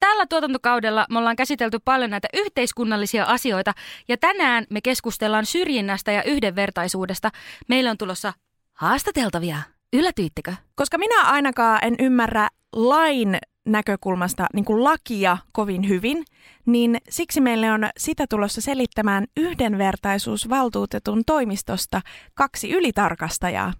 Tällä 0.00 0.26
tuotantokaudella 0.26 1.06
me 1.10 1.18
ollaan 1.18 1.36
käsitelty 1.36 1.78
paljon 1.84 2.10
näitä 2.10 2.28
yhteiskunnallisia 2.34 3.24
asioita 3.24 3.72
ja 4.08 4.16
tänään 4.16 4.64
me 4.70 4.80
keskustellaan 4.80 5.46
syrjinnästä 5.46 6.12
ja 6.12 6.22
yhdenvertaisuudesta. 6.22 7.30
Meillä 7.68 7.90
on 7.90 7.98
tulossa 7.98 8.32
haastateltavia. 8.72 9.56
Yllätyittekö? 9.92 10.54
Koska 10.74 10.98
minä 10.98 11.22
ainakaan 11.22 11.78
en 11.82 11.94
ymmärrä 11.98 12.48
lain 12.72 13.38
näkökulmasta 13.66 14.46
niin 14.54 14.64
kuin 14.64 14.84
lakia 14.84 15.38
kovin 15.52 15.88
hyvin, 15.88 16.24
niin 16.66 16.98
siksi 17.08 17.40
meille 17.40 17.72
on 17.72 17.88
sitä 17.96 18.26
tulossa 18.30 18.60
selittämään 18.60 19.24
yhdenvertaisuusvaltuutetun 19.36 21.22
toimistosta 21.26 22.00
kaksi 22.34 22.70
ylitarkastajaa. 22.70 23.72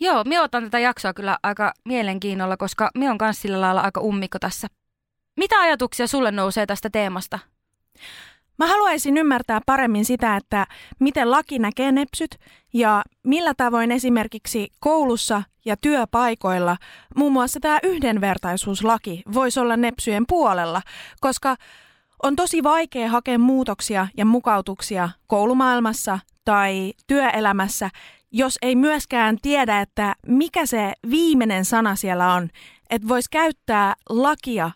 Joo, 0.00 0.24
minä 0.24 0.42
otan 0.42 0.64
tätä 0.64 0.78
jaksoa 0.78 1.14
kyllä 1.14 1.38
aika 1.42 1.72
mielenkiinnolla, 1.84 2.56
koska 2.56 2.90
minä 2.94 3.10
on 3.10 3.18
myös 3.22 3.42
sillä 3.42 3.60
lailla 3.60 3.80
aika 3.80 4.00
ummikko 4.00 4.38
tässä. 4.38 4.68
Mitä 5.36 5.60
ajatuksia 5.60 6.06
sulle 6.06 6.30
nousee 6.30 6.66
tästä 6.66 6.90
teemasta? 6.90 7.38
Mä 8.58 8.66
haluaisin 8.66 9.16
ymmärtää 9.16 9.60
paremmin 9.66 10.04
sitä, 10.04 10.36
että 10.36 10.66
miten 11.00 11.30
laki 11.30 11.58
näkee 11.58 11.92
nepsyt 11.92 12.38
ja 12.72 13.02
millä 13.22 13.54
tavoin 13.56 13.92
esimerkiksi 13.92 14.68
koulussa 14.80 15.42
ja 15.64 15.76
työpaikoilla 15.76 16.76
muun 17.16 17.32
muassa 17.32 17.60
tämä 17.60 17.78
yhdenvertaisuuslaki 17.82 19.22
voisi 19.34 19.60
olla 19.60 19.76
nepsyjen 19.76 20.24
puolella, 20.28 20.82
koska 21.20 21.56
on 22.22 22.36
tosi 22.36 22.62
vaikea 22.62 23.08
hakea 23.08 23.38
muutoksia 23.38 24.08
ja 24.16 24.24
mukautuksia 24.24 25.08
koulumaailmassa 25.26 26.18
tai 26.44 26.92
työelämässä, 27.06 27.90
jos 28.30 28.58
ei 28.62 28.76
myöskään 28.76 29.38
tiedä, 29.42 29.80
että 29.80 30.14
mikä 30.26 30.66
se 30.66 30.92
viimeinen 31.10 31.64
sana 31.64 31.96
siellä 31.96 32.34
on, 32.34 32.48
että 32.90 33.08
voisi 33.08 33.30
käyttää 33.30 33.94
lakia 34.08 34.70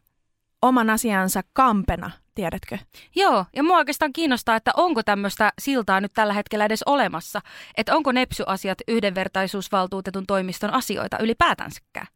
oman 0.62 0.90
asiansa 0.90 1.42
kampena, 1.52 2.10
tiedätkö? 2.34 2.78
Joo, 3.16 3.44
ja 3.56 3.62
mua 3.62 3.76
oikeastaan 3.76 4.12
kiinnostaa, 4.12 4.56
että 4.56 4.70
onko 4.76 5.02
tämmöistä 5.02 5.52
siltaa 5.58 6.00
nyt 6.00 6.12
tällä 6.14 6.32
hetkellä 6.32 6.64
edes 6.64 6.82
olemassa, 6.86 7.40
että 7.76 7.96
onko 7.96 8.12
nepsyasiat 8.12 8.78
yhdenvertaisuusvaltuutetun 8.88 10.26
toimiston 10.26 10.74
asioita 10.74 11.18
ylipäätänsäkään. 11.18 12.06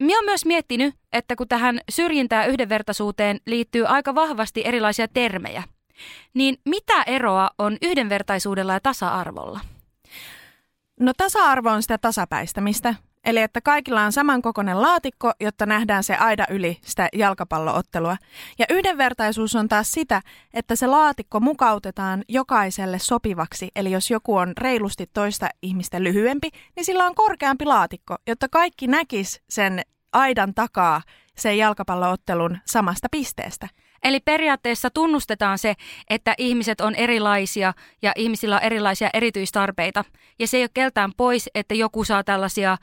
Minä 0.00 0.18
olen 0.18 0.24
myös 0.24 0.44
miettinyt, 0.44 0.94
että 1.12 1.36
kun 1.36 1.48
tähän 1.48 1.80
syrjintään 1.90 2.48
yhdenvertaisuuteen 2.48 3.40
liittyy 3.46 3.86
aika 3.86 4.14
vahvasti 4.14 4.62
erilaisia 4.64 5.08
termejä, 5.08 5.62
niin 6.34 6.56
mitä 6.68 7.02
eroa 7.02 7.50
on 7.58 7.76
yhdenvertaisuudella 7.82 8.72
ja 8.72 8.80
tasa-arvolla? 8.80 9.60
No 11.00 11.12
tasa-arvo 11.16 11.70
on 11.70 11.82
sitä 11.82 11.98
tasapäistämistä, 11.98 12.94
Eli 13.24 13.40
että 13.40 13.60
kaikilla 13.60 14.02
on 14.02 14.12
samankokoinen 14.12 14.82
laatikko, 14.82 15.32
jotta 15.40 15.66
nähdään 15.66 16.04
se 16.04 16.16
aida 16.16 16.46
yli 16.50 16.78
sitä 16.82 17.08
jalkapalloottelua. 17.12 18.16
Ja 18.58 18.66
yhdenvertaisuus 18.70 19.54
on 19.56 19.68
taas 19.68 19.92
sitä, 19.92 20.22
että 20.54 20.76
se 20.76 20.86
laatikko 20.86 21.40
mukautetaan 21.40 22.24
jokaiselle 22.28 22.98
sopivaksi. 22.98 23.68
Eli 23.76 23.90
jos 23.90 24.10
joku 24.10 24.36
on 24.36 24.52
reilusti 24.58 25.10
toista 25.12 25.48
ihmistä 25.62 26.02
lyhyempi, 26.02 26.48
niin 26.76 26.84
sillä 26.84 27.06
on 27.06 27.14
korkeampi 27.14 27.64
laatikko, 27.64 28.16
jotta 28.26 28.48
kaikki 28.48 28.86
näkis 28.86 29.42
sen 29.48 29.82
aidan 30.12 30.54
takaa 30.54 31.02
sen 31.36 31.58
jalkapalloottelun 31.58 32.58
samasta 32.64 33.08
pisteestä. 33.10 33.68
Eli 34.02 34.20
periaatteessa 34.20 34.90
tunnustetaan 34.90 35.58
se, 35.58 35.74
että 36.10 36.34
ihmiset 36.38 36.80
on 36.80 36.94
erilaisia 36.94 37.72
ja 38.02 38.12
ihmisillä 38.16 38.56
on 38.56 38.62
erilaisia 38.62 39.10
erityistarpeita. 39.12 40.04
Ja 40.38 40.46
se 40.46 40.56
ei 40.56 40.62
ole 40.62 40.70
keltään 40.74 41.12
pois, 41.16 41.50
että 41.54 41.74
joku 41.74 42.04
saa 42.04 42.24
tällaisia 42.24 42.76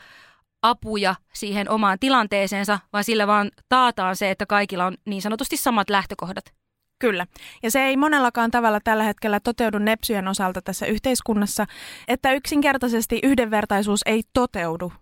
apuja 0.69 1.15
siihen 1.33 1.69
omaan 1.69 1.99
tilanteeseensa, 1.99 2.79
vaan 2.93 3.03
sillä 3.03 3.27
vaan 3.27 3.51
taataan 3.69 4.15
se, 4.15 4.31
että 4.31 4.45
kaikilla 4.45 4.85
on 4.85 4.97
niin 5.05 5.21
sanotusti 5.21 5.57
samat 5.57 5.89
lähtökohdat. 5.89 6.53
Kyllä. 6.99 7.27
Ja 7.63 7.71
se 7.71 7.83
ei 7.83 7.97
monellakaan 7.97 8.51
tavalla 8.51 8.79
tällä 8.83 9.03
hetkellä 9.03 9.39
toteudu 9.39 9.77
nepsyjen 9.77 10.27
osalta 10.27 10.61
tässä 10.61 10.85
yhteiskunnassa, 10.85 11.65
että 12.07 12.31
yksinkertaisesti 12.31 13.19
yhdenvertaisuus 13.23 14.01
ei 14.05 14.23
toteudu. 14.33 14.93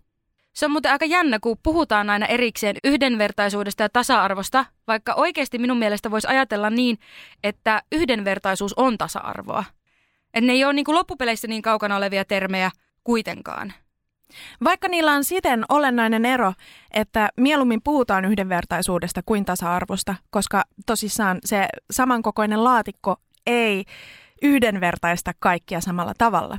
Se 0.53 0.65
on 0.65 0.71
muuten 0.71 0.91
aika 0.91 1.05
jännä, 1.05 1.39
kun 1.39 1.57
puhutaan 1.63 2.09
aina 2.09 2.25
erikseen 2.25 2.75
yhdenvertaisuudesta 2.83 3.83
ja 3.83 3.89
tasa-arvosta, 3.89 4.65
vaikka 4.87 5.13
oikeasti 5.13 5.57
minun 5.57 5.77
mielestä 5.77 6.11
voisi 6.11 6.27
ajatella 6.27 6.69
niin, 6.69 6.97
että 7.43 7.81
yhdenvertaisuus 7.91 8.73
on 8.73 8.97
tasa-arvoa. 8.97 9.63
Että 10.33 10.47
ne 10.47 10.53
ei 10.53 10.65
ole 10.65 10.73
niin 10.73 10.85
kuin 10.85 10.95
loppupeleissä 10.95 11.47
niin 11.47 11.61
kaukana 11.61 11.95
olevia 11.95 12.25
termejä 12.25 12.71
kuitenkaan. 13.03 13.73
Vaikka 14.63 14.87
niillä 14.87 15.11
on 15.13 15.23
siten 15.23 15.65
olennainen 15.69 16.25
ero, 16.25 16.53
että 16.91 17.29
mieluummin 17.37 17.81
puhutaan 17.81 18.25
yhdenvertaisuudesta 18.25 19.21
kuin 19.25 19.45
tasa-arvosta, 19.45 20.15
koska 20.29 20.63
tosissaan 20.85 21.39
se 21.45 21.67
samankokoinen 21.91 22.63
laatikko 22.63 23.15
ei 23.45 23.85
yhdenvertaista 24.41 25.31
kaikkia 25.39 25.81
samalla 25.81 26.13
tavalla. 26.17 26.57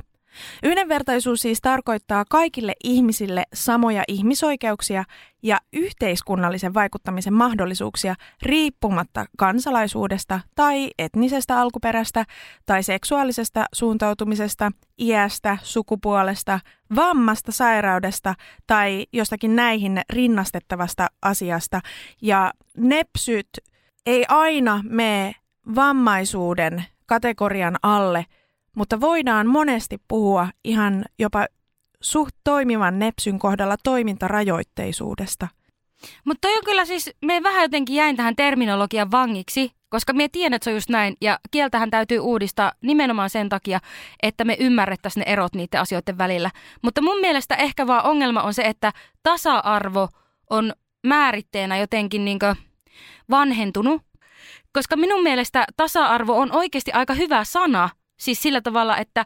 Yhdenvertaisuus 0.63 1.41
siis 1.41 1.61
tarkoittaa 1.61 2.25
kaikille 2.29 2.73
ihmisille 2.83 3.43
samoja 3.53 4.03
ihmisoikeuksia 4.07 5.03
ja 5.43 5.57
yhteiskunnallisen 5.73 6.73
vaikuttamisen 6.73 7.33
mahdollisuuksia 7.33 8.15
riippumatta 8.41 9.25
kansalaisuudesta 9.37 10.39
tai 10.55 10.89
etnisestä 10.99 11.61
alkuperästä 11.61 12.25
tai 12.65 12.83
seksuaalisesta 12.83 13.65
suuntautumisesta, 13.73 14.71
iästä, 14.99 15.57
sukupuolesta, 15.63 16.59
vammasta, 16.95 17.51
sairaudesta 17.51 18.35
tai 18.67 19.05
jostakin 19.13 19.55
näihin 19.55 20.01
rinnastettavasta 20.09 21.07
asiasta. 21.21 21.81
Ja 22.21 22.53
nepsyt 22.77 23.49
ei 24.05 24.25
aina 24.27 24.81
mene 24.89 25.35
vammaisuuden 25.75 26.85
kategorian 27.05 27.75
alle– 27.83 28.25
mutta 28.77 29.01
voidaan 29.01 29.47
monesti 29.47 29.97
puhua 30.07 30.47
ihan 30.63 31.05
jopa 31.19 31.45
suht 32.01 32.35
toimivan 32.43 32.99
nepsyn 32.99 33.39
kohdalla 33.39 33.75
toimintarajoitteisuudesta. 33.83 35.47
Mutta 36.25 36.47
toi 36.47 36.57
on 36.57 36.63
kyllä 36.65 36.85
siis, 36.85 37.11
me 37.25 37.43
vähän 37.43 37.61
jotenkin 37.61 37.95
jäin 37.95 38.15
tähän 38.15 38.35
terminologian 38.35 39.11
vangiksi, 39.11 39.71
koska 39.89 40.13
me 40.13 40.27
tiedän, 40.27 40.53
että 40.53 40.63
se 40.63 40.69
on 40.69 40.75
just 40.75 40.89
näin, 40.89 41.17
ja 41.21 41.39
kieltähän 41.51 41.91
täytyy 41.91 42.19
uudistaa 42.19 42.71
nimenomaan 42.81 43.29
sen 43.29 43.49
takia, 43.49 43.79
että 44.23 44.43
me 44.43 44.57
ymmärrettäisiin 44.59 45.21
ne 45.21 45.31
erot 45.31 45.55
niiden 45.55 45.81
asioiden 45.81 46.17
välillä. 46.17 46.51
Mutta 46.81 47.01
mun 47.01 47.19
mielestä 47.21 47.55
ehkä 47.55 47.87
vaan 47.87 48.05
ongelma 48.05 48.41
on 48.41 48.53
se, 48.53 48.61
että 48.61 48.93
tasa-arvo 49.23 50.09
on 50.49 50.73
määritteenä 51.07 51.77
jotenkin 51.77 52.25
niin 52.25 52.39
vanhentunut, 53.29 54.01
koska 54.73 54.95
minun 54.95 55.23
mielestä 55.23 55.65
tasa-arvo 55.77 56.39
on 56.39 56.51
oikeasti 56.51 56.91
aika 56.91 57.13
hyvä 57.13 57.43
sana, 57.43 57.89
Siis 58.17 58.41
sillä 58.41 58.61
tavalla, 58.61 58.97
että, 58.97 59.25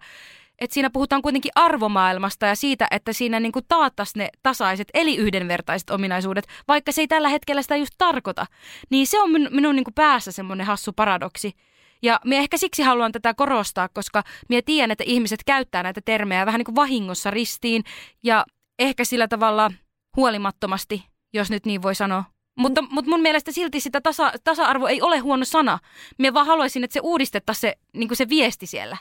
että 0.60 0.74
siinä 0.74 0.90
puhutaan 0.90 1.22
kuitenkin 1.22 1.52
arvomaailmasta 1.56 2.46
ja 2.46 2.56
siitä, 2.56 2.88
että 2.92 3.14
siinä 3.14 3.40
niin 3.40 3.52
kuin 3.52 3.66
taattaisi 3.68 4.18
ne 4.18 4.30
tasaiset 4.44 4.88
eli 4.94 5.18
yhdenvertaiset 5.18 5.90
ominaisuudet, 5.90 6.48
vaikka 6.68 6.92
se 6.92 7.02
ei 7.02 7.08
tällä 7.08 7.30
hetkellä 7.30 7.62
sitä 7.62 7.76
just 7.76 7.94
tarkoita. 7.98 8.46
Niin 8.90 9.08
se 9.08 9.22
on 9.22 9.32
minun, 9.32 9.50
minun 9.52 9.76
niin 9.76 9.84
kuin 9.84 9.94
päässä 9.94 10.32
semmoinen 10.32 10.68
hassu 10.68 10.94
paradoksi. 10.94 11.54
Ja 12.02 12.20
minä 12.26 12.42
ehkä 12.42 12.58
siksi 12.58 12.84
haluan 12.84 13.12
tätä 13.12 13.34
korostaa, 13.34 13.90
koska 13.90 14.24
minä 14.50 14.62
tiedän, 14.66 14.92
että 14.92 15.04
ihmiset 15.08 15.40
käyttää 15.46 15.84
näitä 15.84 16.02
termejä 16.06 16.46
vähän 16.46 16.60
niin 16.60 16.66
kuin 16.66 16.76
vahingossa 16.76 17.32
ristiin 17.32 17.84
ja 18.24 18.46
ehkä 18.80 19.06
sillä 19.06 19.28
tavalla 19.28 19.72
huolimattomasti, 20.18 21.04
jos 21.34 21.50
nyt 21.52 21.66
niin 21.66 21.82
voi 21.82 21.96
sanoa. 21.96 22.24
Mutta, 22.58 22.82
mutta 22.82 23.12
mun 23.12 23.22
mielestä 23.22 23.52
silti 23.52 23.80
sitä 23.80 24.02
tasa, 24.02 24.32
tasa-arvo 24.44 24.88
ei 24.88 25.02
ole 25.02 25.18
huono 25.18 25.46
sana. 25.46 25.80
Minä 26.18 26.34
vaan 26.34 26.48
haluaisin, 26.48 26.84
että 26.84 26.94
se 26.94 27.00
uudistettaisiin 27.04 27.62
se, 27.62 27.78
niin 27.94 28.16
se 28.16 28.30
viesti 28.30 28.66
siellä. 28.66 28.98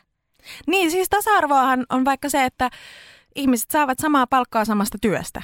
Niin, 0.67 0.91
siis 0.91 1.09
tasa-arvoahan 1.09 1.87
on 1.91 2.05
vaikka 2.05 2.29
se, 2.29 2.45
että 2.45 2.71
ihmiset 3.35 3.71
saavat 3.71 3.99
samaa 3.99 4.27
palkkaa 4.27 4.65
samasta 4.65 4.99
työstä. 5.01 5.43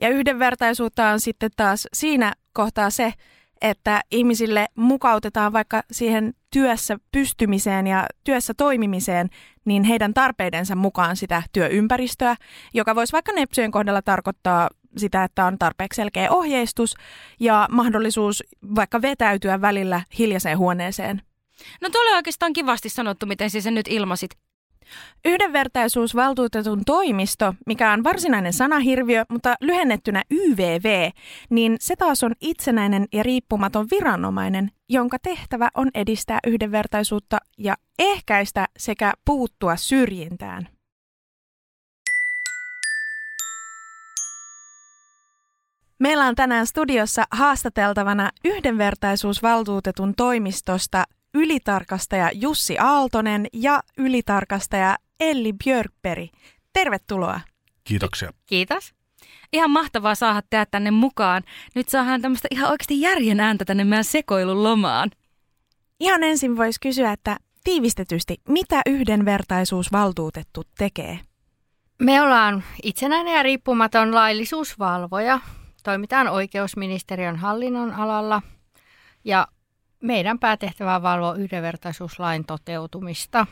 Ja 0.00 0.08
yhdenvertaisuutta 0.08 1.08
on 1.08 1.20
sitten 1.20 1.50
taas 1.56 1.88
siinä 1.92 2.32
kohtaa 2.52 2.90
se, 2.90 3.12
että 3.60 4.00
ihmisille 4.10 4.66
mukautetaan 4.74 5.52
vaikka 5.52 5.82
siihen 5.92 6.34
työssä 6.50 6.96
pystymiseen 7.12 7.86
ja 7.86 8.06
työssä 8.24 8.54
toimimiseen, 8.54 9.28
niin 9.64 9.84
heidän 9.84 10.14
tarpeidensa 10.14 10.74
mukaan 10.74 11.16
sitä 11.16 11.42
työympäristöä, 11.52 12.36
joka 12.74 12.94
voisi 12.94 13.12
vaikka 13.12 13.32
nepsyjen 13.32 13.70
kohdalla 13.70 14.02
tarkoittaa 14.02 14.70
sitä, 14.96 15.24
että 15.24 15.44
on 15.44 15.58
tarpeeksi 15.58 15.96
selkeä 15.96 16.30
ohjeistus 16.30 16.94
ja 17.40 17.68
mahdollisuus 17.70 18.42
vaikka 18.74 19.02
vetäytyä 19.02 19.60
välillä 19.60 20.02
hiljaiseen 20.18 20.58
huoneeseen. 20.58 21.22
No 21.80 21.88
tuo 21.90 22.00
oli 22.00 22.16
oikeastaan 22.16 22.52
kivasti 22.52 22.88
sanottu, 22.88 23.26
miten 23.26 23.50
siis 23.50 23.64
sen 23.64 23.74
nyt 23.74 23.88
ilmasit. 23.88 24.30
Yhdenvertaisuusvaltuutetun 25.24 26.82
toimisto, 26.86 27.54
mikä 27.66 27.92
on 27.92 28.04
varsinainen 28.04 28.52
sanahirviö, 28.52 29.24
mutta 29.28 29.54
lyhennettynä 29.60 30.22
YVV, 30.30 31.10
niin 31.50 31.76
se 31.80 31.96
taas 31.96 32.22
on 32.22 32.32
itsenäinen 32.40 33.06
ja 33.12 33.22
riippumaton 33.22 33.86
viranomainen, 33.90 34.70
jonka 34.88 35.18
tehtävä 35.22 35.68
on 35.74 35.90
edistää 35.94 36.38
yhdenvertaisuutta 36.46 37.38
ja 37.58 37.74
ehkäistä 37.98 38.66
sekä 38.78 39.12
puuttua 39.24 39.76
syrjintään. 39.76 40.75
Meillä 45.98 46.26
on 46.26 46.34
tänään 46.34 46.66
studiossa 46.66 47.24
haastateltavana 47.30 48.30
yhdenvertaisuusvaltuutetun 48.44 50.14
toimistosta 50.14 51.04
ylitarkastaja 51.34 52.30
Jussi 52.34 52.78
Aaltonen 52.78 53.46
ja 53.52 53.82
ylitarkastaja 53.98 54.96
Elli 55.20 55.52
Björkperi. 55.52 56.30
Tervetuloa. 56.72 57.40
Kiitoksia. 57.84 58.32
Kiitos. 58.46 58.94
Ihan 59.52 59.70
mahtavaa 59.70 60.14
saada 60.14 60.42
tehdä 60.50 60.66
tänne 60.70 60.90
mukaan. 60.90 61.42
Nyt 61.74 61.88
saadaan 61.88 62.22
tämmöistä 62.22 62.48
ihan 62.50 62.70
oikeasti 62.70 63.00
järjen 63.00 63.40
ääntä 63.40 63.64
tänne 63.64 63.84
meidän 63.84 64.04
sekoilun 64.04 64.62
lomaan. 64.62 65.10
Ihan 66.00 66.22
ensin 66.22 66.56
voisi 66.56 66.80
kysyä, 66.80 67.12
että 67.12 67.36
tiivistetysti, 67.64 68.36
mitä 68.48 68.82
yhdenvertaisuusvaltuutettu 68.86 70.62
tekee? 70.78 71.18
Me 72.02 72.22
ollaan 72.22 72.64
itsenäinen 72.82 73.34
ja 73.34 73.42
riippumaton 73.42 74.14
laillisuusvalvoja. 74.14 75.40
Toimitaan 75.86 76.28
oikeusministeriön 76.28 77.36
hallinnon 77.36 77.94
alalla 77.94 78.42
ja 79.24 79.48
meidän 80.02 80.38
päätehtävä 80.38 80.96
on 80.96 81.02
valvoa 81.02 81.34
yhdenvertaisuuslain 81.34 82.44
toteutumista. 82.46 83.46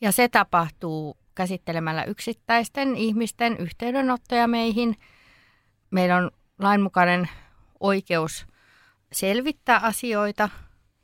Ja 0.00 0.12
se 0.12 0.28
tapahtuu 0.28 1.16
käsittelemällä 1.34 2.04
yksittäisten 2.04 2.96
ihmisten 2.96 3.56
yhteydenottoja 3.56 4.46
meihin. 4.46 4.96
Meillä 5.90 6.16
on 6.16 6.30
lainmukainen 6.58 7.28
oikeus 7.80 8.46
selvittää 9.12 9.78
asioita 9.78 10.48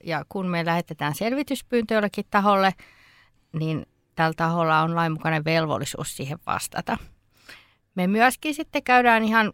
ja 0.04 0.24
kun 0.28 0.46
me 0.48 0.64
lähetetään 0.64 1.14
selvityspyyntö 1.14 1.94
jollekin 1.94 2.26
taholle, 2.30 2.74
niin 3.52 3.86
tällä 4.14 4.34
taholla 4.36 4.80
on 4.80 4.94
lainmukainen 4.94 5.44
velvollisuus 5.44 6.16
siihen 6.16 6.38
vastata. 6.46 6.98
Me 7.94 8.06
myöskin 8.06 8.54
sitten 8.54 8.82
käydään 8.82 9.24
ihan 9.24 9.52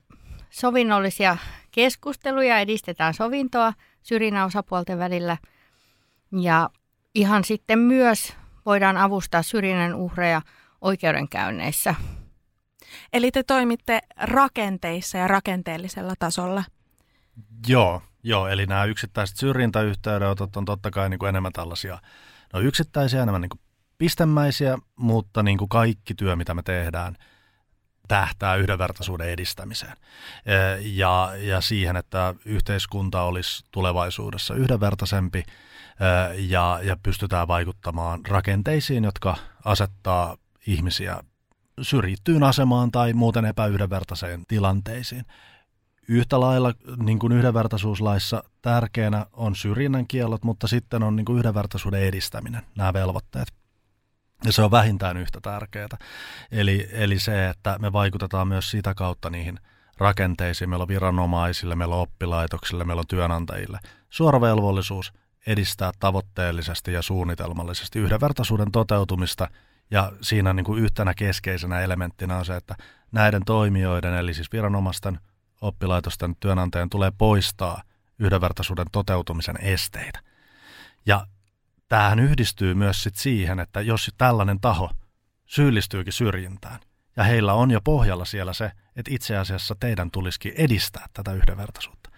sovinnollisia 0.51 1.37
keskusteluja, 1.71 2.59
edistetään 2.59 3.15
sovintoa– 3.15 3.73
syrjinnän 4.03 4.47
osapuolten 4.47 4.99
välillä. 4.99 5.37
Ja 6.33 6.71
ihan 7.15 7.45
sitten 7.45 7.79
myös 7.79 8.37
voidaan 8.67 8.97
avustaa 8.97 9.43
syrjinnän 9.43 9.95
uhreja 9.95 10.43
oikeudenkäynneissä. 10.81 11.95
Eli 13.13 13.31
te 13.31 13.43
toimitte 13.43 14.01
rakenteissa 14.17 15.19
ja 15.19 15.29
rakenteellisella 15.29 16.15
tasolla? 16.19 16.65
Joo, 17.67 18.03
joo 18.23 18.49
eli 18.49 18.67
nämä 18.67 18.85
yksittäiset 18.85 19.37
syrjintäyhteydenotot 19.37 20.57
on 20.57 20.65
totta 20.65 20.91
kai 20.91 21.09
niin 21.09 21.19
kuin 21.19 21.29
enemmän 21.29 21.53
tällaisia, 21.53 21.99
no 22.53 22.61
yksittäisiä, 22.61 23.23
enemmän 23.23 23.41
niin 23.41 23.51
kuin 23.51 23.61
pistemäisiä, 23.99 24.79
mutta 24.97 25.43
niin 25.43 25.59
kuin 25.59 25.69
kaikki 25.69 26.15
työ, 26.15 26.37
mitä 26.37 26.55
me 26.55 26.63
tehdään– 26.63 27.17
tähtää 28.11 28.57
yhdenvertaisuuden 28.57 29.29
edistämiseen 29.29 29.97
ja, 30.81 31.33
ja 31.37 31.61
siihen, 31.61 31.97
että 31.97 32.35
yhteiskunta 32.45 33.23
olisi 33.23 33.65
tulevaisuudessa 33.71 34.55
yhdenvertaisempi 34.55 35.45
ja, 36.37 36.81
ja 36.83 36.97
pystytään 37.03 37.49
vaikuttamaan 37.49 38.21
rakenteisiin, 38.29 39.05
jotka 39.05 39.37
asettaa 39.65 40.37
ihmisiä 40.67 41.21
syrjittyyn 41.83 42.43
asemaan 42.43 42.91
tai 42.91 43.13
muuten 43.13 43.45
epäyhdenvertaiseen 43.45 44.45
tilanteisiin. 44.49 45.25
Yhtä 46.09 46.41
lailla 46.41 46.73
niin 47.03 47.19
kuin 47.19 47.33
yhdenvertaisuuslaissa 47.33 48.43
tärkeänä 48.63 49.27
on 49.33 49.57
syrjinnän 49.57 50.07
kiellot, 50.07 50.45
mutta 50.45 50.67
sitten 50.69 51.03
on 51.03 51.17
niin 51.17 51.25
kuin 51.25 51.39
yhdenvertaisuuden 51.39 52.03
edistäminen, 52.03 52.63
nämä 52.77 52.93
velvoitteet. 52.93 53.60
Ja 54.45 54.53
se 54.53 54.63
on 54.63 54.71
vähintään 54.71 55.17
yhtä 55.17 55.41
tärkeää. 55.41 55.89
Eli, 56.53 56.89
eli 56.93 57.19
se, 57.19 57.49
että 57.49 57.77
me 57.79 57.93
vaikutetaan 57.93 58.49
myös 58.49 58.71
sitä 58.71 58.95
kautta 58.95 59.31
niihin 59.31 59.59
rakenteisiin. 59.99 60.71
Meillä 60.71 60.83
on 60.83 60.89
viranomaisille, 60.89 61.77
meillä 61.77 61.95
on 61.95 62.03
oppilaitoksille, 62.03 62.85
meillä 62.85 63.01
on 63.01 63.07
työnantajille. 63.07 63.79
Suora 64.11 64.41
velvollisuus 64.41 65.13
edistää 65.47 65.93
tavoitteellisesti 65.99 66.93
ja 66.93 67.03
suunnitelmallisesti 67.03 67.99
yhdenvertaisuuden 67.99 68.73
toteutumista. 68.73 69.49
Ja 69.91 70.13
siinä 70.21 70.53
niin 70.53 70.65
kuin 70.65 70.83
yhtenä 70.83 71.15
keskeisenä 71.15 71.81
elementtinä 71.81 72.37
on 72.37 72.45
se, 72.45 72.57
että 72.57 72.75
näiden 73.13 73.43
toimijoiden, 73.47 74.15
eli 74.15 74.35
siis 74.35 74.53
viranomaisten, 74.53 75.21
oppilaitosten, 75.61 76.37
työnantajien 76.41 76.91
tulee 76.91 77.13
poistaa 77.19 77.83
yhdenvertaisuuden 78.19 78.87
toteutumisen 78.93 79.57
esteitä. 79.61 80.21
Ja 81.07 81.27
tämähän 81.91 82.19
yhdistyy 82.19 82.75
myös 82.75 83.03
sit 83.03 83.17
siihen, 83.17 83.61
että 83.61 83.81
jos 83.81 84.11
tällainen 84.19 84.61
taho 84.61 84.91
syyllistyykin 85.47 86.13
syrjintään, 86.13 86.81
ja 87.17 87.25
heillä 87.25 87.55
on 87.55 87.71
jo 87.71 87.81
pohjalla 87.81 88.25
siellä 88.25 88.53
se, 88.53 88.73
että 88.97 89.15
itse 89.15 89.37
asiassa 89.37 89.77
teidän 89.81 90.11
tulisikin 90.11 90.53
edistää 90.57 91.07
tätä 91.13 91.33
yhdenvertaisuutta, 91.33 92.11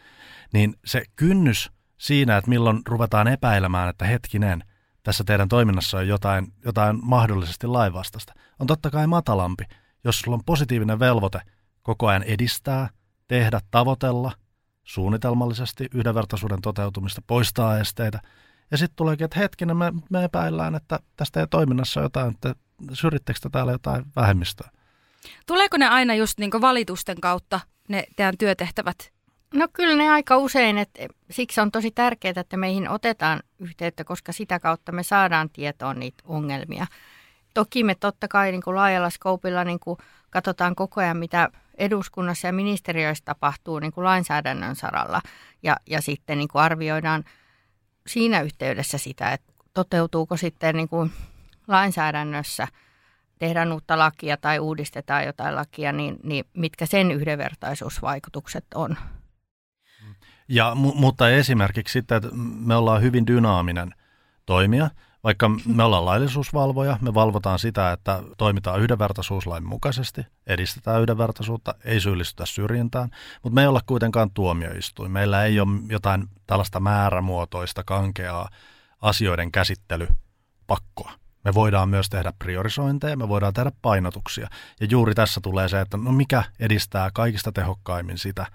niin 0.53 0.75
se 0.85 1.05
kynnys 1.17 1.71
siinä, 1.99 2.37
että 2.37 2.51
milloin 2.51 2.83
ruvetaan 2.89 3.29
epäilemään, 3.29 3.89
että 3.89 4.05
hetkinen, 4.05 4.65
tässä 5.03 5.25
teidän 5.25 5.49
toiminnassa 5.49 5.99
on 5.99 6.09
jotain, 6.09 6.53
jotain 6.65 6.99
mahdollisesti 7.03 7.67
lainvastasta, 7.67 8.33
on 8.59 8.67
totta 8.67 8.91
kai 8.91 9.07
matalampi, 9.07 9.65
jos 10.05 10.19
sulla 10.19 10.35
on 10.35 10.45
positiivinen 10.45 10.99
velvoite 10.99 11.41
koko 11.83 12.07
ajan 12.07 12.23
edistää, 12.23 12.89
tehdä, 13.29 13.61
tavoitella 13.71 14.33
suunnitelmallisesti 14.85 15.89
yhdenvertaisuuden 15.95 16.61
toteutumista, 16.61 17.23
poistaa 17.27 17.79
esteitä– 17.79 18.21
ja 18.73 18.79
sitten 18.79 18.97
tuleekin, 18.97 19.25
että 19.25 19.39
hetkinen, 19.39 19.77
me, 19.77 19.93
me 20.11 20.25
epäillään, 20.25 20.75
että 20.75 20.99
tästä 21.17 21.41
ei 21.41 21.47
toiminnassa 21.47 22.01
jotain, 22.01 22.31
että 22.31 22.55
syrjittekö 22.93 23.41
täällä 23.53 23.73
jotain 23.73 24.05
vähemmistöä? 24.17 24.71
Tuleeko 25.47 25.77
ne 25.77 25.89
aina 25.89 26.15
just 26.15 26.39
niin 26.39 26.51
valitusten 26.61 27.21
kautta, 27.21 27.61
ne 27.89 28.05
teidän 28.17 28.39
työtehtävät? 28.39 29.13
No 29.55 29.69
kyllä 29.73 29.97
ne 29.97 30.11
aika 30.11 30.37
usein, 30.37 30.79
että 30.79 31.07
siksi 31.31 31.61
on 31.61 31.71
tosi 31.71 31.91
tärkeää, 31.91 32.35
että 32.37 32.57
meihin 32.57 32.89
otetaan 32.89 33.41
yhteyttä, 33.59 34.05
koska 34.05 34.33
sitä 34.33 34.61
kautta 34.61 34.93
me 34.93 35.03
saadaan 35.03 35.51
tietoon 35.51 35.99
niitä 35.99 36.23
ongelmia. 36.27 36.87
Toki 37.55 37.85
me 37.85 37.95
totta 37.95 38.29
kai 38.29 38.53
niin 38.53 38.63
kuin 38.63 38.77
laajalla 38.77 39.11
skoopilla 39.11 39.65
niin 39.65 39.81
kuin 39.81 39.99
katsotaan 40.31 40.75
koko 40.75 41.01
ajan, 41.01 41.17
mitä 41.17 41.49
eduskunnassa 41.79 42.47
ja 42.47 42.53
ministeriöissä 42.53 43.25
tapahtuu 43.25 43.79
niin 43.79 43.93
kuin 43.93 44.05
lainsäädännön 44.05 44.77
saralla 44.77 45.21
ja, 45.63 45.77
ja 45.87 46.03
sitten 46.03 46.39
niin 46.39 46.49
kuin 46.49 46.63
arvioidaan– 46.63 47.25
siinä 48.07 48.41
yhteydessä 48.41 48.99
sitä, 48.99 49.33
että 49.33 49.53
toteutuuko 49.75 50.37
sitten 50.37 50.77
niin 50.77 50.89
kuin 50.89 51.13
lainsäädännössä, 51.69 52.69
tehdään 53.39 53.73
uutta 53.73 53.99
lakia 53.99 54.37
tai 54.37 54.59
uudistetaan 54.59 55.25
jotain 55.25 55.55
lakia, 55.55 55.93
niin, 55.93 56.17
niin 56.23 56.45
mitkä 56.55 56.87
sen 56.87 57.11
yhdenvertaisuusvaikutukset 57.11 58.65
on. 58.75 58.97
Ja, 60.49 60.75
mutta 60.75 61.31
esimerkiksi 61.31 61.93
sitten, 61.93 62.17
että 62.17 62.29
me 62.65 62.77
ollaan 62.77 63.03
hyvin 63.03 63.27
dynaaminen 63.27 63.95
toimija, 64.47 64.91
Vaikka 65.25 65.49
me 65.67 65.83
ollaan 65.83 66.05
laillisuusvalvoja, 66.05 66.99
me 67.01 67.15
valvotaan 67.15 67.59
sitä, 67.59 67.93
että 67.93 68.23
toimitaan 68.39 68.81
yhdenvertaisuuslain 68.81 69.65
mukaisesti, 69.65 70.27
edistetään 70.47 71.03
yhdenvertaisuutta, 71.03 71.75
ei 71.85 72.01
syyllistytä 72.01 72.47
syrjintään, 72.47 73.11
mutta 73.43 73.55
me 73.55 73.61
ei 73.61 73.67
olla 73.67 73.81
kuitenkaan 73.87 74.31
tuomioistuin. 74.31 75.11
Meillä 75.11 75.45
ei 75.45 75.61
ole 75.61 75.81
jotain 75.89 76.29
tällaista 76.47 76.81
määrämuotoista, 76.81 77.85
kankeaa 77.85 78.49
asioiden 79.01 79.53
käsittelypakkoa. 79.53 81.13
Me 81.45 81.55
voidaan 81.55 81.89
myös 81.89 82.11
tehdä 82.11 82.33
priorisointeja, 82.39 83.17
me 83.17 83.29
voidaan 83.29 83.55
tehdä 83.55 83.73
painotuksia. 83.83 84.49
Ja 84.81 84.87
juuri 84.91 85.15
tässä 85.15 85.41
tulee 85.41 85.69
se, 85.69 85.81
että 85.81 85.97
no 85.97 86.13
mikä 86.13 86.45
edistää 86.61 87.11
kaikista 87.15 87.53
tehokkaimmin 87.53 88.19
sitä, 88.19 88.47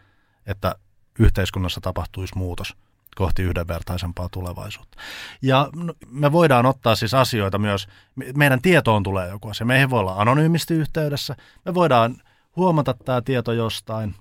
että 0.45 0.75
yhteiskunnassa 1.19 1.81
tapahtuisi 1.81 2.37
muutos– 2.37 2.75
kohti 3.17 3.43
yhdenvertaisempaa 3.43 4.29
tulevaisuutta. 4.31 4.97
Ja 5.41 5.69
me 6.07 6.31
voidaan 6.31 6.65
ottaa 6.65 6.95
siis 6.95 7.13
asioita 7.13 7.57
myös, 7.57 7.87
meidän 8.35 8.61
tietoon 8.61 9.03
tulee 9.03 9.29
joku 9.29 9.49
asia. 9.49 9.65
Meihin 9.65 9.89
voi 9.89 9.99
olla 9.99 10.15
anonyymisti 10.17 10.73
yhteydessä, 10.73 11.35
me 11.65 11.73
voidaan 11.73 12.15
huomata 12.55 12.93
tämä 13.05 13.21
tieto 13.21 13.53
jostain. 13.53 14.15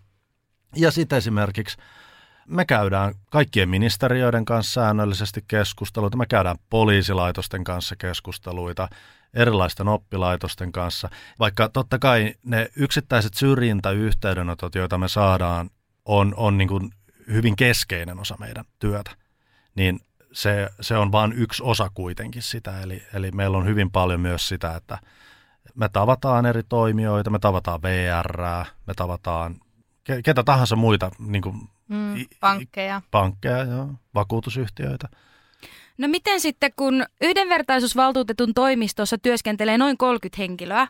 Ja 0.76 0.90
sitten 0.90 1.18
esimerkiksi 1.18 1.76
me 2.46 2.64
käydään 2.64 3.14
kaikkien 3.30 3.68
ministeriöiden 3.68 4.44
kanssa 4.44 4.72
säännöllisesti 4.72 5.44
keskusteluita, 5.48 6.16
me 6.16 6.26
käydään 6.26 6.56
poliisilaitosten 6.70 7.64
kanssa 7.64 7.96
keskusteluita, 7.96 8.88
erilaisten 9.34 9.88
oppilaitosten 9.88 10.72
kanssa, 10.72 11.08
vaikka 11.38 11.68
totta 11.68 11.98
kai 11.98 12.34
ne 12.42 12.68
yksittäiset 12.76 13.34
syrjintäyhteydenotot, 13.34 14.74
joita 14.74 14.98
me 14.98 15.08
saadaan, 15.08 15.70
on, 16.04 16.34
on 16.36 16.58
niin 16.58 16.68
kuin 16.68 16.90
hyvin 17.32 17.56
keskeinen 17.56 18.18
osa 18.18 18.36
meidän 18.38 18.64
työtä, 18.78 19.10
niin 19.74 20.00
se, 20.32 20.68
se 20.80 20.96
on 20.96 21.12
vain 21.12 21.32
yksi 21.32 21.62
osa 21.62 21.90
kuitenkin 21.94 22.42
sitä. 22.42 22.80
Eli, 22.80 23.02
eli 23.14 23.30
meillä 23.30 23.58
on 23.58 23.66
hyvin 23.66 23.90
paljon 23.90 24.20
myös 24.20 24.48
sitä, 24.48 24.76
että 24.76 24.98
me 25.74 25.88
tavataan 25.88 26.46
eri 26.46 26.62
toimijoita, 26.62 27.30
me 27.30 27.38
tavataan 27.38 27.82
VR, 27.82 28.64
me 28.86 28.94
tavataan 28.96 29.60
ketä 30.24 30.42
tahansa 30.44 30.76
muita 30.76 31.10
niin 31.18 31.42
kuin, 31.42 31.56
mm, 31.88 32.14
pankkeja, 32.40 33.02
pankkeja 33.10 33.64
joo, 33.64 33.90
vakuutusyhtiöitä– 34.14 35.08
No 35.98 36.08
miten 36.08 36.40
sitten, 36.40 36.70
kun 36.76 37.04
yhdenvertaisuusvaltuutetun 37.20 38.54
toimistossa 38.54 39.18
työskentelee 39.18 39.78
noin 39.78 39.98
30 39.98 40.36
henkilöä, 40.42 40.86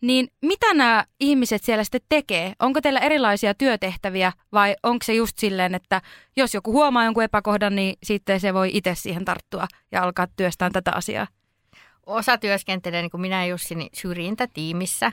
niin 0.00 0.28
mitä 0.42 0.74
nämä 0.74 1.04
ihmiset 1.20 1.64
siellä 1.64 1.84
sitten 1.84 2.00
tekee? 2.08 2.52
Onko 2.58 2.80
teillä 2.80 3.00
erilaisia 3.00 3.54
työtehtäviä 3.54 4.32
vai 4.52 4.76
onko 4.82 5.04
se 5.04 5.14
just 5.14 5.38
silleen, 5.38 5.74
että 5.74 6.02
jos 6.36 6.54
joku 6.54 6.72
huomaa 6.72 7.04
jonkun 7.04 7.22
epäkohdan, 7.22 7.76
niin 7.76 7.96
sitten 8.02 8.40
se 8.40 8.54
voi 8.54 8.70
itse 8.72 8.94
siihen 8.94 9.24
tarttua 9.24 9.66
ja 9.92 10.02
alkaa 10.02 10.26
työstää 10.36 10.70
tätä 10.72 10.92
asiaa? 10.94 11.26
Osa 12.06 12.38
työskentelee, 12.38 13.02
niin 13.02 13.10
kuin 13.10 13.20
minä 13.20 13.44
ja 13.44 13.50
Jussi, 13.50 13.74
niin 13.74 13.90
syrjintätiimissä 13.92 15.12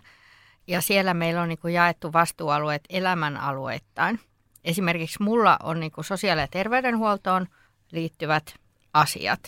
ja 0.67 0.81
siellä 0.81 1.13
meillä 1.13 1.41
on 1.41 1.49
niin 1.49 1.59
kuin 1.59 1.73
jaettu 1.73 2.13
vastuualueet 2.13 2.83
elämänalueittain. 2.89 4.19
Esimerkiksi 4.63 5.23
mulla 5.23 5.57
on 5.63 5.79
niin 5.79 5.91
kuin 5.91 6.05
sosiaali- 6.05 6.41
ja 6.41 6.47
terveydenhuoltoon 6.47 7.47
liittyvät 7.91 8.55
asiat? 8.93 9.39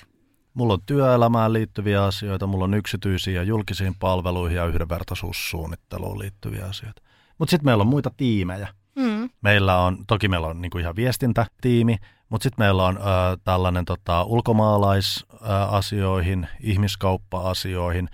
Mulla 0.53 0.73
on 0.73 0.81
työelämään 0.85 1.53
liittyviä 1.53 2.03
asioita, 2.03 2.47
mulla 2.47 2.63
on 2.63 2.73
yksityisiä 2.73 3.33
ja 3.33 3.43
julkisiin 3.43 3.95
palveluihin 3.99 4.57
ja 4.57 4.65
yhdenvertaisuussuunnitteluun 4.65 6.19
liittyviä 6.19 6.65
asioita. 6.65 7.01
Mutta 7.37 7.51
sitten 7.51 7.65
meillä 7.65 7.81
on 7.81 7.87
muita 7.87 8.11
tiimejä. 8.17 8.67
Mm. 8.95 9.29
Meillä 9.41 9.79
on, 9.79 9.97
toki 10.07 10.27
meillä 10.27 10.47
on 10.47 10.61
niinku 10.61 10.77
ihan 10.77 10.95
viestintätiimi, 10.95 11.97
mutta 12.29 12.43
sitten 12.43 12.65
meillä 12.65 12.85
on 12.85 12.97
ö, 12.97 13.01
tällainen 13.43 13.85
tota, 13.85 14.23
ulkomaalaisasioihin, 14.23 16.47
ihmiskauppa-asioihin, 16.59 18.09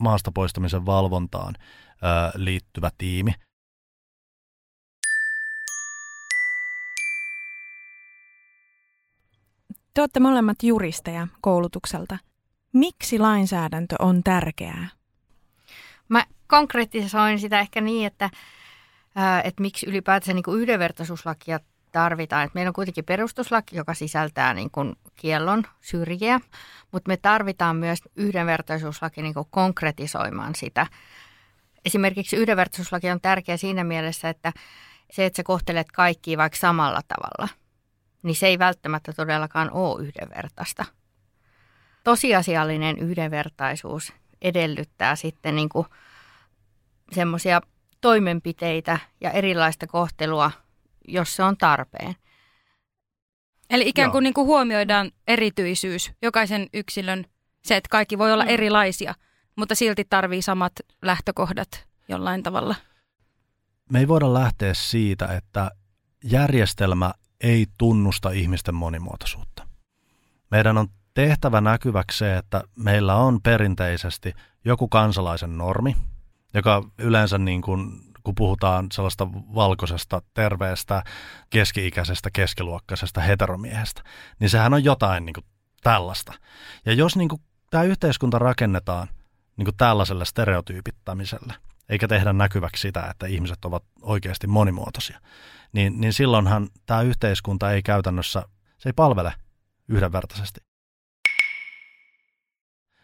maasta 0.00 0.32
poistamisen 0.32 0.86
valvontaan 0.86 1.54
ö, 1.58 1.60
liittyvä 2.34 2.90
tiimi– 2.98 3.32
Te 9.94 10.02
olette 10.02 10.20
molemmat 10.20 10.62
juristeja 10.62 11.26
koulutukselta. 11.40 12.18
Miksi 12.72 13.18
lainsäädäntö 13.18 13.96
on 13.98 14.22
tärkeää? 14.22 14.88
Mä 16.08 16.24
konkretisoin 16.46 17.38
sitä 17.38 17.60
ehkä 17.60 17.80
niin, 17.80 18.06
että, 18.06 18.30
että 19.44 19.62
miksi 19.62 19.86
ylipäätään 19.86 20.36
niin 20.36 20.60
yhdenvertaisuuslakia 20.60 21.60
tarvitaan. 21.92 22.44
Että 22.44 22.54
meillä 22.54 22.68
on 22.68 22.74
kuitenkin 22.74 23.04
perustuslaki, 23.04 23.76
joka 23.76 23.94
sisältää 23.94 24.54
niin 24.54 24.70
kuin 24.70 24.96
kiellon 25.16 25.64
syrjiä, 25.80 26.40
mutta 26.92 27.08
me 27.08 27.16
tarvitaan 27.16 27.76
myös 27.76 27.98
yhdenvertaisuuslaki 28.16 29.22
niin 29.22 29.34
kuin 29.34 29.46
konkretisoimaan 29.50 30.54
sitä. 30.54 30.86
Esimerkiksi 31.84 32.36
yhdenvertaisuuslaki 32.36 33.10
on 33.10 33.20
tärkeä 33.20 33.56
siinä 33.56 33.84
mielessä, 33.84 34.28
että 34.28 34.52
se, 35.12 35.26
että 35.26 35.36
sä 35.36 35.42
kohtelet 35.42 35.92
kaikkia 35.92 36.38
vaikka 36.38 36.58
samalla 36.58 37.00
tavalla– 37.08 37.48
niin 38.22 38.36
se 38.36 38.46
ei 38.46 38.58
välttämättä 38.58 39.12
todellakaan 39.12 39.70
ole 39.70 40.02
yhdenvertaista. 40.02 40.84
Tosiasiallinen 42.04 42.98
yhdenvertaisuus 42.98 44.12
edellyttää 44.42 45.16
sitten 45.16 45.56
niin 45.56 45.68
kuin 45.68 45.86
semmoisia 47.12 47.60
toimenpiteitä 48.00 48.98
ja 49.20 49.30
erilaista 49.30 49.86
kohtelua, 49.86 50.50
jos 51.08 51.36
se 51.36 51.42
on 51.42 51.56
tarpeen. 51.56 52.14
Eli 53.70 53.88
ikään 53.88 54.10
kuin, 54.10 54.22
niin 54.22 54.34
kuin 54.34 54.46
huomioidaan 54.46 55.10
erityisyys, 55.26 56.12
jokaisen 56.22 56.66
yksilön, 56.74 57.24
se, 57.64 57.76
että 57.76 57.88
kaikki 57.88 58.18
voi 58.18 58.32
olla 58.32 58.44
mm. 58.44 58.50
erilaisia, 58.50 59.14
mutta 59.56 59.74
silti 59.74 60.04
tarvii 60.10 60.42
samat 60.42 60.72
lähtökohdat 61.02 61.86
jollain 62.08 62.42
tavalla. 62.42 62.74
Me 63.92 63.98
ei 63.98 64.08
voida 64.08 64.34
lähteä 64.34 64.74
siitä, 64.74 65.26
että 65.26 65.70
järjestelmä 66.24 67.14
ei 67.40 67.66
tunnusta 67.78 68.30
ihmisten 68.30 68.74
monimuotoisuutta. 68.74 69.68
Meidän 70.50 70.78
on 70.78 70.88
tehtävä 71.14 71.60
näkyväksi 71.60 72.18
se, 72.18 72.36
että 72.36 72.62
meillä 72.76 73.14
on 73.14 73.42
perinteisesti 73.42 74.34
joku 74.64 74.88
kansalaisen 74.88 75.58
normi, 75.58 75.96
joka 76.54 76.82
yleensä 76.98 77.38
niin 77.38 77.62
kuin, 77.62 78.00
kun 78.24 78.34
puhutaan 78.34 78.86
sellaista 78.92 79.28
valkoisesta, 79.32 80.22
terveestä, 80.34 81.02
keski-ikäisestä, 81.50 82.30
keskiluokkaisesta 82.32 83.20
heteromiehestä, 83.20 84.02
niin 84.40 84.50
sehän 84.50 84.74
on 84.74 84.84
jotain 84.84 85.26
niin 85.26 85.34
kuin 85.34 85.44
tällaista. 85.82 86.32
Ja 86.86 86.92
jos 86.92 87.16
niin 87.16 87.28
kuin, 87.28 87.42
tämä 87.70 87.82
yhteiskunta 87.82 88.38
rakennetaan 88.38 89.08
niin 89.56 89.64
kuin 89.64 89.76
tällaiselle 89.76 90.24
stereotyypittämiselle, 90.24 91.54
eikä 91.88 92.08
tehdä 92.08 92.32
näkyväksi 92.32 92.80
sitä, 92.80 93.06
että 93.10 93.26
ihmiset 93.26 93.64
ovat 93.64 93.84
oikeasti 94.02 94.46
monimuotoisia, 94.46 95.20
niin, 95.72 96.00
niin 96.00 96.12
silloinhan 96.12 96.68
tämä 96.86 97.02
yhteiskunta 97.02 97.72
ei 97.72 97.82
käytännössä, 97.82 98.42
se 98.78 98.88
ei 98.88 98.92
palvele 98.92 99.32
yhdenvertaisesti. 99.88 100.60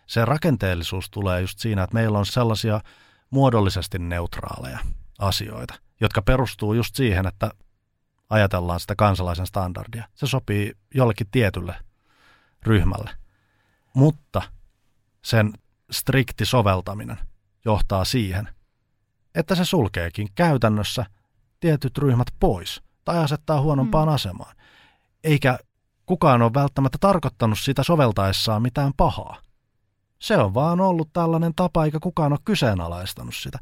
Se 0.06 0.24
rakenteellisuus 0.24 1.10
tulee 1.10 1.40
just 1.40 1.58
siinä, 1.58 1.82
että 1.82 1.94
meillä 1.94 2.18
on 2.18 2.26
sellaisia 2.26 2.80
muodollisesti 3.30 3.98
neutraaleja 3.98 4.78
asioita, 5.18 5.74
jotka 6.00 6.22
perustuu 6.22 6.74
just 6.74 6.94
siihen, 6.94 7.26
että 7.26 7.50
ajatellaan 8.30 8.80
sitä 8.80 8.94
kansalaisen 8.96 9.46
standardia. 9.46 10.08
Se 10.14 10.26
sopii 10.26 10.72
jollekin 10.94 11.26
tietylle 11.30 11.76
ryhmälle. 12.62 13.10
Mutta 13.94 14.42
sen 15.22 15.52
strikti 15.90 16.44
soveltaminen 16.44 17.18
johtaa 17.64 18.04
siihen, 18.04 18.48
että 19.34 19.54
se 19.54 19.64
sulkeekin 19.64 20.28
käytännössä 20.34 21.06
tietyt 21.64 21.98
ryhmät 21.98 22.26
pois 22.40 22.82
tai 23.04 23.18
asettaa 23.18 23.60
huonompaan 23.60 24.08
mm. 24.08 24.14
asemaan. 24.14 24.56
Eikä 25.24 25.58
kukaan 26.06 26.42
ole 26.42 26.54
välttämättä 26.54 26.98
tarkoittanut 27.00 27.58
sitä 27.58 27.82
soveltaessaan 27.82 28.62
mitään 28.62 28.92
pahaa. 28.96 29.36
Se 30.18 30.36
on 30.36 30.54
vaan 30.54 30.80
ollut 30.80 31.08
tällainen 31.12 31.54
tapa, 31.54 31.84
eikä 31.84 31.98
kukaan 32.00 32.32
ole 32.32 32.40
kyseenalaistanut 32.44 33.34
sitä. 33.34 33.58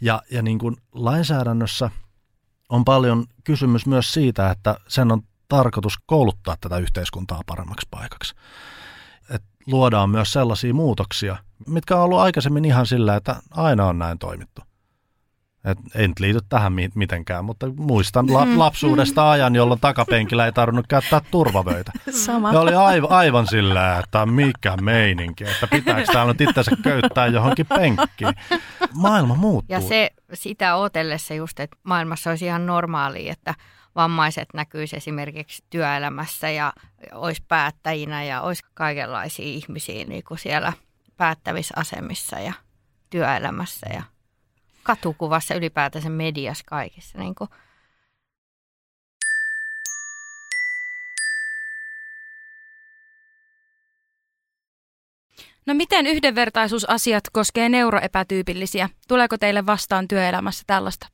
Ja, 0.00 0.22
ja 0.30 0.42
niin 0.42 0.58
kuin 0.58 0.76
lainsäädännössä 0.92 1.90
on 2.68 2.84
paljon 2.84 3.24
kysymys 3.44 3.86
myös 3.86 4.12
siitä, 4.12 4.50
että 4.50 4.76
sen 4.88 5.12
on 5.12 5.22
tarkoitus 5.48 5.94
kouluttaa 6.06 6.56
tätä 6.60 6.78
yhteiskuntaa 6.78 7.40
paremmaksi 7.46 7.86
paikaksi. 7.90 8.34
Et 9.30 9.42
luodaan 9.66 10.10
myös 10.10 10.32
sellaisia 10.32 10.74
muutoksia, 10.74 11.36
mitkä 11.66 11.96
on 11.96 12.02
ollut 12.02 12.18
aikaisemmin 12.18 12.64
ihan 12.64 12.86
sillä, 12.86 13.16
että 13.16 13.36
aina 13.50 13.86
on 13.86 13.98
näin 13.98 14.18
toimittu. 14.18 14.65
Et 15.66 15.78
nyt 15.94 16.20
liity 16.20 16.38
tähän 16.48 16.72
mitenkään, 16.94 17.44
mutta 17.44 17.66
muistan 17.76 18.34
la- 18.34 18.44
mm. 18.44 18.58
lapsuudesta 18.58 19.30
ajan, 19.30 19.54
jolloin 19.54 19.80
takapenkillä 19.80 20.46
ei 20.46 20.52
tarvinnut 20.52 20.86
käyttää 20.86 21.20
turvavöitä. 21.30 21.92
Sama. 22.10 22.52
Ja 22.52 22.60
oli 22.60 22.74
aivan, 22.74 23.10
aivan 23.10 23.46
sillä, 23.46 23.98
että 23.98 24.26
mikä 24.26 24.76
meininki, 24.76 25.44
että 25.44 25.66
pitääkö 25.66 26.04
täällä 26.12 26.32
nyt 26.32 26.40
itsensä 26.40 26.70
köyttää 26.82 27.26
johonkin 27.26 27.66
penkkiin. 27.66 28.34
Maailma 28.94 29.34
muuttuu. 29.34 29.76
Ja 29.76 29.80
se 29.80 30.10
sitä 30.34 30.74
otellessa 30.74 31.34
just, 31.34 31.60
että 31.60 31.76
maailmassa 31.82 32.30
olisi 32.30 32.46
ihan 32.46 32.66
normaali, 32.66 33.28
että 33.28 33.54
vammaiset 33.94 34.48
näkyisi 34.54 34.96
esimerkiksi 34.96 35.64
työelämässä 35.70 36.50
ja 36.50 36.72
olisi 37.12 37.42
päättäjinä 37.48 38.24
ja 38.24 38.40
olisi 38.40 38.62
kaikenlaisia 38.74 39.46
ihmisiä 39.46 40.04
niin 40.04 40.24
kuin 40.24 40.38
siellä 40.38 40.72
päättävissä 41.16 41.74
asemissa 41.76 42.38
ja 42.38 42.52
työelämässä 43.10 43.86
ja 43.94 44.02
katukuvassa 44.86 45.54
ylipäätänsä 45.54 46.10
mediassa 46.10 46.64
kaikissa. 46.66 47.18
Niin 47.18 47.34
kuin 47.34 47.50
No 55.66 55.74
miten 55.74 56.06
yhdenvertaisuusasiat 56.06 57.24
koskee 57.32 57.68
neuroepätyypillisiä? 57.68 58.88
Tuleeko 59.08 59.38
teille 59.38 59.66
vastaan 59.66 60.08
työelämässä 60.08 60.64
tällaista? 60.66 61.06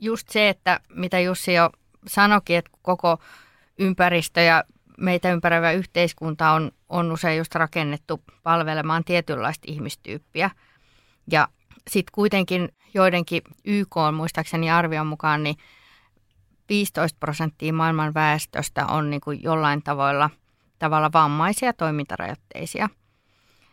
Just 0.00 0.28
se, 0.28 0.48
että 0.48 0.80
mitä 0.88 1.20
Jussi 1.20 1.54
jo 1.54 1.70
sanoikin, 2.06 2.56
että 2.56 2.70
koko 2.82 3.18
ympäristö 3.78 4.40
ja 4.40 4.64
meitä 4.98 5.32
ympäröivä 5.32 5.72
yhteiskunta 5.72 6.50
on, 6.50 6.72
on 6.88 7.12
usein 7.12 7.38
just 7.38 7.54
rakennettu 7.54 8.20
palvelemaan 8.42 9.04
tietynlaista 9.04 9.64
ihmistyyppiä. 9.66 10.50
Ja 11.30 11.48
sitten 11.90 12.12
kuitenkin 12.14 12.68
joidenkin 12.94 13.42
YK 13.64 13.96
on 13.96 14.14
muistaakseni 14.14 14.70
arvion 14.70 15.06
mukaan, 15.06 15.42
niin 15.42 15.56
15 16.68 17.16
prosenttia 17.20 17.72
maailman 17.72 18.14
väestöstä 18.14 18.86
on 18.86 19.10
niin 19.10 19.20
kuin 19.20 19.42
jollain 19.42 19.82
tavalla, 19.82 20.30
tavalla 20.78 21.10
vammaisia 21.12 21.72
toimintarajoitteisia– 21.72 22.88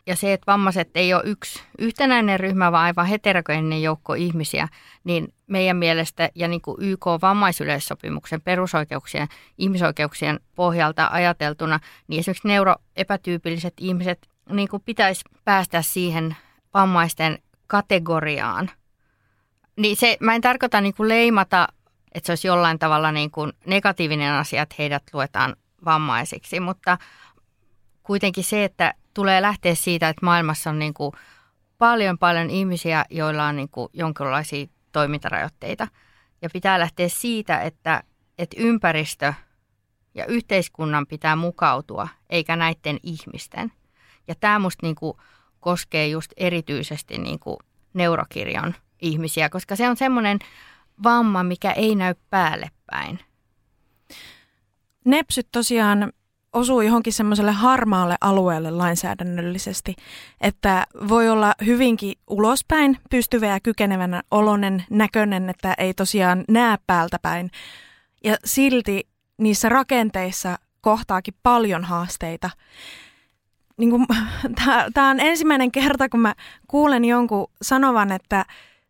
ja 0.08 0.16
se, 0.16 0.32
että 0.32 0.52
vammaiset 0.52 0.90
ei 0.94 1.14
ole 1.14 1.22
yksi 1.24 1.62
yhtenäinen 1.78 2.40
ryhmä, 2.40 2.72
vaan 2.72 2.84
aivan 2.84 3.06
heterogeeninen 3.06 3.82
joukko 3.82 4.14
ihmisiä, 4.14 4.68
niin 5.04 5.34
meidän 5.46 5.76
mielestä 5.76 6.30
ja 6.34 6.48
niin 6.48 6.60
kuin 6.60 6.76
YK 6.80 7.06
vammaisyleissopimuksen 7.22 8.40
perusoikeuksien, 8.40 9.28
ihmisoikeuksien 9.58 10.40
pohjalta 10.54 11.08
ajateltuna, 11.12 11.80
niin 12.08 12.20
esimerkiksi 12.20 12.48
neuroepätyypilliset 12.48 13.74
ihmiset 13.80 14.28
niin 14.50 14.68
kuin 14.68 14.82
pitäisi 14.82 15.24
päästä 15.44 15.82
siihen 15.82 16.36
vammaisten 16.74 17.38
kategoriaan. 17.68 18.70
Niin 19.76 19.96
se, 19.96 20.16
mä 20.20 20.34
en 20.34 20.40
tarkoita 20.40 20.80
niin 20.80 20.94
kuin 20.94 21.08
leimata, 21.08 21.68
että 22.14 22.26
se 22.26 22.32
olisi 22.32 22.48
jollain 22.48 22.78
tavalla 22.78 23.12
niin 23.12 23.30
kuin 23.30 23.52
negatiivinen 23.66 24.32
asia, 24.32 24.62
että 24.62 24.74
heidät 24.78 25.02
luetaan 25.12 25.56
vammaisiksi, 25.84 26.60
mutta 26.60 26.98
kuitenkin 28.02 28.44
se, 28.44 28.64
että 28.64 28.94
tulee 29.14 29.42
lähteä 29.42 29.74
siitä, 29.74 30.08
että 30.08 30.26
maailmassa 30.26 30.70
on 30.70 30.78
niin 30.78 30.94
kuin 30.94 31.12
paljon 31.78 32.18
paljon 32.18 32.50
ihmisiä, 32.50 33.04
joilla 33.10 33.44
on 33.44 33.56
niin 33.56 33.68
kuin 33.68 33.88
jonkinlaisia 33.92 34.66
toimintarajoitteita. 34.92 35.88
Ja 36.42 36.48
pitää 36.52 36.78
lähteä 36.78 37.08
siitä, 37.08 37.60
että, 37.60 38.02
että 38.38 38.56
ympäristö 38.60 39.34
ja 40.14 40.26
yhteiskunnan 40.26 41.06
pitää 41.06 41.36
mukautua, 41.36 42.08
eikä 42.30 42.56
näiden 42.56 42.98
ihmisten. 43.02 43.72
Ja 44.28 44.34
tämä 44.34 44.58
musta 44.58 44.86
niin 44.86 44.94
kuin 44.94 45.16
koskee 45.60 46.08
just 46.08 46.32
erityisesti 46.36 47.18
niin 47.18 47.38
kuin 47.38 47.56
neurokirjon 47.94 48.74
ihmisiä, 49.02 49.48
koska 49.48 49.76
se 49.76 49.88
on 49.88 49.96
semmoinen 49.96 50.38
vamma, 51.02 51.42
mikä 51.42 51.72
ei 51.72 51.94
näy 51.94 52.14
päälle 52.30 52.70
päin. 52.86 53.18
Nepsyt 55.04 55.48
tosiaan 55.52 56.12
osuu 56.52 56.80
johonkin 56.80 57.12
semmoiselle 57.12 57.52
harmaalle 57.52 58.16
alueelle 58.20 58.70
lainsäädännöllisesti, 58.70 59.94
että 60.40 60.86
voi 61.08 61.28
olla 61.28 61.54
hyvinkin 61.66 62.14
ulospäin 62.30 62.98
pystyvä 63.10 63.46
ja 63.46 63.60
kykenevänä 63.60 64.22
olonen 64.30 64.84
näköinen, 64.90 65.50
että 65.50 65.74
ei 65.78 65.94
tosiaan 65.94 66.44
näe 66.48 66.78
päältä 66.86 67.18
päin. 67.22 67.50
Ja 68.24 68.36
silti 68.44 69.08
niissä 69.38 69.68
rakenteissa 69.68 70.58
kohtaakin 70.80 71.34
paljon 71.42 71.84
haasteita. 71.84 72.50
Niin 73.80 74.06
Tämä 74.94 75.10
on 75.10 75.20
ensimmäinen 75.20 75.72
kerta, 75.72 76.08
kun 76.08 76.20
mä 76.20 76.34
kuulen 76.68 77.04
jonkun 77.04 77.50
sanovan, 77.62 78.12
että, 78.12 78.44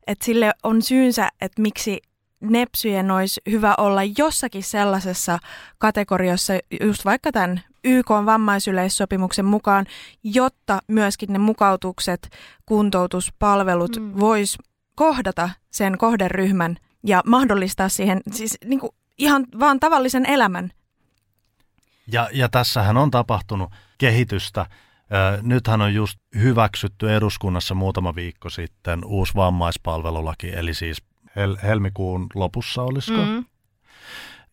että 0.06 0.24
sille 0.24 0.52
on 0.62 0.82
syynsä, 0.82 1.28
että 1.40 1.62
miksi 1.62 2.00
nepsyjen 2.40 3.10
olisi 3.10 3.40
hyvä 3.50 3.74
olla 3.78 4.00
jossakin 4.18 4.62
sellaisessa 4.62 5.38
kategoriassa, 5.78 6.52
just 6.80 7.04
vaikka 7.04 7.32
tämän 7.32 7.60
YK 7.84 8.10
vammaisyleissopimuksen 8.10 9.44
mukaan, 9.44 9.86
jotta 10.24 10.78
myöskin 10.86 11.32
ne 11.32 11.38
mukautukset, 11.38 12.30
kuntoutuspalvelut 12.66 13.96
mm. 13.96 14.20
vois 14.20 14.58
kohdata 14.94 15.50
sen 15.70 15.98
kohderyhmän 15.98 16.76
ja 17.02 17.22
mahdollistaa 17.26 17.88
siihen 17.88 18.20
siis 18.32 18.58
niin 18.64 18.80
kuin 18.80 18.92
ihan 19.18 19.46
vaan 19.58 19.80
tavallisen 19.80 20.26
elämän. 20.26 20.70
Ja, 22.12 22.28
ja 22.32 22.48
tässähän 22.48 22.96
on 22.96 23.10
tapahtunut 23.10 23.70
kehitystä. 23.98 24.66
Nythän 25.42 25.80
on 25.80 25.94
just 25.94 26.18
hyväksytty 26.34 27.14
eduskunnassa 27.14 27.74
muutama 27.74 28.14
viikko 28.14 28.50
sitten 28.50 29.04
uusi 29.04 29.34
vammaispalvelulaki, 29.34 30.50
eli 30.54 30.74
siis 30.74 31.02
hel- 31.36 31.58
helmikuun 31.62 32.26
lopussa 32.34 32.82
olisiko. 32.82 33.22
Mm. 33.22 33.44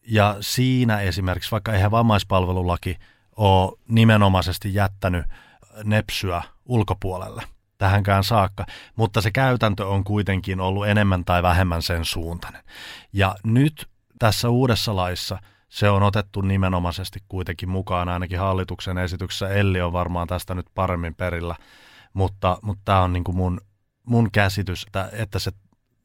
Ja 0.08 0.38
siinä 0.40 1.00
esimerkiksi, 1.00 1.52
vaikka 1.52 1.74
eihän 1.74 1.92
vammaispalvelulaki 1.92 2.98
ole 3.36 3.80
nimenomaisesti 3.88 4.74
jättänyt 4.74 5.26
nepsyä 5.84 6.44
ulkopuolelle 6.66 7.44
tähänkään 7.78 8.24
saakka, 8.24 8.66
mutta 8.96 9.22
se 9.22 9.32
käytäntö 9.32 9.88
on 9.88 10.04
kuitenkin 10.04 10.60
ollut 10.60 10.88
enemmän 10.88 11.26
tai 11.26 11.44
vähemmän 11.44 11.82
sen 11.82 12.06
suuntainen. 12.06 12.64
Ja 13.14 13.36
nyt 13.44 13.88
tässä 14.20 14.50
uudessa 14.50 14.96
laissa 14.96 15.38
se 15.76 15.90
on 15.90 16.04
otettu 16.04 16.42
nimenomaisesti 16.42 17.20
kuitenkin 17.30 17.70
mukaan, 17.70 18.10
ainakin 18.10 18.40
hallituksen 18.40 18.98
esityksessä 18.98 19.50
Elli 19.50 19.82
on 19.82 19.94
varmaan 19.94 20.28
tästä 20.28 20.56
nyt 20.56 20.66
paremmin 20.76 21.16
perillä, 21.16 21.56
mutta, 22.14 22.58
mutta 22.62 22.82
tämä 22.86 23.02
on 23.02 23.14
niin 23.14 23.24
kuin 23.24 23.38
mun, 23.38 23.62
mun 24.06 24.32
käsitys, 24.32 24.84
että, 24.88 25.10
että 25.12 25.40
se 25.40 25.52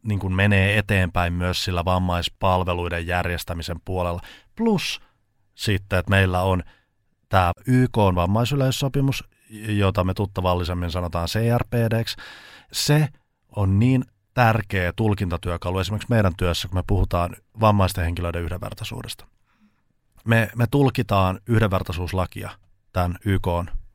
niin 0.03 0.19
kuin 0.19 0.33
menee 0.33 0.79
eteenpäin 0.79 1.33
myös 1.33 1.65
sillä 1.65 1.85
vammaispalveluiden 1.85 3.07
järjestämisen 3.07 3.77
puolella. 3.85 4.21
Plus 4.57 5.01
sitten, 5.55 5.99
että 5.99 6.11
meillä 6.11 6.43
on 6.43 6.63
tämä 7.29 7.53
YK 7.67 7.99
on 7.99 8.15
vammaisyleissopimus, 8.15 9.25
jota 9.69 10.05
me 10.05 10.15
tuttavallisemmin 10.15 10.91
sanotaan 10.91 11.29
CRPD. 11.29 12.05
Se 12.73 13.09
on 13.57 13.79
niin 13.79 14.05
tärkeä 14.35 14.93
tulkintatyökalu 14.97 15.79
esimerkiksi 15.79 16.11
meidän 16.11 16.37
työssä, 16.37 16.69
kun 16.69 16.79
me 16.79 16.85
puhutaan 16.87 17.37
vammaisten 17.61 18.05
henkilöiden 18.05 18.43
yhdenvertaisuudesta. 18.43 19.27
Me, 20.25 20.51
me 20.57 20.67
tulkitaan 20.71 21.41
yhdenvertaisuuslakia 21.47 22.51
tämän 22.93 23.19
YK 23.25 23.49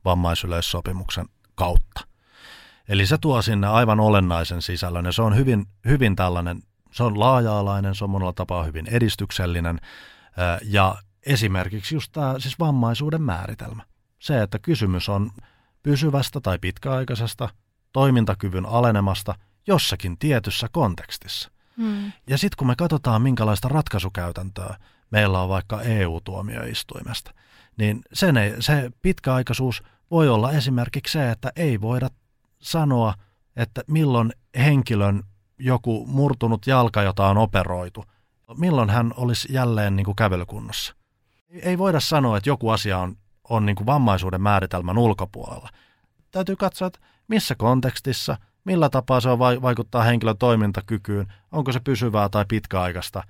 vammaisyleissopimuksen 0.04 1.26
kautta– 1.54 2.00
Eli 2.88 3.06
se 3.06 3.18
tuo 3.18 3.42
sinne 3.42 3.66
aivan 3.66 4.00
olennaisen 4.00 4.62
sisällön 4.62 5.04
ja 5.04 5.12
se 5.12 5.22
on 5.22 5.36
hyvin, 5.36 5.66
hyvin 5.84 6.16
tällainen, 6.16 6.62
se 6.92 7.02
on 7.02 7.20
laaja-alainen, 7.20 7.94
se 7.94 8.04
on 8.04 8.10
monella 8.10 8.32
tapaa 8.32 8.64
hyvin 8.64 8.86
edistyksellinen 8.86 9.80
ja 10.62 10.96
esimerkiksi 11.26 11.94
just 11.94 12.12
tämä 12.12 12.34
siis 12.38 12.58
vammaisuuden 12.58 13.22
määritelmä. 13.22 13.82
Se, 14.18 14.42
että 14.42 14.58
kysymys 14.58 15.08
on 15.08 15.30
pysyvästä 15.82 16.40
tai 16.40 16.58
pitkäaikaisesta 16.58 17.48
toimintakyvyn 17.92 18.66
alenemasta 18.66 19.34
jossakin 19.66 20.18
tietyssä 20.18 20.68
kontekstissa. 20.72 21.50
Hmm. 21.76 22.12
Ja 22.26 22.38
sitten 22.38 22.56
kun 22.58 22.66
me 22.66 22.76
katsotaan, 22.76 23.22
minkälaista 23.22 23.68
ratkaisukäytäntöä 23.68 24.76
meillä 25.10 25.40
on 25.40 25.48
vaikka 25.48 25.82
EU-tuomioistuimesta, 25.82 27.30
niin 27.76 28.00
sen 28.12 28.36
ei, 28.36 28.54
se 28.62 28.90
pitkäaikaisuus 29.02 29.82
voi 30.10 30.28
olla 30.28 30.52
esimerkiksi 30.52 31.12
se, 31.12 31.30
että 31.30 31.52
ei 31.56 31.80
voida 31.80 32.08
sanoa, 32.62 33.14
että 33.56 33.82
milloin 33.86 34.32
henkilön 34.58 35.22
joku 35.58 36.06
murtunut 36.06 36.66
jalka, 36.66 37.02
jota 37.02 37.26
on 37.26 37.38
operoitu, 37.38 38.04
milloin 38.58 38.90
hän 38.90 39.14
olisi 39.16 39.52
jälleen 39.52 39.96
niin 39.96 40.04
kuin 40.04 40.16
kävelykunnossa. 40.16 40.94
Ei 41.62 41.78
voida 41.78 42.00
sanoa, 42.00 42.36
että 42.36 42.50
joku 42.50 42.70
asia 42.70 42.98
on, 42.98 43.16
on 43.48 43.66
niin 43.66 43.76
kuin 43.76 43.86
vammaisuuden 43.86 44.40
määritelmän 44.40 44.98
ulkopuolella. 44.98 45.68
Täytyy 46.30 46.56
katsoa, 46.56 46.86
että 46.86 46.98
missä 47.28 47.54
kontekstissa, 47.54 48.38
millä 48.64 48.88
tapaa 48.88 49.20
se 49.20 49.28
vaikuttaa 49.38 50.02
henkilön 50.02 50.38
toimintakykyyn, 50.38 51.32
onko 51.52 51.72
se 51.72 51.80
pysyvää 51.80 52.28
tai 52.28 52.44
pitkäaikaista. 52.48 53.22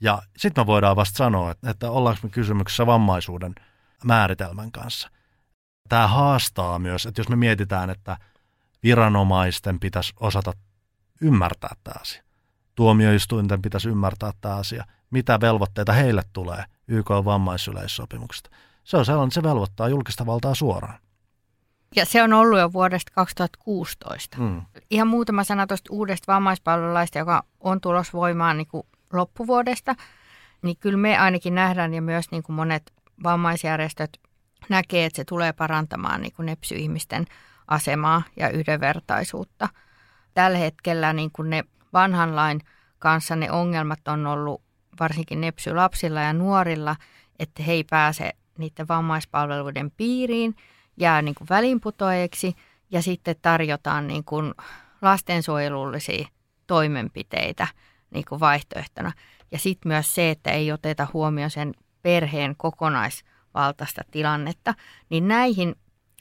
Ja 0.00 0.22
sitten 0.36 0.62
me 0.62 0.66
voidaan 0.66 0.96
vasta 0.96 1.16
sanoa, 1.16 1.50
että, 1.50 1.70
että 1.70 1.90
ollaanko 1.90 2.20
me 2.22 2.28
kysymyksessä 2.28 2.86
vammaisuuden 2.86 3.54
määritelmän 4.04 4.72
kanssa. 4.72 5.10
Tämä 5.88 6.06
haastaa 6.06 6.78
myös, 6.78 7.06
että 7.06 7.20
jos 7.20 7.28
me 7.28 7.36
mietitään, 7.36 7.90
että– 7.90 8.16
viranomaisten 8.86 9.80
pitäisi 9.80 10.12
osata 10.20 10.52
ymmärtää 11.20 11.76
tämä 11.84 12.00
asia. 12.00 12.22
Tuomioistuinten 12.74 13.62
pitäisi 13.62 13.88
ymmärtää 13.88 14.30
tämä 14.40 14.56
asia. 14.56 14.84
Mitä 15.10 15.40
velvoitteita 15.40 15.92
heille 15.92 16.22
tulee 16.32 16.64
YK 16.88 17.10
vammaisyleissopimuksesta. 17.10 18.50
Se 18.84 18.96
on 18.96 19.04
sellainen, 19.04 19.32
se 19.32 19.42
velvoittaa 19.42 19.88
julkista 19.88 20.26
valtaa 20.26 20.54
suoraan. 20.54 20.98
Ja 21.96 22.06
se 22.06 22.22
on 22.22 22.32
ollut 22.32 22.58
jo 22.58 22.72
vuodesta 22.72 23.12
2016. 23.14 24.38
Mm. 24.38 24.62
Ihan 24.90 25.08
muutama 25.08 25.44
sana 25.44 25.66
tuosta 25.66 25.92
uudesta 25.92 26.32
vammaispalvelulaista, 26.32 27.18
joka 27.18 27.44
on 27.60 27.80
tulos 27.80 28.12
voimaan 28.12 28.56
niin 28.56 28.66
kuin 28.66 28.86
loppuvuodesta. 29.12 29.94
niin 30.62 30.76
kyllä 30.76 30.98
me 30.98 31.18
ainakin 31.18 31.54
nähdään 31.54 31.94
ja 31.94 32.02
myös 32.02 32.30
niin 32.30 32.42
kuin 32.42 32.56
monet 32.56 32.92
vammaisjärjestöt 33.24 34.20
näkee, 34.68 35.04
että 35.04 35.16
se 35.16 35.24
tulee 35.24 35.52
parantamaan 35.52 36.20
niin 36.20 36.32
kuin 36.32 36.46
nepsy-ihmisten 36.46 37.24
asemaa 37.68 38.22
ja 38.36 38.48
yhdenvertaisuutta. 38.48 39.68
Tällä 40.34 40.58
hetkellä 40.58 41.12
niin 41.12 41.30
kuin 41.32 41.50
ne 41.50 41.64
vanhan 41.92 42.36
lain 42.36 42.60
kanssa 42.98 43.36
ne 43.36 43.50
ongelmat 43.50 44.08
on 44.08 44.26
ollut 44.26 44.62
varsinkin 45.00 45.40
nepsy-lapsilla 45.40 46.20
ja 46.20 46.32
nuorilla, 46.32 46.96
että 47.38 47.62
he 47.62 47.72
ei 47.72 47.84
pääse 47.84 48.32
niiden 48.58 48.88
vammaispalveluiden 48.88 49.90
piiriin, 49.90 50.56
jää 50.96 51.22
niin 51.22 51.34
kuin 51.34 51.48
välinputoajiksi 51.50 52.56
ja 52.90 53.02
sitten 53.02 53.36
tarjotaan 53.42 54.06
niin 54.06 54.24
kuin 54.24 54.54
lastensuojelullisia 55.02 56.28
toimenpiteitä 56.66 57.66
niin 58.10 58.24
kuin 58.28 58.40
vaihtoehtona. 58.40 59.12
Ja 59.52 59.58
sitten 59.58 59.88
myös 59.88 60.14
se, 60.14 60.30
että 60.30 60.50
ei 60.50 60.72
oteta 60.72 61.06
huomioon 61.12 61.50
sen 61.50 61.74
perheen 62.02 62.54
kokonaisvaltaista 62.56 64.02
tilannetta, 64.10 64.74
niin 65.10 65.28
näihin 65.28 65.76